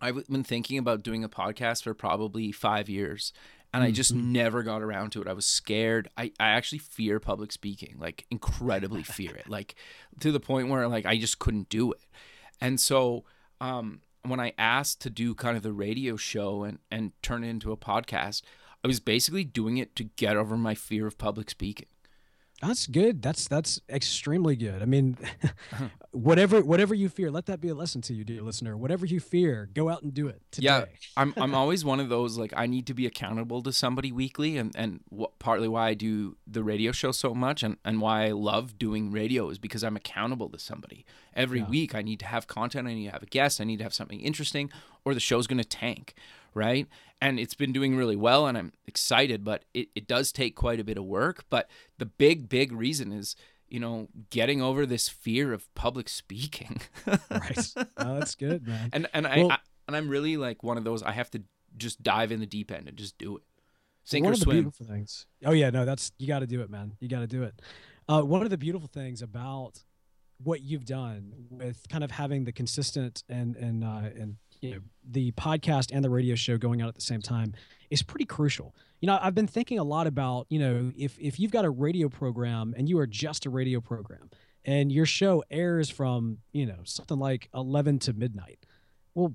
I've 0.00 0.26
been 0.28 0.44
thinking 0.44 0.78
about 0.78 1.02
doing 1.02 1.24
a 1.24 1.28
podcast 1.28 1.82
for 1.82 1.94
probably 1.94 2.52
5 2.52 2.88
years 2.88 3.32
and 3.72 3.82
I 3.82 3.90
just 3.90 4.14
mm-hmm. 4.14 4.32
never 4.32 4.62
got 4.62 4.82
around 4.82 5.10
to 5.10 5.22
it. 5.22 5.26
I 5.26 5.32
was 5.32 5.46
scared. 5.46 6.08
I, 6.16 6.30
I 6.38 6.50
actually 6.50 6.78
fear 6.78 7.18
public 7.18 7.50
speaking, 7.50 7.96
like 7.98 8.24
incredibly 8.30 9.02
fear 9.02 9.34
it, 9.34 9.48
like 9.48 9.74
to 10.20 10.30
the 10.30 10.38
point 10.38 10.68
where 10.68 10.86
like 10.86 11.06
I 11.06 11.18
just 11.18 11.40
couldn't 11.40 11.70
do 11.70 11.90
it. 11.90 12.06
And 12.60 12.78
so 12.78 13.24
um, 13.60 14.00
when 14.26 14.40
I 14.40 14.52
asked 14.58 15.00
to 15.02 15.10
do 15.10 15.34
kind 15.34 15.56
of 15.56 15.62
the 15.62 15.72
radio 15.72 16.16
show 16.16 16.64
and 16.64 16.78
and 16.90 17.12
turn 17.22 17.44
it 17.44 17.48
into 17.48 17.72
a 17.72 17.76
podcast, 17.76 18.42
I 18.82 18.86
was 18.86 19.00
basically 19.00 19.44
doing 19.44 19.78
it 19.78 19.94
to 19.96 20.04
get 20.04 20.36
over 20.36 20.56
my 20.56 20.74
fear 20.74 21.06
of 21.06 21.18
public 21.18 21.50
speaking. 21.50 21.86
That's 22.62 22.86
good. 22.86 23.20
That's 23.20 23.48
that's 23.48 23.80
extremely 23.88 24.56
good. 24.56 24.80
I 24.80 24.84
mean, 24.84 25.18
uh-huh. 25.42 25.88
whatever 26.12 26.62
whatever 26.62 26.94
you 26.94 27.08
fear, 27.08 27.30
let 27.30 27.46
that 27.46 27.60
be 27.60 27.68
a 27.68 27.74
lesson 27.74 28.00
to 28.02 28.14
you, 28.14 28.24
dear 28.24 28.42
listener. 28.42 28.76
Whatever 28.76 29.06
you 29.06 29.20
fear, 29.20 29.68
go 29.74 29.88
out 29.88 30.02
and 30.02 30.14
do 30.14 30.28
it 30.28 30.40
today. 30.50 30.66
Yeah, 30.66 30.84
I'm 31.16 31.34
I'm 31.36 31.54
always 31.54 31.84
one 31.84 32.00
of 32.00 32.08
those 32.08 32.38
like 32.38 32.54
I 32.56 32.66
need 32.66 32.86
to 32.86 32.94
be 32.94 33.06
accountable 33.06 33.62
to 33.64 33.72
somebody 33.72 34.12
weekly, 34.12 34.56
and 34.56 34.72
and 34.76 35.00
what, 35.08 35.38
partly 35.38 35.68
why 35.68 35.88
I 35.88 35.94
do 35.94 36.36
the 36.46 36.62
radio 36.62 36.92
show 36.92 37.10
so 37.10 37.34
much, 37.34 37.62
and 37.62 37.76
and 37.84 38.00
why 38.00 38.26
I 38.26 38.30
love 38.30 38.78
doing 38.78 39.10
radio 39.10 39.50
is 39.50 39.58
because 39.58 39.82
I'm 39.82 39.96
accountable 39.96 40.48
to 40.50 40.58
somebody 40.58 41.04
every 41.34 41.60
yeah. 41.60 41.68
week. 41.68 41.94
I 41.94 42.02
need 42.02 42.20
to 42.20 42.26
have 42.26 42.46
content. 42.46 42.86
I 42.86 42.94
need 42.94 43.06
to 43.06 43.12
have 43.12 43.22
a 43.22 43.26
guest. 43.26 43.60
I 43.60 43.64
need 43.64 43.78
to 43.78 43.84
have 43.84 43.94
something 43.94 44.20
interesting, 44.20 44.70
or 45.04 45.12
the 45.12 45.20
show's 45.20 45.46
going 45.46 45.58
to 45.58 45.68
tank 45.68 46.14
right? 46.54 46.86
And 47.20 47.38
it's 47.38 47.54
been 47.54 47.72
doing 47.72 47.96
really 47.96 48.16
well 48.16 48.46
and 48.46 48.56
I'm 48.56 48.72
excited, 48.86 49.44
but 49.44 49.64
it, 49.74 49.88
it 49.94 50.06
does 50.06 50.32
take 50.32 50.54
quite 50.54 50.80
a 50.80 50.84
bit 50.84 50.96
of 50.96 51.04
work. 51.04 51.44
But 51.50 51.68
the 51.98 52.06
big, 52.06 52.48
big 52.48 52.72
reason 52.72 53.12
is, 53.12 53.36
you 53.68 53.80
know, 53.80 54.08
getting 54.30 54.62
over 54.62 54.86
this 54.86 55.08
fear 55.08 55.52
of 55.52 55.72
public 55.74 56.08
speaking. 56.08 56.80
right. 57.06 57.74
Oh, 57.96 58.18
that's 58.18 58.34
good, 58.34 58.66
man. 58.66 58.90
And 58.92 59.08
and 59.14 59.26
well, 59.26 59.50
I, 59.50 59.54
I, 59.54 59.58
and 59.86 59.96
I'm 59.96 60.08
really 60.08 60.36
like 60.36 60.62
one 60.62 60.76
of 60.76 60.84
those 60.84 61.02
I 61.02 61.12
have 61.12 61.30
to 61.32 61.42
just 61.76 62.02
dive 62.02 62.30
in 62.32 62.40
the 62.40 62.46
deep 62.46 62.70
end 62.70 62.88
and 62.88 62.96
just 62.96 63.18
do 63.18 63.36
it. 63.36 63.42
Sink 64.04 64.26
or 64.26 64.34
swim. 64.34 64.56
the 64.56 64.62
beautiful 64.62 64.86
things. 64.86 65.26
Oh 65.44 65.52
yeah, 65.52 65.70
no, 65.70 65.84
that's 65.84 66.12
you 66.18 66.28
got 66.28 66.40
to 66.40 66.46
do 66.46 66.60
it, 66.60 66.70
man. 66.70 66.92
You 67.00 67.08
got 67.08 67.20
to 67.20 67.26
do 67.26 67.42
it. 67.42 67.62
Uh, 68.06 68.20
one 68.20 68.42
of 68.42 68.50
the 68.50 68.58
beautiful 68.58 68.88
things 68.88 69.22
about 69.22 69.82
what 70.42 70.62
you've 70.62 70.84
done 70.84 71.32
with 71.50 71.88
kind 71.88 72.04
of 72.04 72.10
having 72.10 72.44
the 72.44 72.52
consistent 72.52 73.24
and 73.28 73.56
and 73.56 73.82
uh, 73.82 74.10
and 74.18 74.36
you 74.60 74.72
know 74.72 74.80
the 75.08 75.32
podcast 75.32 75.90
and 75.92 76.04
the 76.04 76.10
radio 76.10 76.34
show 76.34 76.56
going 76.56 76.82
on 76.82 76.88
at 76.88 76.94
the 76.94 77.00
same 77.00 77.20
time 77.20 77.54
is 77.90 78.02
pretty 78.02 78.24
crucial. 78.24 78.74
You 79.00 79.06
know, 79.06 79.18
I've 79.20 79.34
been 79.34 79.46
thinking 79.46 79.78
a 79.78 79.84
lot 79.84 80.06
about, 80.06 80.46
you 80.48 80.58
know, 80.58 80.92
if 80.96 81.18
if 81.18 81.38
you've 81.38 81.50
got 81.50 81.64
a 81.64 81.70
radio 81.70 82.08
program 82.08 82.74
and 82.76 82.88
you 82.88 82.98
are 82.98 83.06
just 83.06 83.46
a 83.46 83.50
radio 83.50 83.80
program 83.80 84.30
and 84.64 84.90
your 84.90 85.06
show 85.06 85.44
airs 85.50 85.90
from, 85.90 86.38
you 86.52 86.66
know, 86.66 86.78
something 86.84 87.18
like 87.18 87.48
11 87.54 87.98
to 88.00 88.12
midnight. 88.14 88.58
Well, 89.14 89.34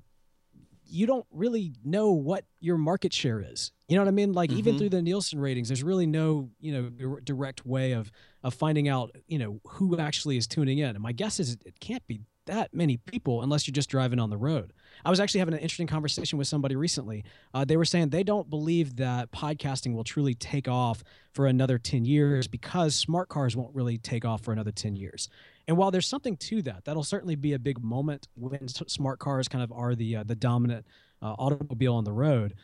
you 0.92 1.06
don't 1.06 1.26
really 1.30 1.72
know 1.84 2.10
what 2.10 2.44
your 2.58 2.76
market 2.76 3.12
share 3.12 3.40
is. 3.40 3.70
You 3.88 3.96
know 3.96 4.02
what 4.02 4.08
I 4.08 4.12
mean? 4.12 4.32
Like 4.32 4.50
mm-hmm. 4.50 4.58
even 4.58 4.78
through 4.78 4.88
the 4.88 5.02
Nielsen 5.02 5.38
ratings, 5.38 5.68
there's 5.68 5.84
really 5.84 6.06
no, 6.06 6.50
you 6.60 6.72
know, 6.72 7.18
direct 7.22 7.64
way 7.64 7.92
of 7.92 8.10
of 8.42 8.54
finding 8.54 8.88
out, 8.88 9.14
you 9.28 9.38
know, 9.38 9.60
who 9.64 9.98
actually 9.98 10.36
is 10.36 10.46
tuning 10.46 10.78
in. 10.78 10.90
And 10.90 11.00
my 11.00 11.12
guess 11.12 11.38
is 11.38 11.56
it 11.64 11.78
can't 11.80 12.06
be 12.06 12.20
that 12.46 12.74
many 12.74 12.96
people 12.96 13.42
unless 13.42 13.66
you're 13.66 13.72
just 13.72 13.88
driving 13.88 14.18
on 14.18 14.30
the 14.30 14.36
road. 14.36 14.72
I 15.04 15.10
was 15.10 15.20
actually 15.20 15.40
having 15.40 15.54
an 15.54 15.60
interesting 15.60 15.86
conversation 15.86 16.38
with 16.38 16.48
somebody 16.48 16.76
recently. 16.76 17.24
Uh, 17.54 17.64
they 17.64 17.76
were 17.76 17.84
saying 17.84 18.10
they 18.10 18.22
don't 18.22 18.48
believe 18.48 18.96
that 18.96 19.32
podcasting 19.32 19.94
will 19.94 20.04
truly 20.04 20.34
take 20.34 20.68
off 20.68 21.02
for 21.32 21.46
another 21.46 21.78
10 21.78 22.04
years 22.04 22.48
because 22.48 22.94
smart 22.94 23.28
cars 23.28 23.56
won't 23.56 23.74
really 23.74 23.98
take 23.98 24.24
off 24.24 24.42
for 24.42 24.52
another 24.52 24.72
10 24.72 24.96
years. 24.96 25.28
And 25.68 25.76
while 25.76 25.90
there's 25.90 26.06
something 26.06 26.36
to 26.36 26.62
that, 26.62 26.84
that'll 26.84 27.04
certainly 27.04 27.36
be 27.36 27.52
a 27.52 27.58
big 27.58 27.82
moment 27.82 28.28
when 28.34 28.66
smart 28.68 29.18
cars 29.20 29.48
kind 29.48 29.62
of 29.62 29.72
are 29.72 29.94
the 29.94 30.16
uh, 30.16 30.24
the 30.24 30.34
dominant 30.34 30.86
uh, 31.22 31.34
automobile 31.38 31.94
on 31.94 32.04
the 32.04 32.12
road. 32.12 32.54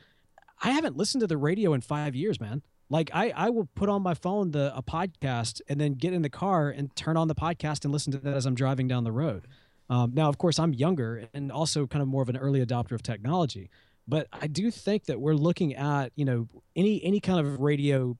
I 0.62 0.70
haven't 0.70 0.96
listened 0.96 1.20
to 1.20 1.26
the 1.26 1.36
radio 1.36 1.74
in 1.74 1.82
five 1.82 2.14
years, 2.14 2.40
man. 2.40 2.62
Like 2.88 3.10
I, 3.12 3.30
I 3.30 3.50
will 3.50 3.68
put 3.74 3.88
on 3.88 4.02
my 4.02 4.14
phone 4.14 4.52
the 4.52 4.72
a 4.76 4.82
podcast 4.82 5.60
and 5.68 5.80
then 5.80 5.94
get 5.94 6.12
in 6.12 6.22
the 6.22 6.30
car 6.30 6.70
and 6.70 6.94
turn 6.94 7.16
on 7.16 7.28
the 7.28 7.34
podcast 7.34 7.84
and 7.84 7.92
listen 7.92 8.12
to 8.12 8.18
that 8.18 8.34
as 8.34 8.46
I'm 8.46 8.54
driving 8.54 8.86
down 8.86 9.04
the 9.04 9.12
road. 9.12 9.46
Um, 9.88 10.12
now, 10.14 10.28
of 10.28 10.38
course, 10.38 10.58
I'm 10.58 10.74
younger 10.74 11.28
and 11.32 11.52
also 11.52 11.86
kind 11.86 12.02
of 12.02 12.08
more 12.08 12.22
of 12.22 12.28
an 12.28 12.36
early 12.36 12.64
adopter 12.64 12.92
of 12.92 13.02
technology, 13.02 13.70
but 14.08 14.26
I 14.32 14.46
do 14.46 14.70
think 14.70 15.04
that 15.04 15.20
we're 15.20 15.34
looking 15.34 15.74
at 15.74 16.12
you 16.16 16.24
know 16.24 16.48
any 16.74 17.02
any 17.04 17.20
kind 17.20 17.44
of 17.44 17.60
radio 17.60 18.16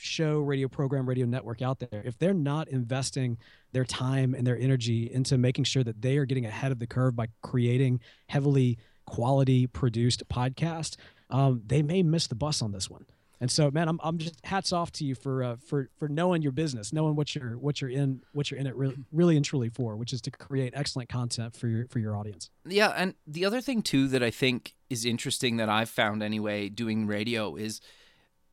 show, 0.00 0.38
radio 0.38 0.68
program, 0.68 1.08
radio 1.08 1.26
network 1.26 1.62
out 1.62 1.78
there. 1.78 2.02
If 2.04 2.18
they're 2.18 2.34
not 2.34 2.68
investing 2.68 3.38
their 3.72 3.84
time 3.84 4.34
and 4.34 4.46
their 4.46 4.58
energy 4.58 5.10
into 5.12 5.36
making 5.38 5.64
sure 5.64 5.84
that 5.84 6.00
they 6.00 6.16
are 6.16 6.24
getting 6.24 6.46
ahead 6.46 6.72
of 6.72 6.78
the 6.78 6.86
curve 6.86 7.14
by 7.14 7.26
creating 7.42 8.00
heavily 8.28 8.78
quality 9.06 9.66
produced 9.66 10.26
podcast, 10.28 10.96
um, 11.28 11.62
they 11.66 11.82
may 11.82 12.02
miss 12.02 12.26
the 12.26 12.34
bus 12.34 12.62
on 12.62 12.72
this 12.72 12.88
one. 12.88 13.04
And 13.40 13.50
so, 13.50 13.70
man, 13.70 13.88
I'm, 13.88 13.98
I'm 14.02 14.18
just 14.18 14.44
hats 14.44 14.70
off 14.70 14.92
to 14.92 15.04
you 15.04 15.14
for 15.14 15.42
uh, 15.42 15.56
for 15.64 15.88
for 15.98 16.08
knowing 16.08 16.42
your 16.42 16.52
business, 16.52 16.92
knowing 16.92 17.16
what 17.16 17.34
you're 17.34 17.56
what 17.56 17.80
you're 17.80 17.90
in 17.90 18.22
what 18.32 18.50
you're 18.50 18.60
in 18.60 18.66
it 18.66 18.76
really, 18.76 18.98
really 19.12 19.36
and 19.36 19.44
truly 19.44 19.70
for, 19.70 19.96
which 19.96 20.12
is 20.12 20.20
to 20.22 20.30
create 20.30 20.74
excellent 20.76 21.08
content 21.08 21.56
for 21.56 21.66
your 21.66 21.86
for 21.86 21.98
your 22.00 22.16
audience. 22.16 22.50
Yeah, 22.66 22.88
and 22.88 23.14
the 23.26 23.46
other 23.46 23.62
thing 23.62 23.80
too 23.80 24.08
that 24.08 24.22
I 24.22 24.30
think 24.30 24.74
is 24.90 25.06
interesting 25.06 25.56
that 25.56 25.70
I've 25.70 25.88
found 25.88 26.22
anyway 26.22 26.68
doing 26.68 27.06
radio 27.06 27.56
is 27.56 27.80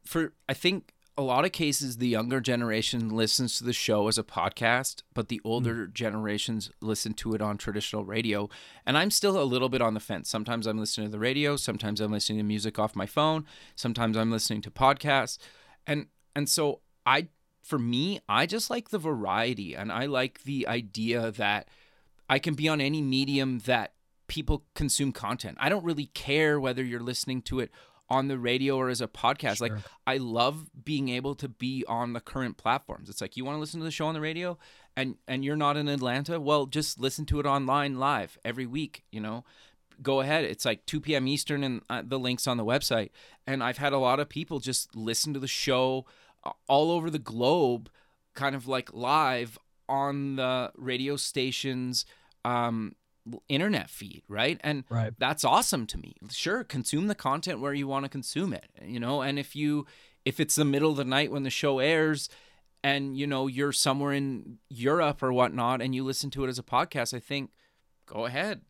for 0.05 0.33
I 0.47 0.53
think 0.53 0.93
a 1.17 1.23
lot 1.23 1.45
of 1.45 1.51
cases 1.51 1.97
the 1.97 2.07
younger 2.07 2.39
generation 2.39 3.09
listens 3.09 3.57
to 3.57 3.63
the 3.63 3.73
show 3.73 4.07
as 4.07 4.17
a 4.17 4.23
podcast 4.23 5.01
but 5.13 5.29
the 5.29 5.41
older 5.43 5.87
mm. 5.87 5.93
generations 5.93 6.69
listen 6.79 7.13
to 7.13 7.33
it 7.33 7.41
on 7.41 7.57
traditional 7.57 8.05
radio. 8.05 8.49
And 8.85 8.97
i'm 8.97 9.11
still 9.11 9.41
a 9.41 9.43
little 9.43 9.69
bit 9.69 9.81
on 9.81 9.93
the 9.93 9.99
fence. 9.99 10.29
Sometimes 10.29 10.67
i'm 10.67 10.77
listening 10.77 11.07
to 11.07 11.11
the 11.11 11.19
radio 11.19 11.55
sometimes 11.55 11.99
i'm 11.99 12.11
listening 12.11 12.37
to 12.37 12.43
music 12.43 12.77
off 12.77 12.95
my 12.95 13.05
phone 13.05 13.45
sometimes 13.75 14.17
i'm 14.17 14.31
listening 14.31 14.61
to 14.61 14.71
podcasts. 14.71 15.37
And 15.85 16.07
and 16.35 16.47
so 16.47 16.81
i 17.05 17.27
for 17.63 17.79
me 17.79 18.19
i 18.29 18.45
just 18.45 18.69
like 18.69 18.89
the 18.89 18.99
variety 18.99 19.75
and 19.75 19.91
i 19.91 20.05
like 20.05 20.43
the 20.43 20.67
idea 20.67 21.31
that 21.31 21.67
i 22.29 22.39
can 22.39 22.53
be 22.53 22.69
on 22.69 22.79
any 22.79 23.01
medium 23.01 23.59
that 23.59 23.93
people 24.27 24.65
consume 24.75 25.11
content. 25.11 25.57
I 25.59 25.69
don't 25.69 25.83
really 25.83 26.07
care 26.07 26.59
whether 26.59 26.83
you're 26.83 26.99
listening 26.99 27.41
to 27.43 27.59
it 27.59 27.71
on 28.09 28.27
the 28.27 28.37
radio 28.37 28.77
or 28.77 28.89
as 28.89 29.01
a 29.01 29.07
podcast. 29.07 29.57
Sure. 29.57 29.69
Like 29.69 29.79
I 30.05 30.17
love 30.17 30.69
being 30.83 31.09
able 31.09 31.35
to 31.35 31.49
be 31.49 31.83
on 31.87 32.13
the 32.13 32.19
current 32.19 32.57
platforms. 32.57 33.09
It's 33.09 33.21
like 33.21 33.35
you 33.35 33.45
want 33.45 33.55
to 33.55 33.59
listen 33.59 33.79
to 33.79 33.83
the 33.83 33.91
show 33.91 34.07
on 34.07 34.13
the 34.13 34.21
radio 34.21 34.57
and 34.95 35.15
and 35.27 35.43
you're 35.45 35.55
not 35.55 35.77
in 35.77 35.87
Atlanta, 35.87 36.39
well, 36.39 36.65
just 36.65 36.99
listen 36.99 37.25
to 37.27 37.39
it 37.39 37.45
online 37.45 37.97
live 37.97 38.37
every 38.43 38.65
week, 38.65 39.03
you 39.11 39.21
know. 39.21 39.45
Go 40.01 40.21
ahead. 40.21 40.45
It's 40.45 40.63
like 40.63 40.85
2 40.85 41.01
p.m. 41.01 41.27
Eastern 41.27 41.63
and 41.63 41.81
uh, 41.89 42.03
the 42.05 42.19
links 42.19 42.45
on 42.45 42.57
the 42.57 42.65
website. 42.65 43.09
And 43.47 43.63
I've 43.63 43.79
had 43.79 43.93
a 43.93 43.97
lot 43.97 44.19
of 44.19 44.29
people 44.29 44.59
just 44.59 44.95
listen 44.95 45.33
to 45.33 45.39
the 45.39 45.47
show 45.47 46.05
uh, 46.43 46.51
all 46.67 46.91
over 46.91 47.09
the 47.09 47.19
globe 47.19 47.89
kind 48.35 48.55
of 48.55 48.67
like 48.67 48.93
live 48.93 49.57
on 49.89 50.35
the 50.35 50.71
radio 50.75 51.15
stations 51.15 52.05
um, 52.45 52.95
internet 53.49 53.89
feed, 53.89 54.23
right? 54.27 54.59
And 54.63 54.83
right. 54.89 55.13
that's 55.17 55.43
awesome 55.43 55.85
to 55.87 55.97
me. 55.97 56.15
Sure, 56.29 56.63
consume 56.63 57.07
the 57.07 57.15
content 57.15 57.59
where 57.59 57.73
you 57.73 57.87
want 57.87 58.05
to 58.05 58.09
consume 58.09 58.53
it, 58.53 58.69
you 58.83 58.99
know. 58.99 59.21
And 59.21 59.37
if 59.39 59.55
you 59.55 59.85
if 60.25 60.39
it's 60.39 60.55
the 60.55 60.65
middle 60.65 60.91
of 60.91 60.97
the 60.97 61.05
night 61.05 61.31
when 61.31 61.43
the 61.43 61.49
show 61.49 61.79
airs 61.79 62.29
and 62.83 63.17
you 63.17 63.27
know 63.27 63.47
you're 63.47 63.71
somewhere 63.71 64.13
in 64.13 64.57
Europe 64.69 65.23
or 65.23 65.31
whatnot 65.33 65.81
and 65.81 65.95
you 65.95 66.03
listen 66.03 66.29
to 66.31 66.43
it 66.43 66.47
as 66.47 66.59
a 66.59 66.63
podcast, 66.63 67.13
I 67.13 67.19
think 67.19 67.51
go 68.05 68.25
ahead. 68.25 68.61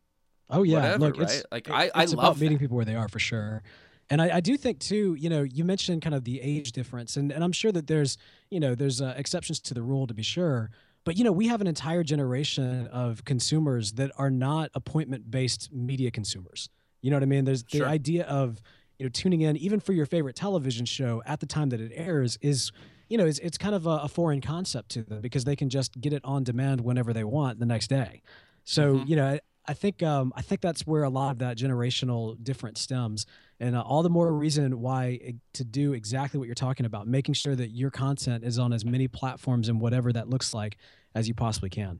Oh 0.50 0.64
yeah, 0.64 0.78
Whatever, 0.78 1.00
look, 1.00 1.18
right? 1.18 1.24
it's 1.24 1.44
like 1.52 1.70
I, 1.70 1.92
I 1.94 2.06
love 2.06 2.14
about 2.14 2.38
meeting 2.38 2.58
that. 2.58 2.64
people 2.64 2.78
where 2.78 2.86
they 2.86 2.96
are 2.96 3.10
for 3.10 3.20
sure. 3.20 3.64
And 4.10 4.22
I, 4.22 4.38
I, 4.38 4.40
do 4.40 4.56
think 4.56 4.80
too, 4.80 5.18
you 5.20 5.30
know, 5.30 5.44
you 5.44 5.66
mentioned 5.66 6.02
kind 6.02 6.16
of 6.16 6.24
the 6.24 6.40
age 6.42 6.72
difference, 6.72 7.18
and, 7.18 7.30
and 7.30 7.44
I'm 7.44 7.52
sure 7.52 7.74
that 7.74 7.88
there's, 7.88 8.18
you 8.50 8.60
know, 8.60 8.74
there's 8.74 9.02
uh, 9.02 9.14
exceptions 9.18 9.60
to 9.62 9.74
the 9.74 9.82
rule 9.82 10.08
to 10.08 10.14
be 10.14 10.24
sure. 10.24 10.70
But 11.08 11.16
you 11.18 11.24
know, 11.24 11.32
we 11.32 11.48
have 11.48 11.62
an 11.62 11.68
entire 11.68 12.04
generation 12.04 12.88
of 12.88 13.24
consumers 13.24 13.94
that 13.94 14.12
are 14.18 14.30
not 14.30 14.72
appointment-based 14.74 15.72
media 15.72 16.12
consumers. 16.12 16.70
You 17.02 17.12
know 17.12 17.16
what 17.16 17.24
I 17.24 17.28
mean? 17.28 17.46
There's 17.46 17.64
the 17.64 17.78
Sure. 17.78 17.88
idea 17.88 18.26
of 18.26 18.62
you 19.00 19.06
know 19.06 19.10
tuning 19.10 19.40
in 19.40 19.56
even 19.56 19.80
for 19.80 19.94
your 19.94 20.06
favorite 20.06 20.36
television 20.36 20.86
show 20.86 21.24
at 21.26 21.40
the 21.40 21.46
time 21.46 21.70
that 21.70 21.80
it 21.80 21.94
airs 21.96 22.38
is 22.42 22.72
you 23.08 23.18
know 23.18 23.26
it's, 23.26 23.40
it's 23.40 23.58
kind 23.58 23.74
of 23.74 23.86
a, 23.88 24.00
a 24.04 24.08
foreign 24.10 24.42
concept 24.42 24.90
to 24.90 25.04
them 25.04 25.22
because 25.22 25.46
they 25.46 25.56
can 25.56 25.70
just 25.70 26.02
get 26.02 26.12
it 26.12 26.22
on 26.26 26.44
demand 26.44 26.82
whenever 26.82 27.14
they 27.14 27.24
want 27.24 27.60
the 27.60 27.66
next 27.66 27.88
day. 27.88 28.22
So 28.66 28.96
Mhm. 28.96 29.08
you 29.08 29.16
know 29.16 29.28
I, 29.28 29.40
I 29.66 29.74
think 29.76 30.04
um, 30.04 30.34
I 30.36 30.42
think 30.42 30.60
that's 30.60 30.86
where 30.86 31.04
a 31.04 31.10
lot 31.10 31.32
of 31.32 31.40
that 31.40 31.58
generational 31.58 32.36
difference 32.44 32.82
stems, 32.82 33.26
and 33.60 33.76
uh, 33.76 33.82
all 33.82 34.04
the 34.04 34.10
more 34.10 34.32
reason 34.32 34.80
why 34.80 35.20
eh, 35.24 35.32
to 35.54 35.64
do 35.64 35.94
exactly 35.94 36.38
what 36.38 36.46
you're 36.46 36.56
talking 36.56 36.86
about, 36.86 37.08
making 37.08 37.34
sure 37.34 37.56
that 37.56 37.70
your 37.70 37.90
content 37.90 38.44
is 38.44 38.60
on 38.60 38.74
as 38.74 38.86
many 38.86 39.08
platforms 39.08 39.70
and 39.70 39.82
whatever 39.82 40.14
that 40.14 40.30
looks 40.30 40.54
like 40.54 40.78
as 41.16 41.28
you 41.28 41.34
possibly 41.34 41.70
can. 41.70 42.00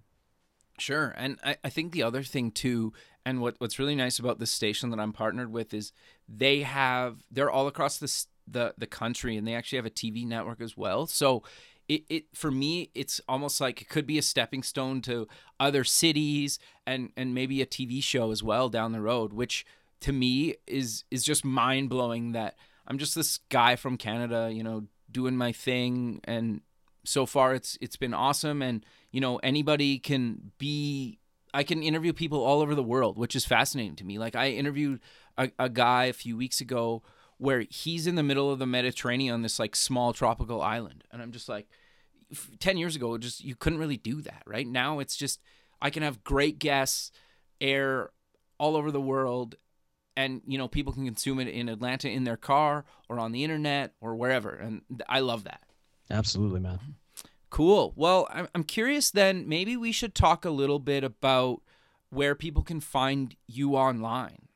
Sure. 0.80 1.14
And 1.18 1.40
I, 1.44 1.58
I 1.64 1.70
think 1.70 1.92
the 1.92 2.04
other 2.04 2.22
thing 2.22 2.52
too, 2.52 2.94
and 3.26 3.42
what, 3.42 3.56
what's 3.58 3.80
really 3.80 3.96
nice 3.96 4.20
about 4.20 4.40
this 4.40 4.52
station 4.52 4.92
that 4.92 5.00
I'm 5.00 5.14
partnered 5.14 5.52
with 5.52 5.74
is 5.74 5.92
they 6.30 6.62
have 6.62 7.24
they're 7.32 7.50
all 7.50 7.68
across 7.68 7.98
the 7.98 8.26
the 8.48 8.74
the 8.78 8.88
country 8.88 9.36
and 9.36 9.48
they 9.48 9.56
actually 9.56 9.78
have 9.78 9.86
a 9.86 9.92
TV 9.92 10.26
network 10.26 10.62
as 10.62 10.78
well. 10.78 11.08
So 11.08 11.42
it, 11.88 12.04
it 12.10 12.26
for 12.36 12.52
me 12.52 12.92
it's 12.94 13.20
almost 13.28 13.60
like 13.60 13.82
it 13.82 13.90
could 13.90 14.06
be 14.06 14.18
a 14.18 14.22
stepping 14.22 14.62
stone 14.62 15.02
to 15.02 15.28
other 15.60 15.84
cities 15.84 16.60
and 16.86 17.12
and 17.18 17.34
maybe 17.34 17.62
a 17.62 17.66
TV 17.66 18.04
show 18.04 18.32
as 18.32 18.44
well 18.44 18.70
down 18.70 18.92
the 18.92 19.02
road, 19.02 19.34
which 19.34 19.66
to 20.02 20.14
me 20.14 20.56
is 20.66 21.04
is 21.12 21.24
just 21.24 21.44
mind 21.44 21.90
blowing 21.90 22.34
that 22.34 22.56
I'm 22.88 22.98
just 22.98 23.16
this 23.16 23.40
guy 23.50 23.76
from 23.76 23.98
Canada, 23.98 24.50
you 24.52 24.64
know, 24.64 24.86
doing 25.12 25.36
my 25.36 25.52
thing. 25.52 26.22
And 26.24 26.62
so 27.04 27.26
far 27.26 27.54
it's 27.54 27.78
it's 27.82 27.98
been 27.98 28.14
awesome. 28.14 28.62
And 28.62 28.86
you 29.12 29.22
know 29.22 29.38
anybody 29.38 30.00
can 30.00 30.52
be 30.58 31.20
i 31.54 31.64
can 31.64 31.82
interview 31.82 32.12
people 32.12 32.44
all 32.44 32.62
over 32.62 32.76
the 32.76 32.84
world 32.84 33.18
which 33.18 33.36
is 33.36 33.46
fascinating 33.46 33.96
to 33.96 34.06
me. 34.06 34.20
Like 34.20 34.36
i 34.36 34.50
interviewed 34.50 35.00
a, 35.38 35.52
a 35.58 35.70
guy 35.70 36.06
a 36.06 36.14
few 36.14 36.38
weeks 36.38 36.62
ago 36.62 37.04
where 37.38 37.66
he's 37.70 38.08
in 38.08 38.16
the 38.16 38.24
middle 38.24 38.52
of 38.52 38.60
the 38.60 38.66
mediterranean 38.66 39.34
on 39.34 39.42
this 39.44 39.60
like 39.60 39.76
small 39.76 40.14
tropical 40.14 40.62
island. 40.62 41.04
And 41.12 41.22
i'm 41.22 41.32
just 41.32 41.50
like 41.50 41.68
10 42.60 42.78
years 42.78 42.96
ago 42.96 43.18
just 43.18 43.44
you 43.44 43.56
couldn't 43.56 43.80
really 43.80 43.98
do 43.98 44.22
that 44.22 44.44
right? 44.46 44.68
Now 44.68 45.00
it's 45.00 45.16
just 45.16 45.42
i 45.82 45.90
can 45.90 46.04
have 46.04 46.24
great 46.24 46.60
guests 46.60 47.12
air 47.60 48.12
all 48.60 48.76
over 48.76 48.92
the 48.92 49.02
world 49.02 49.56
and 50.18 50.42
you 50.46 50.58
know 50.58 50.68
people 50.68 50.92
can 50.92 51.06
consume 51.06 51.40
it 51.40 51.48
in 51.48 51.70
atlanta 51.70 52.10
in 52.10 52.26
their 52.26 52.36
car 52.36 52.84
or 53.08 53.20
on 53.20 53.32
the 53.32 53.46
internet 53.46 53.94
or 54.02 54.16
wherever 54.16 54.50
and 54.50 54.82
i 55.08 55.22
love 55.22 55.46
that 55.46 55.62
Absolutely, 56.10 56.60
man. 56.60 56.80
Cool. 57.50 57.94
Well, 57.96 58.28
I'm 58.32 58.48
I'm 58.54 58.64
curious 58.64 59.12
then, 59.12 59.48
maybe 59.48 59.78
we 59.78 59.92
should 59.92 60.14
talk 60.14 60.46
a 60.46 60.50
little 60.50 60.80
bit 60.80 61.04
about 61.04 61.62
where 62.10 62.36
people 62.36 62.64
can 62.64 62.80
find 62.80 63.36
you 63.48 63.76
online. 63.76 64.48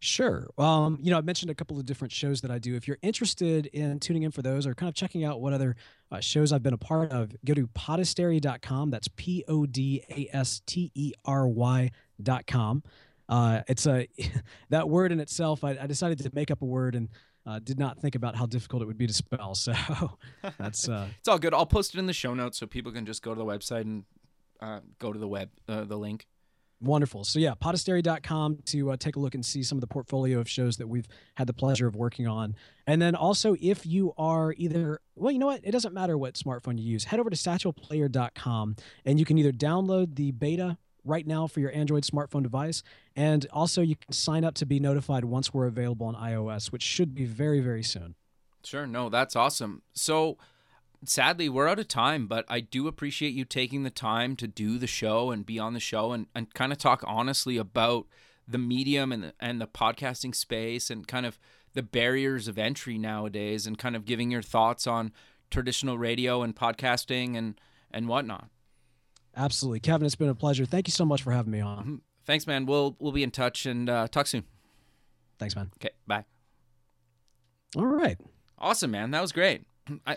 Sure. 0.00 0.48
Um, 0.58 0.98
you 1.00 1.12
know, 1.12 1.18
I 1.18 1.20
mentioned 1.20 1.50
a 1.50 1.54
couple 1.54 1.78
of 1.78 1.86
different 1.86 2.10
shows 2.10 2.40
that 2.40 2.50
I 2.50 2.58
do. 2.58 2.74
If 2.74 2.88
you're 2.88 2.98
interested 3.02 3.66
in 3.66 4.00
tuning 4.00 4.24
in 4.24 4.32
for 4.32 4.42
those 4.42 4.66
or 4.66 4.74
kind 4.74 4.88
of 4.88 4.96
checking 4.96 5.22
out 5.24 5.40
what 5.40 5.52
other 5.52 5.76
uh, 6.10 6.18
shows 6.18 6.52
I've 6.52 6.62
been 6.62 6.74
a 6.74 6.78
part 6.78 7.12
of, 7.12 7.32
go 7.44 7.54
to 7.54 7.68
podastery.com. 7.68 8.90
That's 8.90 9.08
P 9.14 9.44
O 9.46 9.64
D 9.64 10.02
A 10.10 10.28
S 10.36 10.60
T 10.66 10.90
E 10.94 11.12
R 11.24 11.46
Y.com. 11.46 12.82
Uh, 13.32 13.62
it's 13.66 13.86
a 13.86 14.06
that 14.68 14.90
word 14.90 15.10
in 15.10 15.18
itself. 15.18 15.64
I, 15.64 15.70
I 15.80 15.86
decided 15.86 16.18
to 16.18 16.30
make 16.34 16.50
up 16.50 16.60
a 16.60 16.66
word 16.66 16.94
and 16.94 17.08
uh, 17.46 17.60
did 17.60 17.78
not 17.78 17.98
think 17.98 18.14
about 18.14 18.36
how 18.36 18.44
difficult 18.44 18.82
it 18.82 18.84
would 18.84 18.98
be 18.98 19.06
to 19.06 19.14
spell. 19.14 19.54
So 19.62 19.72
that's 20.58 20.86
uh, 20.86 21.08
It's 21.18 21.28
all 21.28 21.38
good. 21.38 21.54
I'll 21.54 21.64
post 21.64 21.94
it 21.94 21.98
in 21.98 22.06
the 22.06 22.12
show 22.12 22.34
notes 22.34 22.58
so 22.58 22.66
people 22.66 22.92
can 22.92 23.06
just 23.06 23.22
go 23.22 23.32
to 23.32 23.38
the 23.38 23.44
website 23.44 23.82
and 23.82 24.04
uh, 24.60 24.80
go 24.98 25.14
to 25.14 25.18
the 25.18 25.26
web 25.26 25.48
uh, 25.66 25.84
the 25.84 25.96
link. 25.96 26.26
Wonderful. 26.82 27.24
So 27.24 27.38
yeah, 27.38 27.54
podastery.com 27.54 28.58
to 28.66 28.90
uh, 28.90 28.96
take 28.98 29.16
a 29.16 29.20
look 29.20 29.34
and 29.34 29.46
see 29.46 29.62
some 29.62 29.78
of 29.78 29.80
the 29.80 29.86
portfolio 29.86 30.38
of 30.38 30.48
shows 30.48 30.76
that 30.76 30.88
we've 30.88 31.06
had 31.36 31.46
the 31.46 31.54
pleasure 31.54 31.86
of 31.86 31.96
working 31.96 32.26
on. 32.26 32.54
And 32.86 33.00
then 33.00 33.14
also 33.14 33.56
if 33.62 33.86
you 33.86 34.12
are 34.18 34.52
either 34.58 35.00
well, 35.14 35.32
you 35.32 35.38
know 35.38 35.46
what? 35.46 35.60
It 35.64 35.70
doesn't 35.70 35.94
matter 35.94 36.18
what 36.18 36.34
smartphone 36.34 36.78
you 36.78 36.84
use. 36.84 37.04
Head 37.04 37.18
over 37.18 37.30
to 37.30 37.36
satchelplayer.com 37.36 38.76
and 39.06 39.18
you 39.18 39.24
can 39.24 39.38
either 39.38 39.52
download 39.52 40.16
the 40.16 40.32
beta 40.32 40.76
right 41.04 41.26
now 41.26 41.46
for 41.46 41.60
your 41.60 41.74
Android 41.74 42.04
smartphone 42.04 42.42
device 42.42 42.82
and 43.16 43.46
also 43.52 43.82
you 43.82 43.96
can 43.96 44.12
sign 44.12 44.44
up 44.44 44.54
to 44.54 44.66
be 44.66 44.78
notified 44.78 45.24
once 45.24 45.52
we're 45.52 45.66
available 45.66 46.06
on 46.06 46.14
iOS, 46.14 46.72
which 46.72 46.82
should 46.82 47.14
be 47.14 47.24
very 47.24 47.60
very 47.60 47.82
soon. 47.82 48.14
Sure. 48.64 48.86
No, 48.86 49.08
that's 49.08 49.34
awesome. 49.34 49.82
So 49.92 50.38
sadly, 51.04 51.48
we're 51.48 51.68
out 51.68 51.78
of 51.78 51.88
time, 51.88 52.26
but 52.26 52.44
I 52.48 52.60
do 52.60 52.86
appreciate 52.86 53.34
you 53.34 53.44
taking 53.44 53.82
the 53.82 53.90
time 53.90 54.36
to 54.36 54.46
do 54.46 54.78
the 54.78 54.86
show 54.86 55.30
and 55.30 55.44
be 55.44 55.58
on 55.58 55.74
the 55.74 55.80
show 55.80 56.12
and, 56.12 56.26
and 56.34 56.52
kind 56.54 56.72
of 56.72 56.78
talk 56.78 57.02
honestly 57.06 57.56
about 57.56 58.06
the 58.46 58.58
medium 58.58 59.12
and 59.12 59.22
the, 59.24 59.34
and 59.40 59.60
the 59.60 59.66
podcasting 59.66 60.34
space 60.34 60.90
and 60.90 61.06
kind 61.06 61.26
of 61.26 61.38
the 61.74 61.82
barriers 61.82 62.48
of 62.48 62.58
entry 62.58 62.98
nowadays 62.98 63.66
and 63.66 63.78
kind 63.78 63.96
of 63.96 64.04
giving 64.04 64.30
your 64.30 64.42
thoughts 64.42 64.86
on 64.86 65.12
traditional 65.50 65.98
radio 65.98 66.42
and 66.42 66.54
podcasting 66.54 67.36
and, 67.36 67.60
and 67.90 68.08
whatnot. 68.08 68.48
Absolutely. 69.36 69.80
Kevin, 69.80 70.04
it's 70.06 70.14
been 70.14 70.28
a 70.28 70.34
pleasure. 70.34 70.64
Thank 70.66 70.86
you 70.88 70.92
so 70.92 71.04
much 71.04 71.22
for 71.22 71.32
having 71.32 71.52
me 71.52 71.60
on. 71.60 71.84
Mhm. 71.84 72.00
Thanks, 72.24 72.46
man. 72.46 72.66
We'll 72.66 72.96
we'll 73.00 73.12
be 73.12 73.22
in 73.22 73.30
touch 73.30 73.66
and 73.66 73.88
uh, 73.90 74.06
talk 74.08 74.26
soon. 74.26 74.44
Thanks, 75.38 75.56
man. 75.56 75.70
Okay, 75.78 75.90
bye. 76.06 76.24
All 77.76 77.86
right. 77.86 78.18
Awesome, 78.58 78.90
man. 78.90 79.10
That 79.10 79.22
was 79.22 79.32
great. 79.32 79.64
I, 80.06 80.16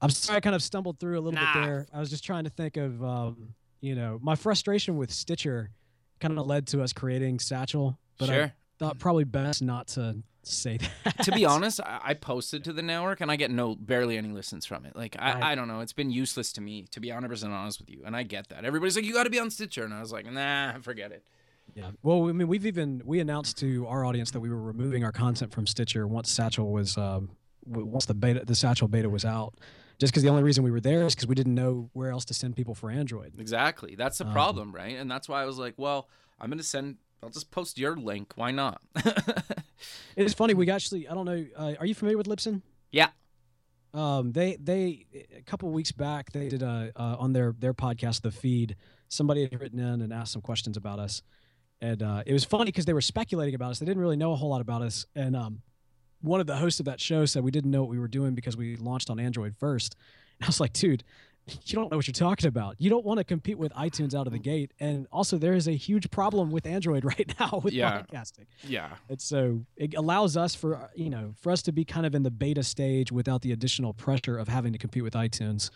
I'm 0.00 0.10
sorry 0.10 0.38
I 0.38 0.40
kind 0.40 0.54
of 0.56 0.62
stumbled 0.62 0.98
through 0.98 1.18
a 1.18 1.20
little 1.20 1.32
Nah. 1.38 1.52
bit 1.54 1.60
there. 1.66 1.86
I 1.92 2.00
was 2.00 2.08
just 2.08 2.24
trying 2.24 2.44
to 2.44 2.50
think 2.50 2.76
of, 2.76 3.02
um, 3.04 3.54
you 3.80 3.94
know, 3.94 4.18
my 4.22 4.34
frustration 4.36 4.96
with 4.96 5.10
Stitcher 5.12 5.70
kind 6.20 6.38
of 6.38 6.46
led 6.46 6.66
to 6.68 6.82
us 6.82 6.92
creating 6.92 7.40
Satchel, 7.40 7.98
but 8.18 8.26
sure. 8.26 8.44
I 8.44 8.52
thought 8.78 8.98
probably 8.98 9.24
best 9.24 9.60
not 9.60 9.88
to 9.88 10.16
say 10.52 10.78
that. 11.04 11.24
to 11.24 11.32
be 11.32 11.44
honest, 11.44 11.80
I, 11.80 12.00
I 12.02 12.14
posted 12.14 12.64
to 12.64 12.72
the 12.72 12.82
network 12.82 13.20
and 13.20 13.30
I 13.30 13.36
get 13.36 13.50
no 13.50 13.74
barely 13.74 14.16
any 14.18 14.28
listens 14.30 14.66
from 14.66 14.84
it. 14.86 14.94
Like 14.96 15.16
I, 15.18 15.34
Right. 15.34 15.42
I 15.42 15.54
don't 15.54 15.68
know, 15.68 15.80
it's 15.80 15.92
been 15.92 16.10
useless 16.10 16.52
to 16.54 16.60
me 16.60 16.86
to 16.90 17.00
be 17.00 17.08
100 17.08 17.28
percent 17.28 17.52
honest 17.52 17.80
with 17.80 17.90
you, 17.90 18.02
and 18.04 18.16
I 18.16 18.22
get 18.22 18.48
that. 18.48 18.64
Everybody's 18.64 18.96
like, 18.96 19.04
you 19.04 19.12
got 19.12 19.24
to 19.24 19.30
be 19.30 19.38
on 19.38 19.50
Stitcher, 19.50 19.84
and 19.84 19.92
I 19.94 20.00
was 20.00 20.12
like, 20.12 20.26
nah, 20.30 20.78
forget 20.80 21.12
it. 21.12 21.24
yeah. 21.74 21.90
Well, 22.02 22.28
I 22.28 22.32
mean, 22.32 22.48
we've 22.48 22.66
even 22.66 23.02
we 23.04 23.20
announced 23.20 23.56
to 23.58 23.86
our 23.86 24.04
audience 24.04 24.30
that 24.32 24.40
we 24.40 24.48
were 24.50 24.60
removing 24.60 25.04
our 25.04 25.12
content 25.12 25.52
from 25.52 25.66
Stitcher 25.66 26.06
once 26.06 26.30
Satchel 26.30 26.70
was 26.70 26.96
um, 26.98 27.30
once 27.66 28.04
the 28.06 28.14
beta, 28.14 28.44
the 28.44 28.54
Satchel 28.54 28.88
beta 28.88 29.08
was 29.08 29.24
out. 29.24 29.54
Just 30.00 30.12
because 30.12 30.24
the 30.24 30.28
only 30.28 30.42
reason 30.42 30.64
we 30.64 30.72
were 30.72 30.80
there 30.80 31.02
is 31.06 31.14
because 31.14 31.28
we 31.28 31.36
didn't 31.36 31.54
know 31.54 31.88
where 31.92 32.10
else 32.10 32.24
to 32.26 32.34
send 32.34 32.56
people 32.56 32.74
for 32.74 32.90
Android. 32.90 33.32
Exactly. 33.38 33.94
That's 33.94 34.18
the 34.18 34.26
Um, 34.26 34.32
problem, 34.32 34.72
right? 34.72 34.96
And 34.96 35.08
that's 35.08 35.28
why 35.28 35.40
I 35.40 35.44
was 35.46 35.56
like, 35.56 35.74
well, 35.76 36.08
I'm 36.40 36.50
gonna 36.50 36.64
send. 36.64 36.96
I'll 37.22 37.30
just 37.30 37.50
post 37.52 37.78
your 37.78 37.96
link. 37.96 38.32
Why 38.34 38.50
not? 38.50 38.82
It's 40.16 40.34
funny. 40.34 40.54
We 40.54 40.70
actually, 40.70 41.08
I 41.08 41.14
don't 41.14 41.26
know. 41.26 41.44
Uh, 41.56 41.74
are 41.78 41.86
you 41.86 41.94
familiar 41.94 42.18
with 42.18 42.26
Libsyn? 42.26 42.62
Yeah. 42.90 43.08
Um, 43.92 44.32
they 44.32 44.56
they 44.56 45.06
a 45.36 45.42
couple 45.42 45.70
weeks 45.70 45.92
back 45.92 46.32
they 46.32 46.48
did 46.48 46.62
a 46.62 46.92
uh, 46.96 47.16
on 47.18 47.32
their 47.32 47.54
their 47.58 47.74
podcast, 47.74 48.22
The 48.22 48.32
Feed. 48.32 48.76
Somebody 49.08 49.42
had 49.42 49.60
written 49.60 49.78
in 49.78 50.02
and 50.02 50.12
asked 50.12 50.32
some 50.32 50.42
questions 50.42 50.76
about 50.76 50.98
us, 50.98 51.22
and 51.80 52.02
uh, 52.02 52.22
it 52.26 52.32
was 52.32 52.44
funny 52.44 52.66
because 52.66 52.86
they 52.86 52.92
were 52.92 53.00
speculating 53.00 53.54
about 53.54 53.70
us. 53.70 53.78
They 53.78 53.86
didn't 53.86 54.02
really 54.02 54.16
know 54.16 54.32
a 54.32 54.36
whole 54.36 54.50
lot 54.50 54.60
about 54.60 54.82
us, 54.82 55.06
and 55.14 55.36
um, 55.36 55.62
one 56.20 56.40
of 56.40 56.46
the 56.46 56.56
hosts 56.56 56.80
of 56.80 56.86
that 56.86 57.00
show 57.00 57.24
said 57.24 57.44
we 57.44 57.50
didn't 57.52 57.70
know 57.70 57.82
what 57.82 57.90
we 57.90 57.98
were 57.98 58.08
doing 58.08 58.34
because 58.34 58.56
we 58.56 58.76
launched 58.76 59.10
on 59.10 59.20
Android 59.20 59.54
first. 59.58 59.94
And 60.40 60.46
I 60.46 60.48
was 60.48 60.58
like, 60.58 60.72
dude, 60.72 61.04
you 61.46 61.74
don't 61.74 61.90
know 61.90 61.96
what 61.98 62.06
you're 62.06 62.12
talking 62.12 62.48
about. 62.48 62.76
You 62.80 62.88
don't 62.90 63.04
want 63.04 63.18
to 63.18 63.24
compete 63.24 63.58
with 63.58 63.72
iTunes 63.74 64.14
out 64.14 64.26
of 64.26 64.32
the 64.32 64.38
gate, 64.38 64.72
and 64.80 65.06
also 65.12 65.36
there 65.36 65.52
is 65.54 65.68
a 65.68 65.72
huge 65.72 66.10
problem 66.10 66.50
with 66.50 66.66
Android 66.66 67.04
right 67.12 67.34
now 67.38 67.60
with 67.62 67.74
Yeah. 67.74 68.02
podcasting. 68.02 68.46
yeah. 68.66 68.96
And 69.08 69.20
so 69.20 69.64
it 69.76 69.94
allows 69.94 70.36
us 70.36 70.54
for 70.54 70.90
you 70.94 71.10
know 71.10 71.34
for 71.40 71.52
us 71.52 71.62
to 71.62 71.72
be 71.72 71.84
kind 71.84 72.06
of 72.06 72.14
in 72.14 72.22
the 72.22 72.30
beta 72.30 72.62
stage 72.62 73.12
without 73.12 73.42
the 73.42 73.52
additional 73.52 73.92
pressure 73.92 74.38
of 74.38 74.48
having 74.48 74.72
to 74.72 74.78
compete 74.78 75.02
with 75.02 75.14
iTunes. 75.14 75.70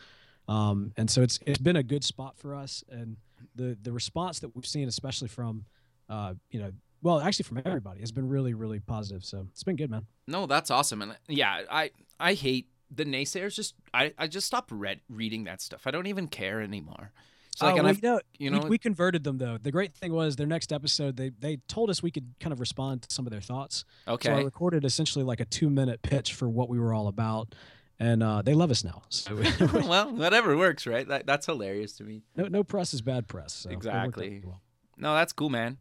Um, 0.49 0.93
and 0.97 1.11
so 1.11 1.23
it's 1.23 1.39
it's 1.47 1.59
been 1.59 1.77
a 1.77 1.83
good 1.83 2.05
spot 2.05 2.39
for 2.39 2.55
us, 2.55 2.83
and 2.89 3.16
the 3.55 3.77
the 3.83 3.93
response 3.93 4.39
that 4.41 4.55
we've 4.57 4.64
seen, 4.66 4.89
especially 4.89 5.29
from 5.29 5.66
uh, 6.09 6.33
you 6.51 6.59
know, 6.61 6.73
well, 7.03 7.21
actually 7.21 7.43
from 7.45 7.61
everybody, 7.66 8.01
has 8.01 8.12
been 8.12 8.27
really 8.29 8.55
really 8.55 8.81
positive. 8.81 9.25
So 9.25 9.47
it's 9.51 9.62
been 9.64 9.77
good, 9.77 9.91
man. 9.91 10.07
No, 10.27 10.47
that's 10.47 10.71
awesome. 10.71 11.03
And 11.03 11.16
yeah, 11.29 11.62
I 11.71 11.91
I 12.19 12.33
hate 12.33 12.69
the 12.91 13.05
naysayers. 13.05 13.55
Just 13.55 13.74
I 13.93 14.12
I 14.18 14.26
just 14.26 14.47
stopped 14.47 14.70
read, 14.72 15.01
reading 15.09 15.45
that 15.45 15.61
stuff. 15.61 15.86
I 15.86 15.91
don't 15.91 16.07
even 16.07 16.28
care 16.28 16.61
anymore. 16.61 17.12
Like, 17.61 17.72
Oh, 17.74 17.76
well, 17.78 17.86
I've, 17.89 17.97
you 17.97 18.03
know, 18.03 18.20
you 18.39 18.51
we, 18.53 18.59
know, 18.61 18.66
we 18.66 18.78
converted 18.78 19.24
them 19.24 19.39
though. 19.39 19.59
The 19.61 19.72
great 19.72 19.93
thing 19.93 20.12
was 20.12 20.36
their 20.36 20.47
next 20.47 20.72
episode, 20.72 21.16
they 21.16 21.30
they 21.30 21.57
told 21.68 21.91
us 21.91 22.03
we 22.03 22.11
could 22.12 22.34
kind 22.39 22.53
of 22.53 22.61
respond 22.61 23.03
to 23.03 23.12
some 23.12 23.26
of 23.26 23.32
their 23.32 23.41
thoughts. 23.41 23.84
Okay. 24.07 24.28
So 24.28 24.34
I 24.36 24.43
recorded 24.43 24.84
essentially 24.84 25.24
like 25.24 25.41
a 25.41 25.45
two 25.45 25.68
minute 25.68 26.03
pitch 26.03 26.34
for 26.34 26.49
what 26.49 26.68
we 26.68 26.78
were 26.78 26.95
all 26.95 27.09
about, 27.09 27.55
and 27.99 28.22
uh, 28.22 28.43
they 28.43 28.55
love 28.55 28.70
us 28.70 28.84
now. 28.84 29.03
So 29.09 29.34
well, 29.72 30.12
whatever 30.14 30.57
works, 30.57 30.86
right? 30.86 31.07
That, 31.09 31.26
that's 31.26 31.47
hilarious 31.47 31.95
to 31.95 32.05
me. 32.05 32.22
no, 32.36 32.47
no 32.47 32.62
press 32.62 32.95
is 32.95 33.03
bad 33.03 33.26
press. 33.26 33.53
So 33.55 33.70
it 33.70 33.74
worked 33.74 33.86
out 33.86 34.07
Exactly. 34.07 34.43
well. 34.45 34.61
No, 34.97 35.14
that's 35.14 35.32
cool, 35.32 35.51
man. 35.51 35.78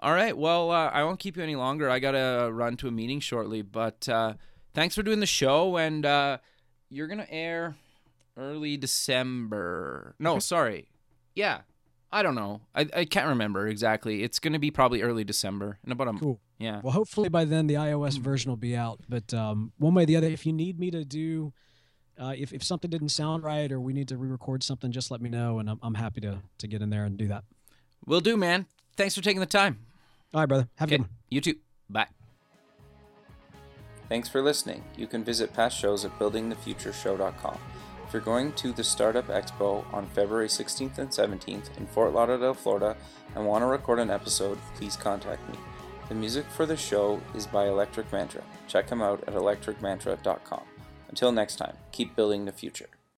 All 0.00 0.12
right. 0.12 0.36
Well, 0.36 0.70
uh, 0.70 0.90
I 0.90 1.04
won't 1.04 1.20
keep 1.20 1.36
you 1.36 1.42
any 1.42 1.56
longer. 1.56 1.88
I 1.88 2.00
gotta 2.00 2.50
run 2.52 2.76
to 2.78 2.88
a 2.88 2.90
meeting 2.90 3.20
shortly. 3.20 3.62
But 3.62 4.08
uh, 4.08 4.34
thanks 4.74 4.94
for 4.94 5.02
doing 5.02 5.20
the 5.20 5.26
show, 5.26 5.76
and 5.76 6.04
uh, 6.06 6.38
you're 6.90 7.06
gonna 7.08 7.26
air 7.30 7.76
early 8.36 8.76
December. 8.76 10.14
No, 10.18 10.38
sorry. 10.38 10.88
Yeah, 11.34 11.60
I 12.10 12.22
don't 12.22 12.34
know. 12.34 12.60
I, 12.74 12.86
I 12.94 13.04
can't 13.04 13.28
remember 13.28 13.68
exactly. 13.68 14.22
It's 14.22 14.38
gonna 14.38 14.58
be 14.58 14.70
probably 14.70 15.02
early 15.02 15.24
December 15.24 15.78
in 15.84 15.92
about 15.92 16.08
a 16.08 16.12
Cool. 16.18 16.40
yeah. 16.58 16.80
Well, 16.82 16.92
hopefully 16.92 17.28
by 17.28 17.44
then 17.44 17.66
the 17.66 17.74
iOS 17.74 18.18
version 18.18 18.50
will 18.50 18.56
be 18.56 18.76
out. 18.76 19.00
But 19.08 19.32
um, 19.34 19.72
one 19.78 19.94
way 19.94 20.02
or 20.04 20.06
the 20.06 20.16
other, 20.16 20.28
if 20.28 20.44
you 20.46 20.52
need 20.52 20.78
me 20.78 20.90
to 20.90 21.04
do, 21.04 21.52
uh, 22.18 22.34
if 22.36 22.52
if 22.52 22.62
something 22.62 22.90
didn't 22.90 23.08
sound 23.10 23.42
right 23.44 23.70
or 23.72 23.80
we 23.80 23.92
need 23.92 24.08
to 24.08 24.16
re-record 24.16 24.62
something, 24.62 24.92
just 24.92 25.10
let 25.10 25.20
me 25.22 25.30
know, 25.30 25.58
and 25.58 25.70
I'm 25.70 25.78
I'm 25.82 25.94
happy 25.94 26.20
to 26.22 26.38
to 26.58 26.66
get 26.66 26.82
in 26.82 26.90
there 26.90 27.04
and 27.04 27.16
do 27.16 27.28
that. 27.28 27.44
We'll 28.06 28.20
do, 28.20 28.36
man. 28.36 28.66
Thanks 28.96 29.14
for 29.14 29.22
taking 29.22 29.40
the 29.40 29.46
time. 29.46 29.78
All 30.34 30.40
right, 30.40 30.46
brother. 30.46 30.68
Have 30.76 30.88
a 30.88 30.90
good 30.90 31.00
one. 31.02 31.10
you 31.30 31.40
too. 31.40 31.54
Bye. 31.88 32.06
Thanks 34.12 34.28
for 34.28 34.42
listening. 34.42 34.84
You 34.94 35.06
can 35.06 35.24
visit 35.24 35.54
past 35.54 35.78
shows 35.78 36.04
at 36.04 36.18
buildingthefutureshow.com. 36.18 37.58
If 38.06 38.12
you're 38.12 38.20
going 38.20 38.52
to 38.52 38.70
the 38.70 38.84
Startup 38.84 39.26
Expo 39.28 39.86
on 39.90 40.06
February 40.08 40.48
16th 40.48 40.98
and 40.98 41.08
17th 41.08 41.74
in 41.78 41.86
Fort 41.86 42.12
Lauderdale, 42.12 42.52
Florida, 42.52 42.94
and 43.34 43.46
want 43.46 43.62
to 43.62 43.66
record 43.66 43.98
an 43.98 44.10
episode, 44.10 44.58
please 44.74 44.96
contact 44.96 45.48
me. 45.48 45.56
The 46.10 46.14
music 46.14 46.44
for 46.50 46.66
the 46.66 46.76
show 46.76 47.22
is 47.34 47.46
by 47.46 47.68
Electric 47.68 48.12
Mantra. 48.12 48.42
Check 48.68 48.88
them 48.88 49.00
out 49.00 49.24
at 49.26 49.32
electricmantra.com. 49.32 50.62
Until 51.08 51.32
next 51.32 51.56
time, 51.56 51.78
keep 51.90 52.14
building 52.14 52.44
the 52.44 52.52
future. 52.52 52.90